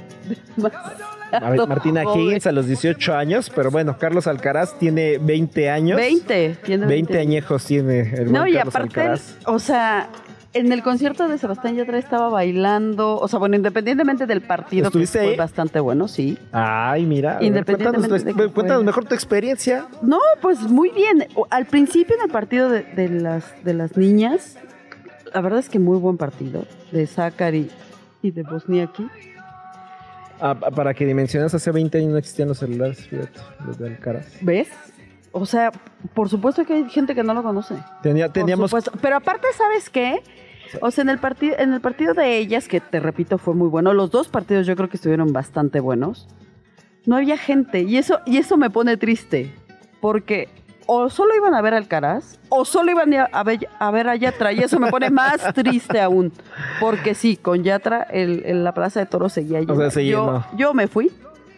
A 1.33 1.51
ver, 1.51 1.69
Martina. 1.69 2.03
Higgins 2.03 2.47
a 2.47 2.53
los 2.53 2.67
18 2.67 3.15
años, 3.15 3.51
pero 3.55 3.71
bueno, 3.71 3.97
Carlos 3.99 4.27
Alcaraz 4.27 4.79
tiene 4.79 5.19
20 5.19 5.71
años. 5.71 5.97
20, 5.99 6.57
tiene 6.65 6.87
20 6.87 7.19
añejos 7.19 7.65
tiene 7.65 8.01
el 8.15 8.33
No, 8.33 8.41
buen 8.41 8.53
y 8.53 8.57
Carlos 8.57 8.75
aparte, 8.75 9.01
Alcaraz. 9.01 9.37
o 9.45 9.59
sea, 9.59 10.09
en 10.55 10.73
el 10.73 10.83
concierto 10.83 11.29
de 11.29 11.39
Sebastián 11.39 11.77
Yatra 11.77 11.99
estaba 11.99 12.29
bailando, 12.31 13.17
o 13.19 13.29
sea, 13.29 13.39
bueno, 13.39 13.57
independientemente 13.57 14.27
del 14.27 14.41
partido, 14.41 14.85
que 14.85 14.87
¿Estuviste 14.89 15.19
fue 15.21 15.31
ahí? 15.33 15.37
bastante 15.37 15.79
bueno, 15.81 16.09
sí. 16.09 16.39
Ay, 16.53 17.05
mira. 17.07 17.39
Independientemente 17.41 18.09
cuéntanos, 18.09 18.37
de 18.49 18.49
cuéntanos 18.55 18.85
mejor 18.85 19.05
tu 19.05 19.15
experiencia. 19.15 19.87
No, 20.03 20.19
pues 20.41 20.61
muy 20.63 20.91
bien. 20.91 21.27
Al 21.51 21.67
principio 21.67 22.17
en 22.17 22.23
el 22.23 22.31
partido 22.31 22.69
de, 22.71 22.83
de 22.83 23.09
las, 23.09 23.45
de 23.65 23.75
las 23.75 23.97
niñas, 23.97 24.57
la 25.35 25.41
verdad 25.43 25.59
es 25.61 25.69
que 25.69 25.79
muy 25.79 25.99
buen 25.99 26.17
partido, 26.17 26.65
de 26.93 27.07
Zachary 27.07 27.71
y 28.23 28.31
de 28.31 28.43
Bosniaki. 28.43 29.07
Ah, 30.41 30.55
pa- 30.55 30.71
para 30.71 30.95
que 30.95 31.05
dimensiones, 31.05 31.53
hace 31.53 31.71
20 31.73 31.99
años 31.99 32.11
no 32.13 32.19
existían 32.19 32.49
los 32.49 32.59
celulares, 32.59 33.07
fíjate, 33.07 33.39
los 33.67 33.77
de 33.79 33.89
Alcaraz. 33.89 34.27
¿Ves? 34.41 34.69
O 35.33 35.47
sea, 35.47 35.73
por 36.15 36.29
supuesto 36.29 36.65
que 36.65 36.75
hay 36.75 36.91
gente 36.91 37.15
que 37.15 37.23
no 37.23 37.35
lo 37.35 37.43
conoce. 37.43 37.75
Tenía, 38.03 38.29
teníamos. 38.29 38.73
Pero 39.01 39.17
aparte, 39.17 39.47
¿sabes 39.57 39.91
qué? 39.91 40.23
O 40.81 40.91
sea, 40.91 41.03
en 41.03 41.11
el 41.11 41.19
partido, 41.19 41.57
en 41.59 41.73
el 41.73 41.81
partido 41.81 42.15
de 42.15 42.39
ellas, 42.39 42.69
que 42.69 42.81
te 42.81 43.01
repito, 43.01 43.39
fue 43.39 43.55
muy 43.55 43.69
bueno, 43.69 43.95
los 43.95 44.11
dos 44.11 44.29
partidos 44.29 44.67
yo 44.67 44.77
creo 44.77 44.89
que 44.89 44.97
estuvieron 44.97 45.33
bastante 45.33 45.81
buenos. 45.81 46.29
No 47.07 47.17
había 47.17 47.39
gente. 47.39 47.83
Y 47.83 47.97
eso, 47.97 48.21
y 48.27 48.37
eso 48.37 48.57
me 48.57 48.71
pone 48.71 48.97
triste. 48.97 49.55
Porque 50.01 50.49
o 50.91 51.11
solo 51.11 51.37
iban 51.37 51.55
a 51.55 51.61
ver 51.61 51.75
Alcaraz, 51.75 52.39
o 52.49 52.65
solo 52.65 52.91
iban 52.91 53.13
a 53.15 53.43
ver, 53.45 53.69
a 53.79 53.91
ver 53.91 54.09
a 54.09 54.17
Yatra. 54.17 54.53
Y 54.53 54.61
eso 54.61 54.81
me 54.81 54.91
pone 54.91 55.11
más 55.11 55.37
triste 55.55 56.01
aún. 56.01 56.33
Porque 56.81 57.15
sí, 57.15 57.37
con 57.37 57.63
Yatra, 57.63 58.03
el, 58.03 58.43
en 58.47 58.65
la 58.65 58.73
plaza 58.73 59.01
de 59.01 59.07
toros 59.07 59.35
seguía 59.35 59.61
llena. 59.61 59.75
sea, 59.77 59.91
se 59.91 60.07
yo, 60.07 60.45
yo 60.57 60.73
me 60.75 60.87
fui. 60.89 61.11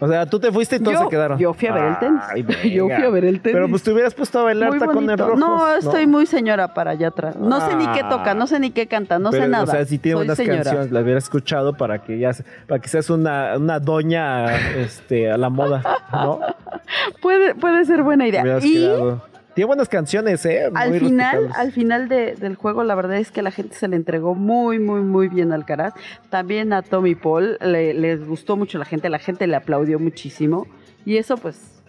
O 0.03 0.09
sea, 0.09 0.25
tú 0.27 0.41
te 0.41 0.51
fuiste 0.51 0.77
y 0.77 0.79
todos 0.81 0.95
Yo- 0.99 1.05
se 1.05 1.09
quedaron. 1.11 1.39
yo 1.39 1.53
fui 1.53 1.69
a 1.69 1.73
ver 1.75 1.85
el 1.85 1.99
tenis. 1.99 2.23
Ay, 2.29 2.43
Yo 2.73 2.87
fui 2.87 2.93
a 3.05 3.11
ver 3.11 3.25
el 3.27 3.41
tenis. 3.41 3.55
Pero 3.55 3.69
pues 3.69 3.83
te 3.83 3.93
hubieras 3.93 4.15
puesto 4.15 4.39
a 4.41 4.45
bailar 4.45 4.79
tacones 4.79 5.19
rojos. 5.19 5.39
No, 5.39 5.75
estoy 5.77 6.07
muy 6.07 6.27
señora 6.27 6.73
para 6.75 6.93
allá 6.93 7.09
atrás. 7.09 7.37
No 7.37 7.61
sé 7.61 7.77
ni 7.77 7.87
qué 7.89 8.03
toca, 8.09 8.35
no 8.35 8.47
sé 8.47 8.59
ni 8.61 8.71
qué 8.71 8.87
canta, 8.87 9.19
no 9.19 9.31
Pero, 9.31 9.45
sé 9.45 9.49
nada. 9.51 9.65
O 9.65 9.67
sea, 9.67 9.85
si 9.85 9.99
tiene 9.99 10.19
Soy 10.19 10.25
unas 10.27 10.37
señora. 10.37 10.57
canciones, 10.63 10.91
las 10.91 11.03
hubieras 11.03 11.25
escuchado 11.25 11.75
para 11.75 11.99
que 12.03 12.19
ya 12.19 12.33
se- 12.33 12.45
para 12.67 12.81
que 12.81 12.89
seas 12.89 13.11
una, 13.11 13.57
una 13.57 13.79
doña 13.79 14.47
este, 14.77 15.31
a 15.31 15.37
la 15.37 15.51
moda, 15.51 15.83
¿no? 16.13 16.41
Puede, 17.23 17.55
puede 17.55 17.85
ser 17.85 18.03
buena 18.03 18.27
idea. 18.27 18.59
Y 18.63 18.75
quedado. 18.75 19.23
Tiene 19.55 19.67
buenas 19.67 19.89
canciones, 19.89 20.45
¿eh? 20.47 20.71
al 20.75 20.99
final, 20.99 21.51
al 21.57 21.73
final 21.73 22.09
de- 22.09 22.35
del 22.37 22.55
juego, 22.55 22.85
la 22.85 22.95
verdad 22.95 23.17
es 23.17 23.31
que 23.31 23.43
la 23.43 23.51
gente 23.51 23.75
se 23.75 23.89
le 23.89 23.97
entregó 23.97 24.35
muy, 24.35 24.79
muy, 24.79 25.01
muy 25.01 25.29
bien 25.29 25.53
a 25.53 25.57
Alcaraz. 25.57 25.93
También 26.29 26.73
a 26.73 26.83
Tommy 26.83 27.15
Paul 27.15 27.59
le- 27.61 27.95
les 27.95 28.25
gustó 28.27 28.57
mucho 28.57 28.79
la 28.79 28.85
gente, 28.85 29.09
la 29.11 29.19
gente 29.19 29.47
le 29.47 29.57
aplaudió 29.57 29.99
muchísimo. 29.99 30.67
Y 31.05 31.17
eso, 31.17 31.37
pues, 31.37 31.83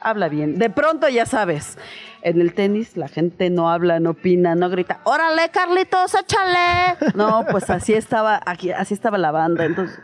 habla 0.00 0.28
bien. 0.28 0.58
De 0.58 0.68
pronto, 0.70 1.08
ya 1.08 1.24
sabes, 1.26 1.78
en 2.22 2.40
el 2.40 2.52
tenis 2.52 2.96
la 2.96 3.08
gente 3.08 3.48
no 3.50 3.70
habla, 3.70 3.98
no 3.98 4.10
opina, 4.10 4.54
no 4.54 4.68
grita, 4.68 5.00
¡Órale, 5.04 5.48
Carlitos, 5.50 6.14
échale! 6.14 6.96
No, 7.14 7.44
pues 7.50 7.70
así 7.70 7.94
estaba, 7.94 8.40
aquí, 8.44 8.70
así 8.72 8.94
estaba 8.94 9.16
la 9.18 9.30
banda. 9.30 9.64
Entonces, 9.64 9.98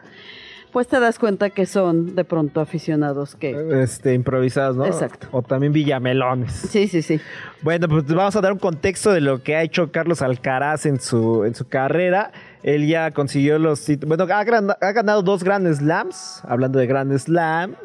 pues 0.72 0.88
te 0.88 0.98
das 0.98 1.18
cuenta 1.18 1.50
que 1.50 1.66
son 1.66 2.14
de 2.14 2.24
pronto 2.24 2.60
aficionados 2.60 3.34
que. 3.34 3.82
Este, 3.82 4.14
improvisadas, 4.14 4.74
¿no? 4.74 4.86
Exacto. 4.86 5.28
O 5.30 5.42
también 5.42 5.72
villamelones. 5.72 6.52
Sí, 6.52 6.88
sí, 6.88 7.02
sí. 7.02 7.20
Bueno, 7.60 7.88
pues 7.88 8.06
vamos 8.06 8.34
a 8.34 8.40
dar 8.40 8.52
un 8.52 8.58
contexto 8.58 9.12
de 9.12 9.20
lo 9.20 9.42
que 9.42 9.54
ha 9.54 9.62
hecho 9.62 9.92
Carlos 9.92 10.22
Alcaraz 10.22 10.86
en 10.86 10.98
su, 10.98 11.44
en 11.44 11.54
su 11.54 11.68
carrera. 11.68 12.32
Él 12.62 12.86
ya 12.88 13.10
consiguió 13.10 13.58
los. 13.58 13.86
Bueno, 14.06 14.26
ha 14.30 14.92
ganado 14.92 15.22
dos 15.22 15.44
Grand 15.44 15.72
Slams. 15.72 16.42
Hablando 16.44 16.78
de 16.78 16.86
Grand 16.86 17.16
Slam. 17.18 17.76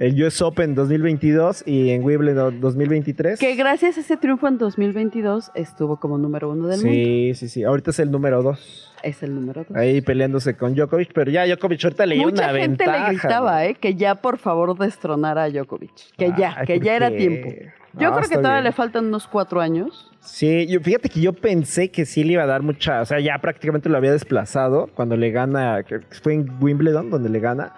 El 0.00 0.20
US 0.24 0.40
Open 0.40 0.74
2022 0.74 1.62
y 1.66 1.90
en 1.90 2.02
Wimbledon 2.02 2.58
2023. 2.58 3.38
Que 3.38 3.54
gracias 3.54 3.98
a 3.98 4.00
ese 4.00 4.16
triunfo 4.16 4.48
en 4.48 4.56
2022 4.56 5.50
estuvo 5.54 5.98
como 6.00 6.16
número 6.16 6.48
uno 6.48 6.68
del 6.68 6.78
mundo. 6.80 6.90
Sí, 6.90 7.32
sí, 7.34 7.48
sí. 7.50 7.64
Ahorita 7.64 7.90
es 7.90 7.98
el 7.98 8.10
número 8.10 8.42
dos. 8.42 8.90
Es 9.02 9.22
el 9.22 9.34
número 9.34 9.62
dos. 9.68 9.76
Ahí 9.76 10.00
peleándose 10.00 10.56
con 10.56 10.74
Djokovic. 10.74 11.12
Pero 11.12 11.30
ya 11.30 11.44
Djokovic 11.44 11.84
ahorita 11.84 12.06
le 12.06 12.14
dio 12.14 12.24
Mucha 12.24 12.44
una 12.50 12.58
gente 12.60 12.84
ventaja. 12.86 13.12
le 13.12 13.18
gritaba. 13.18 13.66
¿eh? 13.66 13.74
Que 13.74 13.94
ya 13.94 14.14
por 14.14 14.38
favor 14.38 14.74
destronara 14.78 15.42
a 15.44 15.50
Djokovic. 15.50 15.92
Que 16.16 16.32
ya, 16.36 16.54
Ay, 16.56 16.66
que 16.66 16.76
¿por 16.76 16.84
ya 16.84 16.96
era 16.96 17.10
tiempo. 17.10 17.50
Yo 17.92 18.08
No, 18.08 18.16
creo 18.16 18.28
que 18.30 18.36
todavía 18.36 18.62
bien. 18.62 18.64
le 18.64 18.72
faltan 18.72 19.04
unos 19.04 19.26
cuatro 19.26 19.60
años. 19.60 20.10
Sí, 20.20 20.66
yo, 20.66 20.80
fíjate 20.80 21.10
que 21.10 21.20
yo 21.20 21.34
pensé 21.34 21.90
que 21.90 22.06
sí 22.06 22.24
le 22.24 22.32
iba 22.34 22.44
a 22.44 22.46
dar 22.46 22.62
mucha, 22.62 23.02
o 23.02 23.04
sea, 23.04 23.20
ya 23.20 23.36
prácticamente 23.38 23.90
lo 23.90 23.98
había 23.98 24.12
desplazado 24.12 24.88
cuando 24.94 25.16
le 25.16 25.30
gana, 25.30 25.84
fue 26.22 26.34
en 26.34 26.50
Wimbledon 26.58 27.10
donde 27.10 27.28
le 27.28 27.40
gana. 27.40 27.74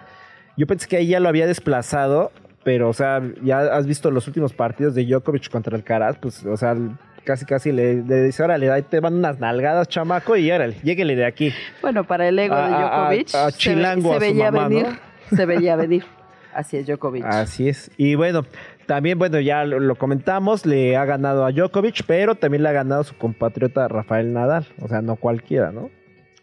Yo 0.57 0.67
pensé 0.67 0.87
que 0.87 0.97
ahí 0.97 1.07
ya 1.07 1.19
lo 1.19 1.29
había 1.29 1.47
desplazado, 1.47 2.31
pero, 2.63 2.89
o 2.89 2.93
sea, 2.93 3.21
ya 3.41 3.59
has 3.59 3.85
visto 3.87 4.11
los 4.11 4.27
últimos 4.27 4.53
partidos 4.53 4.95
de 4.95 5.05
Djokovic 5.05 5.49
contra 5.49 5.75
Alcaraz, 5.75 6.17
pues, 6.17 6.45
o 6.45 6.55
sea, 6.57 6.75
casi 7.23 7.45
casi 7.45 7.71
le, 7.71 8.03
le 8.03 8.23
dice, 8.23 8.43
órale, 8.43 8.69
ahí 8.71 8.81
te 8.83 8.99
van 8.99 9.15
unas 9.15 9.39
nalgadas, 9.39 9.87
chamaco, 9.87 10.35
y 10.37 10.51
órale, 10.51 10.75
lléguele 10.83 11.15
de 11.15 11.25
aquí. 11.25 11.51
Bueno, 11.81 12.03
para 12.03 12.27
el 12.27 12.37
ego 12.39 12.53
A- 12.55 12.67
de 12.67 12.73
Djokovic 12.75 13.35
a- 13.35 13.45
a 13.45 13.51
se, 13.51 13.55
ve- 13.55 13.57
Chilango 13.57 14.13
se 14.13 14.19
veía 14.19 14.51
mamá, 14.51 14.67
venir. 14.69 14.85
¿no? 15.31 15.37
Se 15.37 15.45
veía 15.45 15.75
venir. 15.75 16.05
Así 16.53 16.77
es 16.77 16.85
Djokovic. 16.85 17.25
Así 17.25 17.67
es. 17.67 17.89
Y 17.97 18.13
bueno, 18.13 18.45
también, 18.85 19.17
bueno, 19.17 19.39
ya 19.39 19.65
lo, 19.65 19.79
lo 19.79 19.95
comentamos, 19.95 20.67
le 20.67 20.95
ha 20.95 21.03
ganado 21.05 21.45
a 21.45 21.51
Djokovic, 21.51 22.03
pero 22.05 22.35
también 22.35 22.61
le 22.61 22.69
ha 22.69 22.73
ganado 22.73 23.03
su 23.03 23.17
compatriota 23.17 23.87
Rafael 23.87 24.31
Nadal, 24.33 24.67
o 24.79 24.87
sea, 24.87 25.01
no 25.01 25.15
cualquiera, 25.15 25.71
¿no? 25.71 25.89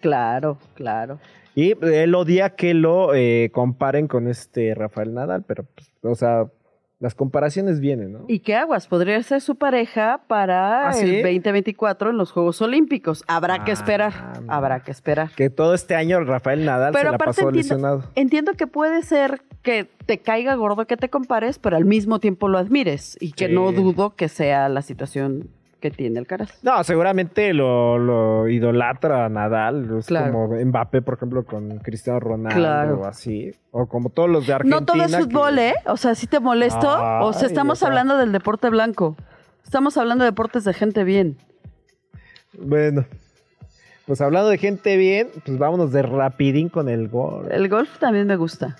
Claro, 0.00 0.58
claro. 0.74 1.20
Y 1.60 1.74
él 1.82 2.14
odia 2.14 2.50
que 2.56 2.74
lo 2.74 3.14
eh, 3.14 3.50
comparen 3.52 4.08
con 4.08 4.28
este 4.28 4.74
Rafael 4.74 5.12
Nadal, 5.14 5.44
pero, 5.46 5.64
pues, 5.74 5.90
o 6.02 6.14
sea, 6.14 6.46
las 7.00 7.14
comparaciones 7.14 7.80
vienen, 7.80 8.12
¿no? 8.12 8.24
¿Y 8.28 8.40
qué 8.40 8.54
aguas? 8.56 8.86
Podría 8.86 9.22
ser 9.22 9.40
su 9.40 9.56
pareja 9.56 10.22
para 10.26 10.88
¿Ah, 10.88 10.92
sí? 10.92 11.06
el 11.16 11.22
2024 11.22 12.10
en 12.10 12.18
los 12.18 12.30
Juegos 12.30 12.60
Olímpicos. 12.60 13.24
Habrá 13.26 13.64
que 13.64 13.70
Ah, 13.70 13.74
esperar. 13.74 14.12
Habrá 14.48 14.80
que 14.80 14.90
esperar. 14.90 15.30
Que 15.34 15.48
todo 15.48 15.72
este 15.74 15.94
año 15.94 16.20
Rafael 16.20 16.64
Nadal 16.64 16.92
Pero 16.92 17.06
se 17.06 17.12
la 17.12 17.18
pasó 17.18 17.40
entiendo, 17.48 17.56
lesionado. 17.56 18.04
entiendo 18.16 18.52
que 18.52 18.66
puede 18.66 19.02
ser 19.02 19.40
que 19.62 19.88
te 20.06 20.18
caiga 20.18 20.54
gordo 20.56 20.86
que 20.86 20.96
te 20.98 21.08
compares, 21.08 21.58
pero 21.58 21.76
al 21.76 21.84
mismo 21.86 22.18
tiempo 22.20 22.48
lo 22.48 22.58
admires. 22.58 23.16
Y 23.20 23.32
que 23.32 23.46
Sí. 23.48 23.54
no 23.54 23.72
dudo 23.72 24.14
que 24.14 24.28
sea 24.28 24.68
la 24.68 24.82
situación 24.82 25.48
que 25.80 25.90
tiene 25.90 26.18
Alcaraz. 26.18 26.62
No, 26.62 26.84
seguramente 26.84 27.52
lo, 27.54 27.98
lo 27.98 28.48
idolatra 28.48 29.24
a 29.24 29.28
Nadal. 29.28 29.98
Es 29.98 30.06
Claro. 30.06 30.32
como 30.32 30.54
Mbappé, 30.64 31.02
por 31.02 31.14
ejemplo, 31.14 31.44
con 31.44 31.78
Cristiano 31.78 32.20
Ronaldo 32.20 32.58
Claro. 32.60 33.00
o 33.00 33.06
así. 33.06 33.52
O 33.72 33.86
como 33.86 34.10
todos 34.10 34.28
los 34.30 34.46
de 34.46 34.52
Argentina. 34.52 34.80
No 34.80 34.86
todo 34.86 35.02
es 35.02 35.14
que- 35.16 35.22
fútbol, 35.24 35.58
¿eh? 35.58 35.74
O 35.86 35.96
sea, 35.96 36.14
si 36.14 36.26
te 36.26 36.38
molesto. 36.40 36.88
o 37.22 37.32
sea, 37.32 37.48
estamos 37.48 37.78
o 37.78 37.80
sea. 37.80 37.88
hablando 37.88 38.16
del 38.16 38.30
deporte 38.32 38.68
blanco. 38.70 39.16
Estamos 39.64 39.96
hablando 39.96 40.24
de 40.24 40.30
deportes 40.30 40.64
de 40.64 40.72
gente 40.74 41.04
bien. 41.04 41.36
Bueno, 42.58 43.04
pues 44.06 44.20
hablando 44.20 44.48
de 44.50 44.58
gente 44.58 44.96
bien, 44.96 45.28
pues 45.46 45.56
vámonos 45.58 45.92
de 45.92 46.02
rapidín 46.02 46.68
con 46.68 46.88
el 46.88 47.08
gol. 47.08 47.46
El 47.50 47.68
golf 47.68 47.98
también 47.98 48.26
me 48.26 48.36
gusta. 48.36 48.76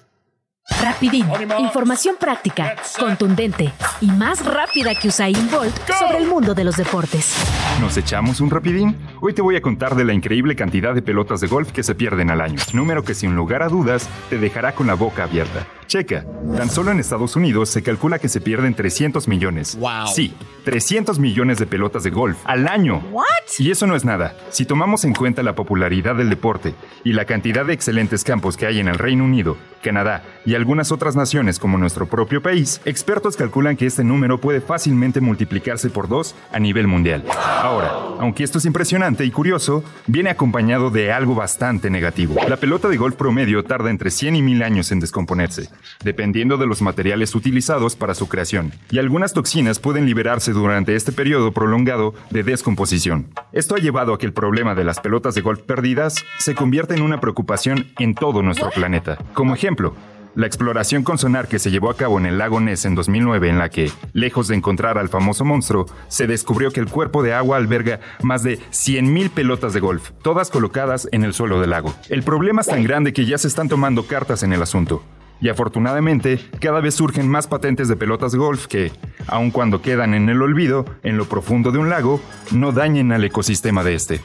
Rapidín, 0.79 1.27
información 1.59 2.17
práctica, 2.19 2.77
contundente 2.99 3.73
y 4.01 4.07
más 4.07 4.45
rápida 4.45 4.95
que 4.95 5.09
Usain 5.09 5.51
Bolt 5.51 5.75
sobre 5.99 6.19
el 6.19 6.27
mundo 6.27 6.55
de 6.55 6.65
los 6.65 6.77
deportes. 6.77 7.35
¿Nos 7.81 7.97
echamos 7.97 8.43
un 8.43 8.51
rapidín? 8.51 8.95
Hoy 9.23 9.33
te 9.33 9.41
voy 9.41 9.57
a 9.57 9.63
contar 9.63 9.95
de 9.95 10.05
la 10.05 10.13
increíble 10.13 10.55
cantidad 10.55 10.95
de 10.95 11.01
pelotas 11.01 11.41
de 11.41 11.47
golf 11.47 11.73
que 11.73 11.83
se 11.83 11.95
pierden 11.95 12.31
al 12.31 12.43
año, 12.43 12.59
número 12.75 13.03
que 13.03 13.15
sin 13.15 13.35
lugar 13.35 13.63
a 13.63 13.69
dudas 13.69 14.07
te 14.29 14.37
dejará 14.37 14.75
con 14.75 14.87
la 14.87 14.95
boca 14.95 15.25
abierta. 15.25 15.67
Checa, 15.91 16.25
tan 16.57 16.71
solo 16.71 16.93
en 16.93 17.01
Estados 17.01 17.35
Unidos 17.35 17.69
se 17.69 17.83
calcula 17.83 18.21
que 18.21 18.29
se 18.29 18.41
pierden 18.41 18.75
300 18.75 19.27
millones. 19.27 19.77
Wow. 19.77 20.07
Sí, 20.15 20.33
300 20.65 21.19
millones 21.19 21.59
de 21.59 21.67
pelotas 21.67 22.05
de 22.05 22.11
golf 22.11 22.39
al 22.45 22.69
año. 22.69 23.03
¿What? 23.11 23.25
Y 23.59 23.73
eso 23.73 23.89
no 23.89 23.97
es 23.97 24.05
nada. 24.05 24.37
Si 24.51 24.67
tomamos 24.67 25.05
en 25.05 25.15
cuenta 25.15 25.43
la 25.43 25.57
popularidad 25.57 26.15
del 26.15 26.31
deporte 26.31 26.77
y 27.03 27.13
la 27.13 27.25
cantidad 27.25 27.67
de 27.67 27.73
excelentes 27.73 28.23
campos 28.23 28.57
que 28.57 28.67
hay 28.67 28.79
en 28.79 28.87
el 28.87 28.99
Reino 28.99 29.25
Unido, 29.25 29.57
Canadá 29.83 30.23
y 30.47 30.55
algunas 30.55 30.93
otras 30.93 31.17
naciones 31.17 31.59
como 31.59 31.77
nuestro 31.77 32.07
propio 32.07 32.41
país, 32.41 32.81
expertos 32.85 33.37
calculan 33.37 33.77
que 33.77 33.87
este 33.87 34.05
número 34.05 34.41
puede 34.41 34.61
fácilmente 34.61 35.21
multiplicarse 35.21 35.91
por 35.91 36.07
dos 36.07 36.37
a 36.53 36.61
nivel 36.61 36.87
mundial. 36.87 37.25
Ahora, 37.71 37.93
aunque 38.19 38.43
esto 38.43 38.59
es 38.59 38.65
impresionante 38.65 39.25
y 39.25 39.31
curioso, 39.31 39.85
viene 40.09 40.29
acompañado 40.29 40.91
de 40.91 41.13
algo 41.13 41.37
bastante 41.37 41.89
negativo. 41.89 42.35
La 42.49 42.57
pelota 42.57 42.89
de 42.89 42.97
golf 42.97 43.15
promedio 43.15 43.63
tarda 43.63 43.91
entre 43.91 44.11
100 44.11 44.35
y 44.35 44.43
1000 44.43 44.63
años 44.65 44.91
en 44.91 44.99
descomponerse, 44.99 45.71
dependiendo 46.03 46.57
de 46.57 46.67
los 46.67 46.83
materiales 46.83 47.33
utilizados 47.33 47.95
para 47.95 48.17
su 48.17 48.29
creación, 48.29 48.73
y 48.91 48.99
algunas 48.99 49.35
toxinas 49.35 49.79
pueden 49.79 50.05
liberarse 50.05 50.51
durante 50.51 50.97
este 50.97 51.13
periodo 51.13 51.53
prolongado 51.53 52.13
de 52.31 52.43
descomposición. 52.43 53.29
Esto 53.53 53.77
ha 53.77 53.79
llevado 53.79 54.15
a 54.15 54.19
que 54.19 54.27
el 54.27 54.33
problema 54.33 54.75
de 54.75 54.83
las 54.83 54.99
pelotas 54.99 55.37
de 55.37 55.43
golf 55.43 55.61
perdidas 55.61 56.17
se 56.39 56.57
convierta 56.57 56.97
en 56.97 57.03
una 57.03 57.21
preocupación 57.21 57.87
en 58.01 58.17
todo 58.17 58.43
nuestro 58.43 58.71
planeta. 58.71 59.17
Como 59.33 59.55
ejemplo, 59.55 59.95
la 60.35 60.47
exploración 60.47 61.03
con 61.03 61.19
sonar 61.19 61.49
que 61.49 61.59
se 61.59 61.71
llevó 61.71 61.91
a 61.91 61.97
cabo 61.97 62.19
en 62.19 62.27
el 62.27 62.39
lago 62.39 62.61
Ness 62.61 62.85
en 62.85 62.95
2009 62.95 63.49
en 63.49 63.59
la 63.59 63.69
que, 63.69 63.91
lejos 64.13 64.49
de 64.49 64.57
encontrar 64.57 64.99
al 64.99 65.09
famoso 65.09 65.45
monstruo, 65.45 65.87
se 66.09 66.27
descubrió 66.27 66.71
que 66.71 66.81
el 66.81 66.89
cuerpo 66.89 67.23
de 67.23 67.35
agua 67.35 67.57
alberga 67.57 68.01
más 68.23 68.43
de 68.43 68.59
100.000 68.59 69.31
pelotas 69.31 69.73
de 69.73 69.81
golf, 69.81 70.11
todas 70.23 70.51
colocadas 70.51 71.09
en 71.13 71.25
el 71.25 71.35
suelo 71.35 71.61
del 71.61 71.71
lago. 71.71 71.95
El 72.09 72.23
problema 72.23 72.61
es 72.61 72.69
tan 72.69 72.83
grande 72.83 73.13
que 73.13 73.27
ya 73.27 73.39
se 73.39 73.49
están 73.49 73.69
tomando 73.69 74.07
cartas 74.07 74.43
en 74.43 74.53
el 74.53 74.63
asunto. 74.63 75.03
Y 75.41 75.49
afortunadamente, 75.49 76.39
cada 76.61 76.81
vez 76.81 76.95
surgen 76.95 77.29
más 77.29 77.47
patentes 77.47 77.89
de 77.89 77.97
pelotas 77.97 78.33
de 78.33 78.39
golf 78.39 78.67
que, 78.67 78.93
aun 79.27 79.51
cuando 79.51 79.81
quedan 79.81 80.13
en 80.13 80.29
el 80.29 80.43
olvido, 80.43 80.85
en 81.03 81.17
lo 81.17 81.25
profundo 81.25 81.73
de 81.73 81.79
un 81.79 81.89
lago, 81.89 82.21
no 82.53 82.73
dañen 82.73 83.11
al 83.13 83.25
ecosistema 83.25 83.83
de 83.83 83.95
este. 83.95 84.21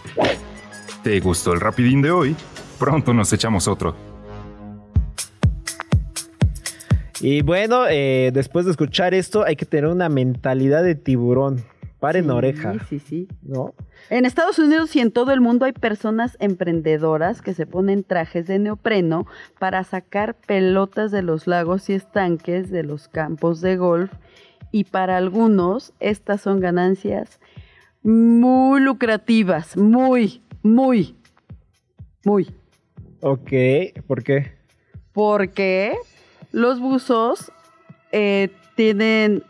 ¿Te 1.04 1.20
gustó 1.22 1.54
el 1.54 1.62
rapidín 1.62 2.02
de 2.02 2.12
hoy? 2.12 2.36
Pronto 2.78 3.14
nos 3.14 3.32
echamos 3.32 3.68
otro. 3.70 4.15
Y 7.22 7.42
bueno, 7.42 7.86
eh, 7.90 8.32
después 8.34 8.66
de 8.66 8.72
escuchar 8.72 9.14
esto, 9.14 9.46
hay 9.46 9.56
que 9.56 9.66
tener 9.66 9.90
una 9.90 10.10
mentalidad 10.10 10.84
de 10.84 10.96
tiburón. 10.96 11.64
Paren 12.00 12.26
Sí, 12.26 12.30
oreja. 12.30 12.74
Sí, 12.90 13.00
sí. 13.00 13.28
¿No? 13.42 13.74
En 14.10 14.26
Estados 14.26 14.60
Unidos 14.60 14.96
y 14.96 15.00
en 15.00 15.12
todo 15.12 15.32
el 15.32 15.42
mundo 15.42 15.66
hay 15.66 15.72
personas 15.72 16.38
emprendedoras 16.40 17.42
que 17.42 17.54
se 17.54 17.66
ponen 17.66 18.04
trajes 18.04 18.48
de 18.48 18.60
neopreno 18.60 19.26
para 19.60 19.84
sacar 19.84 20.36
pelotas 20.36 21.12
de 21.12 21.22
los 21.22 21.48
lagos 21.48 21.90
y 21.90 21.94
estanques 21.94 22.70
de 22.70 22.84
los 22.84 23.08
campos 23.08 23.62
de 23.62 23.78
golf 23.78 24.12
y 24.72 24.84
para 24.84 25.18
algunos 25.18 25.94
estas 26.00 26.42
son 26.42 26.60
ganancias 26.60 27.40
muy 28.04 28.82
lucrativas, 28.82 29.78
muy, 29.78 30.44
muy, 30.62 31.16
muy. 32.24 32.54
Ok, 33.22 33.52
¿por 34.06 34.22
qué? 34.22 34.52
Porque 35.14 35.96
los 36.56 36.80
buzos 36.80 37.52
eh, 38.14 38.50
tienen 38.76 39.44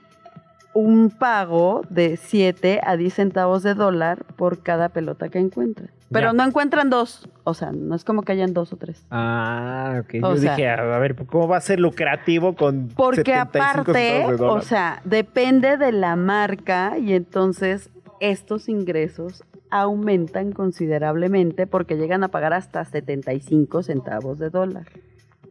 un 0.74 1.10
pago 1.12 1.84
de 1.90 2.18
7 2.18 2.82
a 2.84 2.98
10 2.98 3.14
centavos 3.14 3.62
de 3.64 3.76
dólar 3.76 4.26
por 4.36 4.64
cada 4.64 4.90
pelota 4.90 5.30
que 5.30 5.38
encuentran. 5.40 5.90
Pero 6.12 6.28
Ya. 6.28 6.34
no 6.34 6.44
encuentran 6.44 6.90
dos. 6.90 7.30
O 7.44 7.54
sea, 7.54 7.72
no 7.72 7.96
es 7.96 8.04
como 8.04 8.24
que 8.24 8.32
hayan 8.34 8.54
dos 8.54 8.74
o 8.74 8.78
tres. 8.78 9.06
Ah, 9.12 10.02
ok. 10.04 10.16
O 10.24 10.34
Yo 10.36 10.38
sea- 10.38 10.56
dije, 10.56 10.70
a 10.70 10.98
ver, 11.00 11.16
¿cómo 11.28 11.48
va 11.48 11.58
a 11.58 11.62
ser 11.62 11.80
lucrativo 11.80 12.56
con 12.56 12.90
Porque 12.90 13.18
75 13.24 13.42
aparte, 13.42 13.92
de 13.94 14.26
o 14.40 14.62
sea, 14.62 15.02
depende 15.06 15.78
de 15.78 15.92
la 15.92 16.16
marca 16.16 16.98
y 16.98 17.14
entonces 17.14 17.90
estos 18.20 18.68
ingresos 18.68 19.44
aumentan 19.70 20.52
considerablemente 20.54 21.68
porque 21.68 21.96
llegan 21.98 22.24
a 22.24 22.30
pagar 22.30 22.54
hasta 22.54 22.84
75 22.86 23.84
centavos 23.84 24.40
de 24.40 24.50
dólar. 24.50 24.86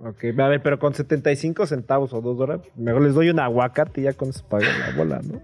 Ok, 0.04 0.38
a 0.38 0.48
ver, 0.48 0.62
pero 0.62 0.78
con 0.78 0.94
75 0.94 1.66
centavos 1.66 2.12
o 2.12 2.20
2 2.20 2.36
dólares, 2.36 2.66
mejor 2.76 3.02
les 3.02 3.14
doy 3.14 3.30
un 3.30 3.40
aguacate 3.40 4.02
y 4.02 4.04
ya 4.04 4.12
con 4.12 4.28
eso 4.28 4.44
pagan 4.46 4.78
la 4.78 4.96
bola, 4.96 5.20
¿no? 5.22 5.40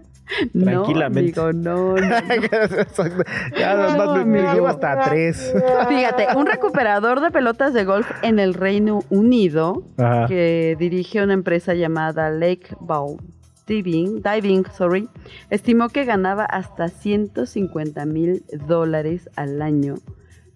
Tranquilamente. 0.63 1.33
No, 1.35 1.47
amigo, 1.47 1.53
no, 1.53 1.95
no, 1.95 1.97
no. 1.97 1.99
ya, 3.59 3.71
además, 3.71 4.25
me, 4.25 4.41
me 4.43 4.53
llevo 4.53 4.67
hasta 4.67 5.01
3. 5.01 5.55
Fíjate, 5.89 6.27
un 6.37 6.45
recuperador 6.45 7.21
de 7.21 7.31
pelotas 7.31 7.73
de 7.73 7.85
golf 7.85 8.09
en 8.21 8.39
el 8.39 8.53
Reino 8.53 9.03
Unido 9.09 9.83
Ajá. 9.97 10.27
que 10.27 10.75
dirige 10.79 11.23
una 11.23 11.33
empresa 11.33 11.73
llamada 11.73 12.29
Lake 12.29 12.75
Bow 12.79 13.17
Diving, 13.67 14.21
Diving 14.21 14.65
sorry, 14.73 15.07
estimó 15.49 15.89
que 15.89 16.03
ganaba 16.05 16.45
hasta 16.45 16.89
150 16.89 18.05
mil 18.05 18.43
dólares 18.67 19.29
al 19.35 19.61
año 19.61 19.95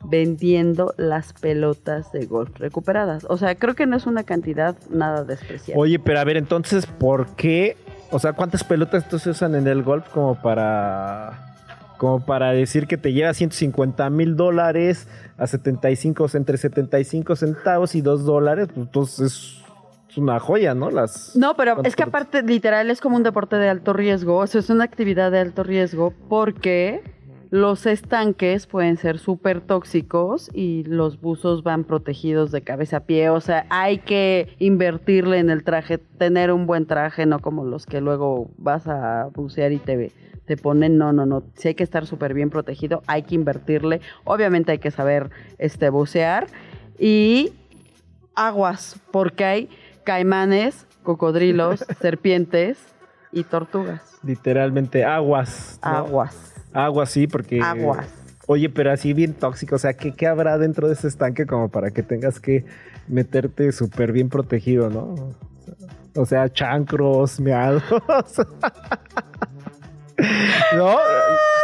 vendiendo 0.04 0.94
las 0.98 1.34
pelotas 1.34 2.12
de 2.12 2.26
golf 2.26 2.52
recuperadas. 2.58 3.26
O 3.30 3.38
sea, 3.38 3.56
creo 3.56 3.76
que 3.76 3.86
no 3.86 3.98
es 3.98 4.06
una 4.06 4.24
cantidad 4.24 4.76
nada 4.90 5.24
despreciable. 5.24 5.82
Oye, 5.82 6.00
pero 6.00 6.20
a 6.20 6.24
ver, 6.24 6.38
entonces, 6.38 6.86
¿por 6.86 7.36
qué? 7.36 7.78
O 8.12 8.20
sea, 8.20 8.34
¿cuántas 8.34 8.64
pelotas 8.64 9.04
entonces 9.04 9.36
usan 9.36 9.56
en 9.56 9.68
el 9.68 9.84
golf 9.84 10.08
como 10.10 10.42
para 10.42 11.42
como 11.98 12.26
para 12.26 12.52
decir 12.52 12.88
que 12.88 12.98
te 12.98 13.14
lleva 13.14 13.34
150 13.34 14.10
mil 14.10 14.36
dólares 14.36 15.08
a 15.38 15.48
75, 15.48 16.28
entre 16.34 16.58
75 16.58 17.36
centavos 17.36 17.96
y 17.96 18.02
2 18.02 18.26
dólares? 18.26 18.68
Pues 18.68 18.86
entonces 18.86 19.64
es 20.10 20.18
una 20.18 20.40
joya, 20.40 20.74
¿no? 20.74 20.92
Las 20.92 21.36
No, 21.36 21.56
pero 21.56 21.74
¿cuántas 21.74 21.92
es 21.92 21.96
que 21.96 22.04
aparte, 22.04 22.44
literal, 22.44 22.90
es 22.90 23.02
como 23.02 23.16
un 23.16 23.24
deporte 23.24 23.56
de 23.58 23.70
alto 23.70 23.94
riesgo. 23.94 24.38
O 24.38 24.48
sea, 24.48 24.60
es 24.60 24.70
una 24.70 24.84
actividad 24.84 25.32
de 25.32 25.40
alto 25.40 25.64
riesgo 25.64 26.14
porque 26.30 27.02
los 27.56 27.86
estanques 27.86 28.68
pueden 28.68 28.98
ser 28.98 29.18
súper 29.18 29.62
tóxicos 29.62 30.52
y 30.54 30.84
los 30.84 31.22
buzos 31.22 31.64
van 31.64 31.86
protegidos 31.86 32.52
de 32.52 32.62
cabeza 32.62 32.98
a 32.98 33.00
pie. 33.00 33.30
O 33.30 33.40
sea, 33.40 33.66
hay 33.70 34.00
que 34.00 34.54
invertirle 34.60 35.40
en 35.40 35.50
el 35.50 35.64
traje, 35.64 35.98
tener 35.98 36.52
un 36.52 36.68
buen 36.68 36.86
traje, 36.86 37.26
no 37.26 37.40
como 37.40 37.64
los 37.64 37.86
que 37.86 38.02
luego 38.02 38.52
vas 38.58 38.88
a 38.88 39.30
bucear 39.34 39.72
y 39.72 39.78
te, 39.78 40.12
te 40.44 40.58
ponen. 40.58 40.98
No, 40.98 41.14
no, 41.14 41.26
no. 41.26 41.44
Si 41.54 41.70
hay 41.70 41.76
que 41.76 41.86
estar 41.86 42.06
súper 42.06 42.34
bien 42.34 42.50
protegido, 42.50 43.04
hay 43.08 43.24
que 43.24 43.36
invertirle. 43.36 44.02
Obviamente 44.26 44.74
hay 44.74 44.80
que 44.80 44.92
saber 44.92 45.30
este, 45.58 45.90
bucear. 45.90 46.48
Y 47.00 47.54
aguas, 48.36 49.00
porque 49.12 49.46
hay 49.46 49.70
caimanes, 50.04 50.86
cocodrilos, 51.04 51.86
serpientes 52.02 52.78
y 53.32 53.46
tortugas. 53.46 54.20
Literalmente 54.24 55.06
aguas. 55.06 55.80
¿no? 55.82 55.90
Aguas. 55.90 56.55
Aguas, 56.76 57.10
sí, 57.10 57.26
porque... 57.28 57.62
Aguas. 57.62 58.06
Oye, 58.48 58.70
pero 58.70 58.92
así 58.92 59.14
bien 59.14 59.34
tóxico, 59.34 59.76
o 59.76 59.80
sea, 59.80 59.94
¿qué, 59.94 60.12
qué 60.14 60.28
habrá 60.28 60.58
dentro 60.60 60.88
de 60.88 60.94
ese 60.94 61.08
estanque 61.08 61.48
como 61.48 61.70
para 61.70 61.90
que 61.92 62.04
tengas 62.04 62.40
que 62.40 62.64
meterte 63.08 63.72
súper 63.72 64.12
bien 64.12 64.30
protegido, 64.30 64.90
¿no? 64.92 65.16
O 66.16 66.26
sea, 66.28 66.48
chancros, 66.52 67.40
meados. 67.40 67.82
¿No? 70.78 70.96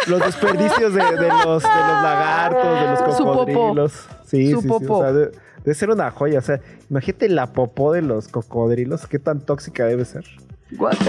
Los 0.08 0.20
desperdicios 0.26 0.94
de, 0.94 1.04
de 1.04 1.28
los, 1.28 1.64
de 1.64 1.70
los 1.70 2.04
lagartos, 2.04 2.80
de 2.82 3.06
los 3.08 3.18
Su 3.18 3.24
cocodrilos. 3.24 3.92
Sí, 4.26 4.52
Su 4.52 4.58
sí, 4.58 4.64
sí, 4.64 4.68
popó. 4.68 4.98
o 4.98 5.02
sea, 5.04 5.14
de- 5.14 5.32
debe 5.64 5.74
ser 5.76 5.90
una 5.90 6.10
joya. 6.12 6.40
O 6.40 6.42
sea, 6.42 6.60
imagínate 6.90 7.30
la 7.30 7.54
popó 7.54 7.94
de 7.94 8.02
los 8.02 8.28
cocodrilos, 8.28 9.06
qué 9.08 9.20
tan 9.20 9.42
tóxica 9.42 9.86
debe 9.86 10.04
ser. 10.06 10.26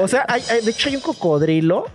O 0.01 0.07
sea, 0.09 0.25
hay- 0.29 0.43
hay- 0.51 0.65
de 0.65 0.71
hecho 0.71 0.89
hay 0.89 0.97
un 0.97 1.03
cocodrilo 1.03 1.87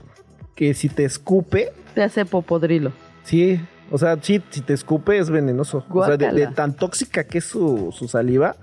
que 0.58 0.74
si 0.74 0.90
te 0.90 1.06
escupe, 1.06 1.72
Te 1.94 2.04
hace 2.04 2.26
popodrilo. 2.26 2.92
Sí, 3.24 3.62
o 3.92 3.98
sea, 3.98 4.18
sí, 4.22 4.42
si 4.50 4.60
te 4.62 4.74
escupe 4.74 5.18
es 5.18 5.30
venenoso. 5.30 5.86
O 5.90 6.04
sea, 6.06 6.18
de, 6.18 6.48
tan 6.48 6.74
tóxica 6.76 7.24
que 7.24 7.38
es 7.38 7.46
su, 7.46 7.94
su 7.98 8.08
saliva, 8.10 8.56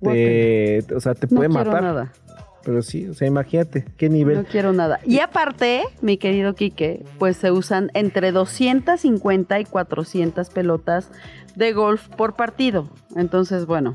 te, 0.00 0.84
o 0.94 1.00
sea, 1.00 1.14
te 1.14 1.26
No 1.30 1.36
puede 1.36 1.48
quiero 1.48 1.64
matar. 1.64 1.82
nada. 1.82 2.12
Pero 2.64 2.80
sí, 2.82 3.06
o 3.08 3.14
sea, 3.14 3.28
imagínate 3.28 3.84
qué 3.98 4.08
nivel. 4.08 4.36
No 4.38 4.44
quiero 4.44 4.72
nada. 4.72 4.98
Y 5.04 5.18
aparte, 5.20 5.82
mi 6.00 6.16
querido 6.16 6.54
Quique, 6.54 7.04
pues 7.18 7.36
se 7.36 7.50
usan 7.50 7.90
entre 7.94 8.32
250 8.32 9.60
y 9.60 9.64
400 9.66 10.48
pelotas 10.48 11.10
de 11.56 11.72
golf 11.74 12.08
por 12.08 12.34
partido. 12.36 12.88
Entonces, 13.16 13.66
bueno, 13.66 13.92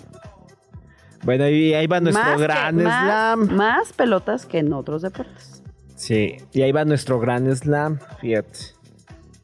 Bueno, 1.24 1.50
y 1.50 1.74
ahí 1.74 1.88
va 1.88 2.00
nuestro 2.00 2.24
más, 2.24 2.36
que- 2.38 2.44
gran 2.44 2.76
más- 2.78 3.04
slam. 3.06 3.56
más 3.56 3.94
pelotas 3.94 4.46
que 4.46 4.60
en 4.60 4.72
otros 4.74 5.02
deportes. 5.02 5.59
Sí, 6.00 6.38
y 6.54 6.62
ahí 6.62 6.72
va 6.72 6.86
nuestro 6.86 7.20
gran 7.20 7.54
slam, 7.54 8.00
fíjate. 8.22 8.58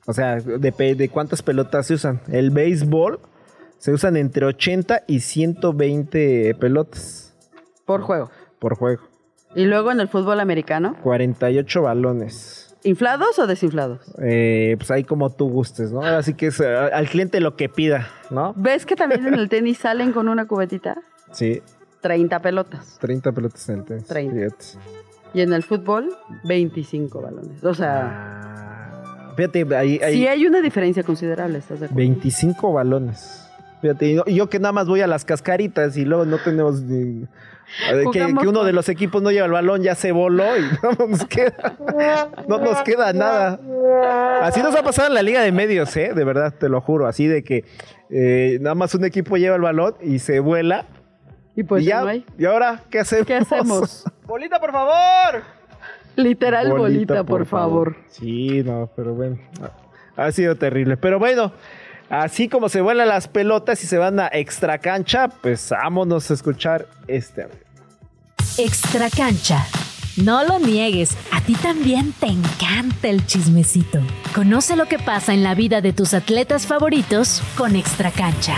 O 0.05 0.13
sea, 0.13 0.37
de, 0.37 0.95
de 0.95 1.09
cuántas 1.09 1.41
pelotas 1.41 1.87
se 1.87 1.95
usan. 1.95 2.21
El 2.29 2.49
béisbol 2.51 3.19
se 3.77 3.91
usan 3.91 4.15
entre 4.15 4.45
80 4.45 5.03
y 5.05 5.19
120 5.19 6.55
pelotas 6.55 7.35
Por 7.85 8.01
juego. 8.01 8.31
por 8.59 8.75
juego. 8.77 9.03
Y 9.53 9.65
luego 9.65 9.91
en 9.91 9.99
el 9.99 10.07
fútbol 10.07 10.39
americano, 10.39 10.95
48 11.03 11.81
balones. 11.81 12.73
¿inflados 12.83 13.37
o 13.37 13.47
desinflados? 13.47 13.99
Eh, 14.21 14.75
pues 14.77 14.91
ahí 14.91 15.03
como 15.03 15.31
tú 15.31 15.49
gustes, 15.49 15.91
¿no? 15.91 16.03
Así 16.03 16.35
que 16.35 16.47
es 16.47 16.59
eh, 16.61 16.67
al 16.73 17.09
cliente 17.09 17.41
lo 17.41 17.57
que 17.57 17.67
pida, 17.67 18.07
¿no? 18.29 18.53
¿Ves 18.55 18.85
que 18.85 18.95
también 18.95 19.27
en 19.27 19.33
el 19.33 19.49
tenis 19.49 19.79
salen 19.79 20.13
con 20.13 20.29
una 20.29 20.47
cubetita? 20.47 21.01
Sí, 21.33 21.61
30 22.01 22.39
pelotas. 22.41 22.97
30 23.01 23.31
pelotas 23.33 23.67
en 23.69 23.79
el 23.79 23.85
tenis. 23.85 24.05
30. 24.05 24.33
Fíjate. 24.35 25.04
Y 25.35 25.41
en 25.41 25.53
el 25.53 25.61
fútbol, 25.63 26.09
25 26.45 27.21
balones. 27.21 27.63
O 27.63 27.73
sea, 27.73 28.31
Ah, 29.27 29.33
fíjate, 29.35 29.65
ahí, 29.75 29.99
ahí 30.01 30.13
sí 30.13 30.27
hay 30.27 30.45
una 30.47 30.61
diferencia 30.61 31.03
considerable, 31.03 31.57
¿estás 31.57 31.81
de 31.81 31.85
acuerdo? 31.87 31.97
25 31.97 32.71
balones. 32.73 33.41
Fíjate, 33.81 34.15
yo, 34.27 34.49
que 34.49 34.59
nada 34.59 34.71
más 34.71 34.87
voy 34.87 35.01
a 35.01 35.07
las 35.07 35.25
cascaritas 35.25 35.97
y 35.97 36.05
luego 36.05 36.25
no 36.25 36.37
tenemos 36.39 36.81
ni- 36.81 37.27
que, 38.13 38.47
uno 38.47 38.63
de 38.63 38.71
los 38.73 38.87
equipos 38.89 39.21
no 39.21 39.31
lleva 39.31 39.45
el 39.47 39.51
balón, 39.51 39.81
ya 39.83 39.93
se 39.95 40.11
voló 40.11 40.45
y 40.57 40.61
no 40.99 41.05
nos 41.07 41.25
queda, 41.25 41.75
no 42.47 42.57
nos 42.59 42.81
queda 42.83 43.11
nada. 43.11 43.59
Así 44.41 44.61
nos 44.61 44.75
ha 44.75 44.83
pasado 44.83 45.09
en 45.09 45.15
la 45.15 45.21
Liga 45.23 45.41
de 45.41 45.51
Medios, 45.51 45.95
¿eh? 45.97 46.13
De 46.15 46.23
verdad, 46.23 46.53
te 46.57 46.69
lo 46.69 46.79
juro. 46.81 47.05
Así 47.07 47.27
de 47.27 47.43
que 47.43 47.65
eh, 48.09 48.57
nada 48.61 48.75
más 48.75 48.95
un 48.95 49.03
equipo 49.03 49.35
lleva 49.37 49.55
el 49.55 49.61
balón 49.63 49.95
y 50.01 50.19
se 50.19 50.39
vuela. 50.39 50.85
Y 51.55 51.63
pues 51.63 51.83
y 51.83 51.87
ya 51.87 51.97
ya, 51.97 52.01
no 52.01 52.07
hay. 52.07 52.25
¿y 52.37 52.45
ahora 52.45 52.81
qué 52.89 52.99
hacemos? 52.99 53.27
¿Qué 53.27 53.35
hacemos? 53.35 54.03
¡Bolita, 54.27 54.59
por 54.59 54.71
favor! 54.71 55.43
Literal 56.15 56.71
bolita, 56.71 57.23
por, 57.23 57.45
favor. 57.45 57.97
Sí, 58.07 58.63
no, 58.63 58.89
pero 58.95 59.13
bueno. 59.13 59.37
Ha 60.15 60.31
sido 60.31 60.55
terrible. 60.55 60.95
Pero 60.95 61.19
bueno, 61.19 61.51
así 62.09 62.47
como 62.47 62.69
se 62.69 62.81
vuelan 62.81 63.09
las 63.09 63.27
pelotas 63.27 63.83
y 63.83 63.87
se 63.87 63.97
van 63.97 64.19
a 64.19 64.29
extra 64.31 64.77
cancha, 64.77 65.27
pues 65.27 65.69
vámonos 65.69 66.31
a 66.31 66.33
escuchar 66.33 66.87
este. 67.07 67.47
Extra 68.57 69.09
cancha. 69.09 69.65
No 70.15 70.45
lo 70.45 70.59
niegues, 70.59 71.17
a 71.33 71.41
ti 71.41 71.55
también 71.55 72.13
te 72.13 72.27
encanta 72.27 73.09
el 73.09 73.25
chismecito. 73.25 73.99
Conoce 74.33 74.77
lo 74.77 74.85
que 74.85 74.97
pasa 74.97 75.33
en 75.33 75.43
la 75.43 75.55
vida 75.55 75.81
de 75.81 75.91
tus 75.91 76.13
atletas 76.13 76.65
favoritos 76.65 77.43
con 77.57 77.75
Extra 77.75 78.11
cancha. 78.11 78.55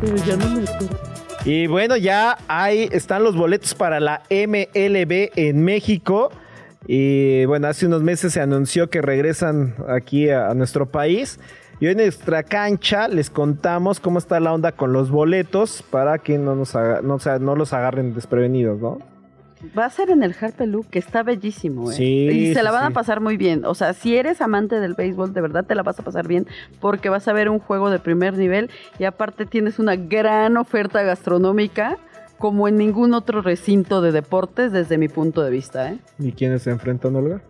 Pero 0.00 0.16
ya 0.16 0.36
no 0.36 0.48
me. 0.48 1.15
Y 1.46 1.68
bueno, 1.68 1.96
ya 1.96 2.38
ahí 2.48 2.88
están 2.90 3.22
los 3.22 3.36
boletos 3.36 3.72
para 3.76 4.00
la 4.00 4.22
MLB 4.30 5.30
en 5.36 5.62
México. 5.62 6.32
Y 6.88 7.44
bueno, 7.44 7.68
hace 7.68 7.86
unos 7.86 8.02
meses 8.02 8.32
se 8.32 8.40
anunció 8.40 8.90
que 8.90 9.00
regresan 9.00 9.76
aquí 9.88 10.28
a, 10.28 10.52
nuestro 10.54 10.86
país. 10.86 11.38
Y 11.78 11.86
hoy 11.86 11.92
en 11.92 11.98
nuestra 11.98 12.42
cancha 12.42 13.06
les 13.06 13.30
contamos 13.30 14.00
cómo 14.00 14.18
está 14.18 14.40
la 14.40 14.52
onda 14.52 14.72
con 14.72 14.92
los 14.92 15.12
boletos 15.12 15.84
para 15.88 16.18
que 16.18 16.36
no, 16.36 16.56
nos 16.56 16.74
no, 16.74 17.18
no 17.38 17.54
los 17.54 17.72
agarren 17.72 18.12
desprevenidos, 18.12 18.80
¿no? 18.80 19.15
Va 19.76 19.86
a 19.86 19.90
ser 19.90 20.10
en 20.10 20.22
el 20.22 20.34
Harpelú, 20.38 20.84
que 20.90 20.98
está 20.98 21.22
bellísimo, 21.22 21.90
¿eh? 21.90 21.94
Sí, 21.94 22.04
y 22.28 22.54
se 22.54 22.62
la 22.62 22.70
van 22.70 22.82
sí. 22.86 22.90
a 22.90 22.94
pasar 22.94 23.20
muy 23.20 23.36
bien. 23.38 23.64
O 23.64 23.74
sea, 23.74 23.94
si 23.94 24.16
eres 24.16 24.40
amante 24.42 24.80
del 24.80 24.94
béisbol, 24.94 25.32
de 25.32 25.40
verdad 25.40 25.64
te 25.64 25.74
la 25.74 25.82
vas 25.82 25.98
a 25.98 26.02
pasar 26.02 26.28
bien, 26.28 26.46
porque 26.78 27.08
vas 27.08 27.26
a 27.26 27.32
ver 27.32 27.48
un 27.48 27.58
juego 27.58 27.88
de 27.90 27.98
primer 27.98 28.36
nivel 28.36 28.70
y 28.98 29.04
aparte 29.04 29.46
tienes 29.46 29.78
una 29.78 29.96
gran 29.96 30.56
oferta 30.58 31.02
gastronómica, 31.02 31.96
como 32.38 32.68
en 32.68 32.76
ningún 32.76 33.14
otro 33.14 33.40
recinto 33.40 34.02
de 34.02 34.12
deportes, 34.12 34.72
desde 34.72 34.98
mi 34.98 35.08
punto 35.08 35.42
de 35.42 35.50
vista, 35.50 35.90
¿eh? 35.90 35.98
¿Y 36.18 36.32
quiénes 36.32 36.62
se 36.62 36.70
enfrentan, 36.70 37.16
Olga? 37.16 37.40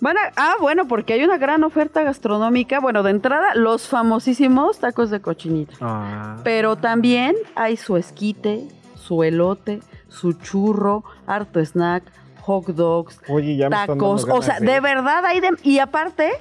Van 0.00 0.16
a- 0.16 0.32
ah, 0.36 0.54
bueno, 0.60 0.88
porque 0.88 1.12
hay 1.14 1.22
una 1.24 1.36
gran 1.38 1.64
oferta 1.64 2.02
gastronómica. 2.02 2.80
Bueno, 2.80 3.02
de 3.02 3.10
entrada, 3.10 3.54
los 3.54 3.88
famosísimos 3.88 4.78
tacos 4.78 5.10
de 5.10 5.20
cochinita. 5.20 5.74
Ah. 5.82 6.36
Pero 6.44 6.76
también 6.76 7.34
hay 7.54 7.76
su 7.76 7.96
esquite, 7.98 8.68
su 8.94 9.22
elote, 9.22 9.80
su 10.08 10.32
churro, 10.34 11.04
harto 11.26 11.64
snack, 11.64 12.04
hot 12.40 12.66
dogs, 12.66 13.20
Oye, 13.28 13.56
ya 13.56 13.68
tacos. 13.68 14.26
O 14.30 14.42
sea, 14.42 14.60
de 14.60 14.80
verdad 14.80 15.24
hay 15.24 15.40
de... 15.40 15.50
Y 15.62 15.78
aparte, 15.80 16.32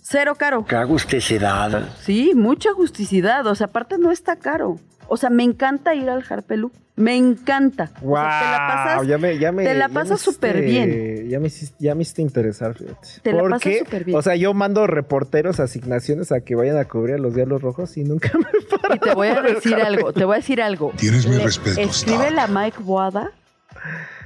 cero 0.00 0.34
caro. 0.38 0.64
¿Qué 0.64 0.76
agusticidad? 0.76 1.90
Sí, 2.00 2.32
mucha 2.34 2.70
agusticidad. 2.70 3.46
O 3.46 3.54
sea, 3.54 3.66
aparte 3.66 3.98
no 3.98 4.12
está 4.12 4.36
caro. 4.36 4.78
O 5.08 5.16
sea, 5.16 5.30
me 5.30 5.42
encanta 5.42 5.94
ir 5.94 6.08
al 6.10 6.24
Harpelú. 6.28 6.70
Me 6.96 7.14
encanta. 7.14 7.90
O 8.02 8.06
¡Wow! 8.06 8.16
sea, 8.16 8.40
te 8.40 8.44
la 8.46 8.66
pasas, 8.68 9.06
ya 9.06 9.18
me, 9.18 9.38
ya 9.38 9.52
me- 9.52 9.64
te 9.64 9.74
la 9.74 9.88
pasas 9.90 10.18
súper 10.20 10.62
bien. 10.62 11.28
Ya 11.28 11.38
me, 11.38 11.48
hiciste- 11.48 11.76
ya 11.78 11.94
me 11.94 12.02
hiciste 12.02 12.22
interesar, 12.22 12.74
fíjate. 12.74 13.08
Te 13.22 13.32
la 13.34 13.42
pasas 13.42 13.52
Porque, 13.62 13.78
súper 13.80 14.04
bien. 14.04 14.16
O 14.18 14.22
sea, 14.22 14.34
yo 14.36 14.54
mando 14.54 14.86
reporteros, 14.86 15.60
asignaciones 15.60 16.32
a 16.32 16.40
que 16.40 16.54
vayan 16.54 16.78
a 16.78 16.86
cubrir 16.86 17.16
a 17.16 17.18
los 17.18 17.34
Diablos 17.34 17.60
Rojos 17.60 17.96
y 17.98 18.04
nunca 18.04 18.30
me 18.38 18.94
Y 18.94 18.98
te 18.98 19.14
voy 19.14 19.28
a 19.28 19.42
decir 19.42 19.74
algo, 19.74 20.12
te 20.14 20.24
voy 20.24 20.34
a 20.34 20.36
decir 20.38 20.62
algo. 20.62 20.92
Tienes 20.96 21.26
mis 21.26 21.36
Le- 21.36 21.44
respetos, 21.44 21.76
Escribe 21.78 22.30
la 22.30 22.46
Mike 22.46 22.78
Boada, 22.82 23.30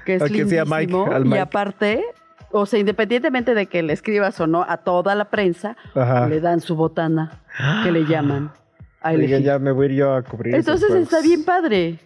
que 0.04 0.14
es 0.14 0.22
que 0.22 0.46
sea 0.46 0.64
Mike, 0.64 0.92
lindísimo, 0.92 1.12
al 1.12 1.22
y 1.26 1.28
Mike. 1.28 1.40
aparte, 1.40 2.04
o 2.52 2.66
sea, 2.66 2.78
independientemente 2.78 3.54
de 3.54 3.66
que 3.66 3.82
le 3.82 3.92
escribas 3.94 4.38
o 4.40 4.46
no 4.46 4.62
a 4.68 4.76
toda 4.76 5.16
la 5.16 5.24
prensa, 5.24 5.76
Ajá. 5.94 6.28
le 6.28 6.40
dan 6.40 6.60
su 6.60 6.76
botana, 6.76 7.40
que 7.82 7.90
le 7.90 8.04
llaman 8.06 8.52
a 9.02 9.12
ya 9.14 9.58
me 9.58 9.72
voy 9.72 9.86
a 9.86 9.90
ir 9.90 9.96
yo 9.96 10.14
a 10.14 10.22
cubrir. 10.22 10.54
Entonces 10.54 10.90
está 10.92 11.20
bien 11.20 11.42
padre. 11.44 11.98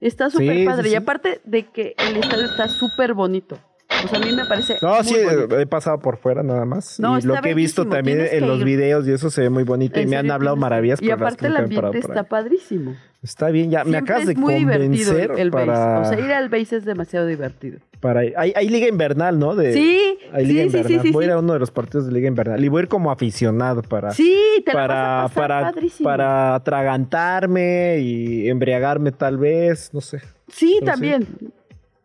Está 0.00 0.30
súper 0.30 0.54
Sí, 0.54 0.60
sí, 0.60 0.66
padre. 0.66 0.88
sí. 0.88 0.92
Y 0.92 0.96
aparte 0.96 1.40
de 1.44 1.66
que 1.66 1.94
el 1.98 2.16
estadio 2.18 2.46
está 2.46 2.68
súper 2.68 3.14
bonito. 3.14 3.58
O 4.04 4.08
sea, 4.08 4.18
a 4.18 4.22
mí 4.22 4.32
me 4.32 4.44
parece. 4.46 4.76
No, 4.80 4.94
muy 4.96 5.04
sí, 5.04 5.14
bonito. 5.24 5.58
he 5.58 5.66
pasado 5.66 5.98
por 5.98 6.16
fuera 6.18 6.42
nada 6.42 6.64
más. 6.64 6.98
No, 7.00 7.18
y 7.18 7.22
lo 7.22 7.40
que 7.40 7.50
he 7.50 7.54
visto 7.54 7.86
también 7.86 8.20
en 8.30 8.46
los 8.46 8.62
videos 8.64 9.06
y 9.08 9.12
eso 9.12 9.30
se 9.30 9.42
ve 9.42 9.50
muy 9.50 9.64
bonito. 9.64 10.00
Y 10.00 10.06
me 10.06 10.16
han 10.16 10.30
hablado 10.30 10.56
maravillas. 10.56 11.00
Y 11.02 11.10
aparte 11.10 11.46
el 11.46 11.56
ambiente 11.56 11.98
está 11.98 12.24
padrísimo. 12.24 12.94
Está 13.20 13.48
bien, 13.48 13.68
ya 13.72 13.82
me 13.84 13.96
acabas 13.96 14.26
de 14.26 14.34
es 14.34 14.38
muy 14.38 14.60
convencer 14.62 15.32
el, 15.32 15.38
el 15.40 15.50
para, 15.50 15.66
base. 16.00 16.14
O 16.14 16.16
sea, 16.16 16.24
ir 16.24 16.32
al 16.32 16.48
base 16.48 16.76
es 16.76 16.84
demasiado 16.84 17.26
divertido. 17.26 17.80
para 17.98 18.24
ir. 18.24 18.32
Hay, 18.36 18.52
hay 18.54 18.68
liga 18.68 18.86
invernal, 18.86 19.40
¿no? 19.40 19.56
De, 19.56 19.72
Sí, 19.72 20.18
hay 20.32 20.46
sí, 20.46 20.52
liga 20.52 20.62
sí, 20.62 20.70
sí, 20.70 20.76
invernal. 20.78 21.02
sí, 21.02 21.10
voy 21.10 21.24
a 21.24 21.26
ir 21.26 21.32
a 21.32 21.38
uno 21.40 21.52
de 21.54 21.58
los 21.58 21.72
partidos 21.72 22.06
de 22.06 22.12
liga 22.12 22.28
invernal 22.28 22.64
y 22.64 22.68
voy 22.68 22.78
a 22.78 22.82
ir 22.84 22.88
como 22.88 23.10
aficionado 23.10 23.82
para 23.82 24.12
Sí, 24.12 24.36
te 24.64 24.72
la 24.72 24.78
para 24.78 24.94
vas 24.94 25.24
a 25.32 25.34
pasar 25.34 25.48
para 25.48 25.72
padrísimo. 25.72 26.08
para 26.08 26.54
atragantarme 26.54 27.98
y 28.00 28.48
embriagarme 28.48 29.10
tal 29.12 29.36
vez, 29.38 29.90
no 29.92 30.00
sé. 30.00 30.20
Sí, 30.48 30.76
Pero 30.80 30.92
también. 30.92 31.26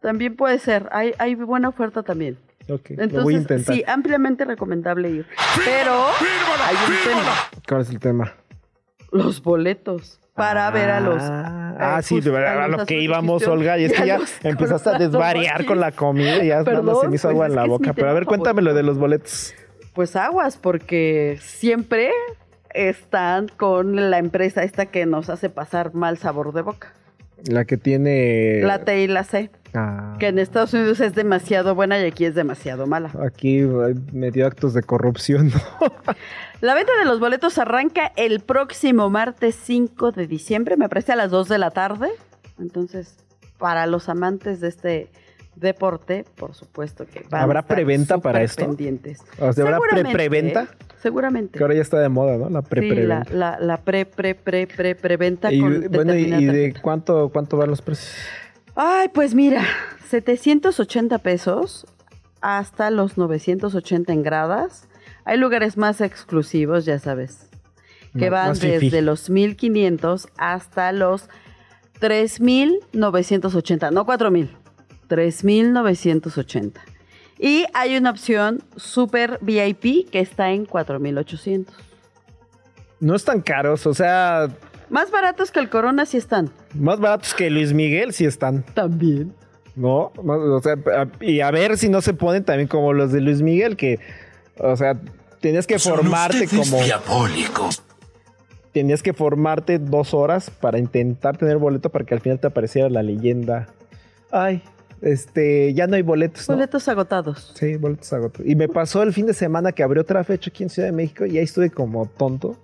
También 0.04 0.36
puede 0.36 0.60
ser. 0.60 0.90
Hay, 0.92 1.14
hay 1.18 1.34
buena 1.34 1.70
oferta 1.70 2.04
también. 2.04 2.38
Ok, 2.70 2.90
lo 2.90 2.96
voy 2.96 3.00
a 3.00 3.04
Entonces, 3.04 3.42
intentar. 3.42 3.76
sí, 3.76 3.84
ampliamente 3.88 4.44
recomendable 4.44 5.10
ir. 5.10 5.26
Pero 5.64 6.08
hay 6.62 6.76
un 6.76 7.10
tema. 7.10 7.34
¿Cuál 7.68 7.82
es 7.82 7.90
el 7.90 8.00
tema? 8.00 8.34
Los 9.12 9.42
boletos 9.42 10.20
para 10.36 10.70
ver 10.72 10.90
a 10.90 11.00
los... 11.00 11.22
Ah, 11.22 11.98
eh, 12.00 12.04
sí, 12.04 12.20
de 12.20 12.32
verdad, 12.32 12.64
a 12.64 12.68
lo 12.68 12.86
que 12.86 13.00
íbamos, 13.00 13.48
Olga, 13.48 13.78
y 13.78 13.86
es 13.86 13.94
que 13.94 14.06
ya 14.06 14.20
empezaste 14.44 14.90
a 14.90 14.98
desvariar 15.00 15.66
con 15.66 15.80
la 15.80 15.94
comida 15.94 16.44
y 16.44 16.48
ya 16.48 16.64
nada 16.64 16.82
más 16.82 17.00
se 17.00 17.08
me 17.08 17.16
hizo 17.16 17.30
Perdón, 17.30 17.36
agua 17.36 17.48
pues 17.48 17.50
en 17.50 17.56
la 17.56 17.66
boca. 17.66 17.94
Pero 17.94 18.10
a 18.10 18.14
ver, 18.14 18.26
cuéntame 18.26 18.62
lo 18.62 18.74
de 18.74 18.84
los 18.84 18.98
boletos. 18.98 19.54
Pues 19.94 20.18
aguas, 20.18 20.58
porque 20.58 21.40
siempre 21.42 22.12
están 22.74 23.48
con 23.48 24.10
la 24.10 24.18
empresa 24.18 24.64
esta 24.64 24.88
que 24.88 25.06
nos 25.06 25.30
hace 25.30 25.50
pasar 25.50 25.94
mal 25.94 26.18
sabor 26.18 26.52
de 26.52 26.62
boca. 26.62 26.94
La 27.46 27.64
que 27.64 27.78
tiene... 27.78 28.62
La 28.64 28.84
T 28.84 29.02
y 29.02 29.08
la 29.08 29.24
C. 29.24 29.50
Ah, 29.76 30.16
Que 30.20 30.28
en 30.28 30.38
Estados 30.40 30.74
Unidos 30.74 31.00
es 31.00 31.16
demasiado 31.16 31.74
buena 31.76 32.00
y 32.00 32.06
aquí 32.06 32.26
es 32.26 32.36
demasiado 32.36 32.86
mala. 32.86 33.12
aquí 33.26 33.60
hay 33.62 33.96
medio 34.12 34.46
actos 34.46 34.74
de 34.74 34.84
corrupción. 34.84 35.48
¿no? 35.50 35.54
La 36.62 36.76
venta 36.76 36.92
de 37.00 37.06
los 37.06 37.20
boletos 37.20 37.58
arranca 37.58 38.12
el 38.16 38.40
próximo 38.40 39.10
martes 39.10 39.56
5 39.64 40.12
de 40.12 40.28
diciembre, 40.28 40.78
me 40.78 40.88
parece 40.90 41.12
a 41.14 41.16
las 41.16 41.32
2 41.32 41.50
de 41.50 41.58
la 41.58 41.72
tarde. 41.72 42.10
Entonces, 42.60 43.18
para 43.58 43.88
los 43.88 44.10
amantes 44.10 44.62
de 44.62 44.68
este 44.68 45.10
deporte, 45.56 46.26
por 46.36 46.54
supuesto 46.56 47.06
que 47.06 47.26
van 47.30 47.42
¿Habrá 47.44 47.60
a 47.60 47.62
estar 47.62 47.76
preventa 47.76 48.18
para 48.18 48.42
esto? 48.42 48.66
pendientes. 48.66 49.20
O 49.40 49.54
sea, 49.54 49.66
¿habrá 49.66 49.80
pre-preventa? 49.80 50.64
¿eh? 50.64 50.86
Seguramente. 51.02 51.58
Que 51.58 51.64
ahora 51.64 51.76
ya 51.76 51.82
está 51.82 52.00
de 52.00 52.10
moda, 52.10 52.38
¿no? 52.38 52.50
La 52.50 52.62
Sí, 52.62 52.64
la, 52.64 52.70
pre-preventa. 52.70 53.26
la, 53.34 53.60
la 53.60 53.78
pre, 53.78 54.06
pre, 54.06 54.36
pre, 54.36 54.68
pre, 54.68 54.96
preventa 54.96 55.52
y, 55.52 55.60
con 55.60 55.88
bueno, 55.92 56.16
¿y, 56.16 56.46
de 56.46 56.74
cuánto, 56.82 57.30
cuánto 57.30 57.58
van 57.58 57.70
los 57.70 57.82
precios? 57.82 58.16
Ay, 58.76 59.10
pues 59.10 59.36
mira, 59.36 59.64
780 60.10 61.20
pesos 61.20 61.86
hasta 62.42 62.90
los 62.90 63.18
980 63.18 64.12
en 64.14 64.24
gradas. 64.24 64.88
Hay 65.26 65.38
lugares 65.38 65.78
más 65.78 66.02
exclusivos, 66.02 66.86
ya 66.86 67.00
sabes, 67.00 67.50
que 68.18 68.30
van 68.30 68.58
desde 68.58 69.02
los 69.02 69.30
1500 69.30 70.28
hasta 70.38 70.92
los 70.92 71.30
3980, 72.00 73.92
no 73.92 74.06
4000, 74.06 74.50
3980. 75.08 76.82
Y 77.40 77.66
hay 77.74 77.96
una 77.96 78.10
opción 78.10 78.64
super 78.76 79.40
VIP 79.42 80.10
que 80.10 80.20
está 80.20 80.52
en 80.52 80.66
4800. 80.66 81.76
No 83.00 83.16
están 83.16 83.42
caros, 83.42 83.86
o 83.86 83.94
sea, 83.94 84.50
Más 84.90 85.12
baratos 85.12 85.52
que 85.52 85.60
el 85.60 85.70
Corona 85.70 86.06
sí 86.06 86.18
están. 86.18 86.52
Más 86.74 87.00
baratos 87.00 87.34
que 87.34 87.50
Luis 87.50 87.74
Miguel 87.74 88.14
sí 88.14 88.26
están. 88.26 88.64
También. 88.74 89.34
¿no? 89.76 90.12
O 90.16 90.62
sea, 90.62 90.76
y 91.20 91.42
a 91.42 91.52
ver 91.52 91.78
si 91.78 91.90
no 91.90 92.02
se 92.02 92.14
ponen 92.14 92.44
también 92.44 92.68
como 92.68 92.94
los 92.94 93.12
de 93.12 93.22
Luis 93.22 93.42
Miguel, 93.42 93.76
que, 93.76 94.00
o 94.58 94.76
sea, 94.76 95.00
tenías 95.40 95.68
que 95.68 95.80
formarte 95.80 96.48
como... 96.48 96.84
diabólico. 96.84 97.70
Tenías 98.72 99.04
que 99.04 99.14
formarte 99.14 99.78
dos 99.78 100.14
horas 100.14 100.50
para 100.50 100.80
intentar 100.80 101.38
tener 101.38 101.58
boleto 101.58 101.90
para 101.90 102.06
que 102.06 102.16
al 102.16 102.22
final 102.22 102.40
te 102.40 102.48
apareciera 102.48 102.90
la 102.90 103.04
leyenda. 103.04 103.68
Ay, 104.32 104.64
este, 105.02 105.76
ya 105.76 105.86
no 105.86 105.96
hay 105.96 106.02
boletos. 106.02 106.50
¿no? 106.50 106.56
Boletos 106.56 106.88
agotados. 106.88 107.54
Sí, 107.56 107.76
boletos 107.78 108.12
agotados. 108.14 108.50
Y 108.50 108.56
me 108.56 108.68
pasó 108.68 109.04
el 109.04 109.14
fin 109.14 109.28
de 109.28 109.36
semana 109.36 109.74
que 109.74 109.84
abrió 109.84 110.02
otra 110.02 110.24
fecha 110.24 110.50
aquí 110.50 110.64
en 110.64 110.70
Ciudad 110.70 110.88
de 110.88 110.94
México 110.94 111.26
y 111.26 111.38
ahí 111.38 111.44
estuve 111.44 111.70
como 111.70 112.08
tonto, 112.08 112.58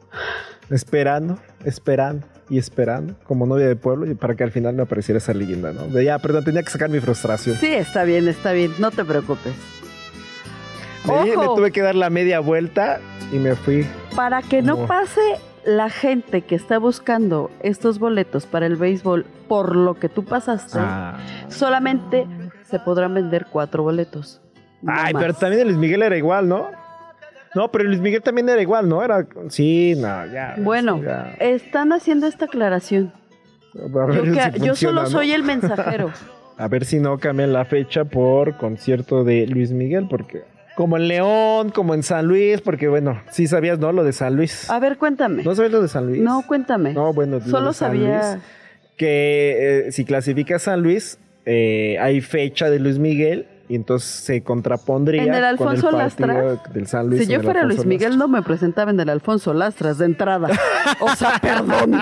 esperando, 0.71 1.37
esperando 1.63 2.25
y 2.49 2.57
esperando, 2.57 3.15
como 3.25 3.45
novia 3.45 3.67
de 3.67 3.75
pueblo, 3.75 4.09
y 4.09 4.15
para 4.15 4.35
que 4.35 4.43
al 4.43 4.51
final 4.51 4.75
me 4.75 4.83
apareciera 4.83 5.17
esa 5.19 5.33
leyenda, 5.33 5.71
¿no? 5.71 5.83
De 5.87 6.03
ya, 6.03 6.17
perdón, 6.19 6.43
tenía 6.43 6.63
que 6.63 6.69
sacar 6.71 6.89
mi 6.89 6.99
frustración. 6.99 7.55
Sí, 7.57 7.67
está 7.67 8.03
bien, 8.03 8.27
está 8.27 8.51
bien, 8.53 8.71
no 8.79 8.91
te 8.91 9.05
preocupes. 9.05 9.53
Me, 11.05 11.25
me 11.25 11.37
Ojo. 11.37 11.55
tuve 11.55 11.71
que 11.71 11.81
dar 11.81 11.95
la 11.95 12.09
media 12.09 12.39
vuelta 12.39 12.99
y 13.31 13.37
me 13.37 13.55
fui. 13.55 13.85
Para 14.15 14.41
que 14.41 14.61
no 14.61 14.75
Como- 14.75 14.87
pase 14.87 15.21
la 15.65 15.89
gente 15.89 16.41
que 16.41 16.55
está 16.55 16.77
buscando 16.77 17.51
estos 17.61 17.99
boletos 17.99 18.45
para 18.45 18.65
el 18.65 18.75
béisbol 18.75 19.25
por 19.47 19.75
lo 19.75 19.95
que 19.95 20.09
tú 20.09 20.25
pasaste, 20.25 20.77
Ah. 20.81 21.17
solamente 21.49 22.25
se 22.63 22.79
podrán 22.79 23.13
vender 23.13 23.47
cuatro 23.51 23.83
boletos. 23.83 24.41
no 24.81 24.93
Ay, 24.95 25.13
más. 25.13 25.21
pero 25.21 25.33
también 25.33 25.61
el 25.63 25.67
Luis 25.69 25.77
Miguel 25.79 26.03
era 26.03 26.15
igual, 26.17 26.47
¿no? 26.47 26.67
No, 27.55 27.71
pero 27.71 27.85
Luis 27.85 27.99
Miguel 27.99 28.21
también 28.21 28.47
era 28.49 28.61
igual, 28.61 28.87
¿no? 28.87 29.03
Era. 29.03 29.25
Sí, 29.49 29.93
no, 29.97 30.25
ya. 30.27 30.55
Bueno, 30.59 31.01
ya. 31.03 31.35
están 31.39 31.91
haciendo 31.93 32.27
esta 32.27 32.45
aclaración. 32.45 33.11
Yo, 33.73 33.87
si 33.87 34.31
que- 34.31 34.59
yo 34.59 34.65
funciona, 34.67 34.75
solo 34.75 35.01
¿no? 35.03 35.07
soy 35.09 35.31
el 35.31 35.43
mensajero. 35.43 36.11
A 36.57 36.67
ver 36.67 36.83
si 36.85 36.99
no 36.99 37.17
cambian 37.19 37.53
la 37.53 37.63
fecha 37.65 38.03
por 38.03 38.57
concierto 38.57 39.23
de 39.23 39.47
Luis 39.47 39.71
Miguel, 39.71 40.07
porque. 40.09 40.43
Como 40.75 40.95
en 40.97 41.07
León, 41.09 41.71
como 41.71 41.93
en 41.93 42.03
San 42.03 42.25
Luis, 42.25 42.61
porque 42.61 42.87
bueno, 42.87 43.21
sí 43.31 43.47
sabías, 43.47 43.79
¿no? 43.79 43.91
Lo 43.91 44.03
de 44.05 44.13
San 44.13 44.35
Luis. 44.37 44.69
A 44.69 44.79
ver, 44.79 44.97
cuéntame. 44.97 45.43
¿No 45.43 45.53
sabes 45.55 45.71
lo 45.71 45.81
de 45.81 45.87
San 45.89 46.07
Luis? 46.07 46.21
No, 46.21 46.43
cuéntame. 46.47 46.93
No, 46.93 47.11
bueno, 47.13 47.39
lo 47.39 47.45
Solo 47.45 47.67
de 47.69 47.73
San 47.73 47.89
sabía. 47.91 48.33
Luis, 48.33 48.43
que 48.95 49.87
eh, 49.87 49.91
si 49.91 50.05
clasifica 50.05 50.57
San 50.59 50.81
Luis, 50.81 51.17
eh, 51.45 51.97
hay 51.99 52.21
fecha 52.21 52.69
de 52.69 52.79
Luis 52.79 52.97
Miguel 52.97 53.47
y 53.69 53.75
entonces 53.75 54.09
se 54.09 54.41
contrapondría 54.41 55.23
En 55.23 55.33
el 55.33 55.45
Alfonso 55.45 55.83
con 55.91 55.93
el 55.93 55.99
Lastra, 55.99 56.55
del 56.73 56.87
San 56.87 57.07
Luis. 57.07 57.21
Si 57.25 57.31
yo 57.31 57.39
fuera 57.41 57.63
Luis 57.63 57.85
Miguel, 57.85 58.17
no 58.17 58.27
me 58.27 58.41
presentaba 58.41 58.89
en 58.89 58.99
el 58.99 59.09
Alfonso 59.09 59.53
Lastras 59.53 59.99
de 59.99 60.05
entrada. 60.05 60.49
O 60.99 61.15
sea, 61.15 61.37
perdón. 61.41 62.01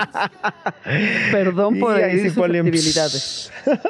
Perdón 1.30 1.78
por 1.78 1.94
ahí 1.94 2.30
susceptibilidades. 2.30 3.52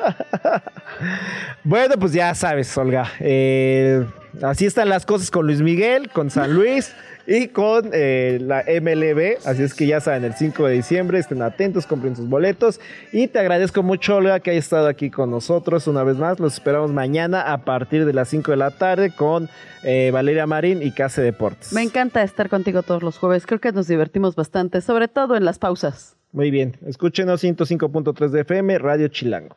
Bueno, 1.63 1.95
pues 1.99 2.13
ya 2.13 2.35
sabes, 2.35 2.77
Olga. 2.77 3.13
eh, 3.21 4.05
así 4.43 4.67
están 4.67 4.89
las 4.89 5.07
cosas 5.07 5.31
con 5.31 5.47
Luis 5.47 5.61
Miguel, 5.61 6.11
con 6.11 6.31
San 6.31 6.55
Luis 6.55 6.93
y 7.27 7.49
con 7.49 7.91
eh, 7.93 8.39
la 8.41 8.65
MLB. 8.67 9.47
Así 9.47 9.63
es 9.63 9.75
que 9.75 9.87
ya 9.87 10.01
saben, 10.01 10.25
el 10.25 10.35
5 10.35 10.67
de 10.67 10.75
diciembre 10.75 11.19
estén 11.19 11.43
atentos, 11.43 11.87
compren 11.87 12.17
sus 12.17 12.29
boletos. 12.29 12.81
Y 13.13 13.29
te 13.29 13.39
agradezco 13.39 13.83
mucho, 13.83 14.17
Olga, 14.17 14.41
que 14.41 14.51
hayas 14.51 14.65
estado 14.65 14.89
aquí 14.89 15.11
con 15.11 15.31
nosotros 15.31 15.87
una 15.87 16.03
vez 16.05 16.17
más. 16.17 16.41
Los 16.41 16.55
esperamos 16.55 16.91
mañana 16.91 17.53
a 17.53 17.65
partir 17.65 18.07
de 18.07 18.15
las 18.15 18.29
5 18.31 18.51
de 18.53 18.57
la 18.57 18.71
tarde 18.71 19.11
con 19.15 19.51
eh, 19.83 20.11
Valeria 20.11 20.47
Marín 20.47 20.83
y 20.83 20.91
Case 20.93 21.21
Deportes. 21.21 21.73
Me 21.75 21.83
encanta 21.83 22.23
estar 22.23 22.49
contigo 22.49 22.83
todos 22.83 23.03
los 23.03 23.19
jueves. 23.19 23.47
Creo 23.47 23.61
que 23.61 23.73
nos 23.73 23.87
divertimos 23.87 24.35
bastante, 24.35 24.81
sobre 24.81 25.09
todo 25.09 25.37
en 25.37 25.45
las 25.45 25.59
pausas. 25.59 26.17
Muy 26.33 26.51
bien, 26.51 26.77
escúchenos 26.87 27.43
105.3 27.45 28.29
de 28.31 28.41
FM, 28.41 28.79
Radio 28.79 29.09
Chilango. 29.09 29.57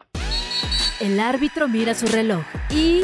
El 1.00 1.20
árbitro 1.20 1.68
mira 1.68 1.94
su 1.94 2.06
reloj 2.08 2.44
y... 2.70 3.04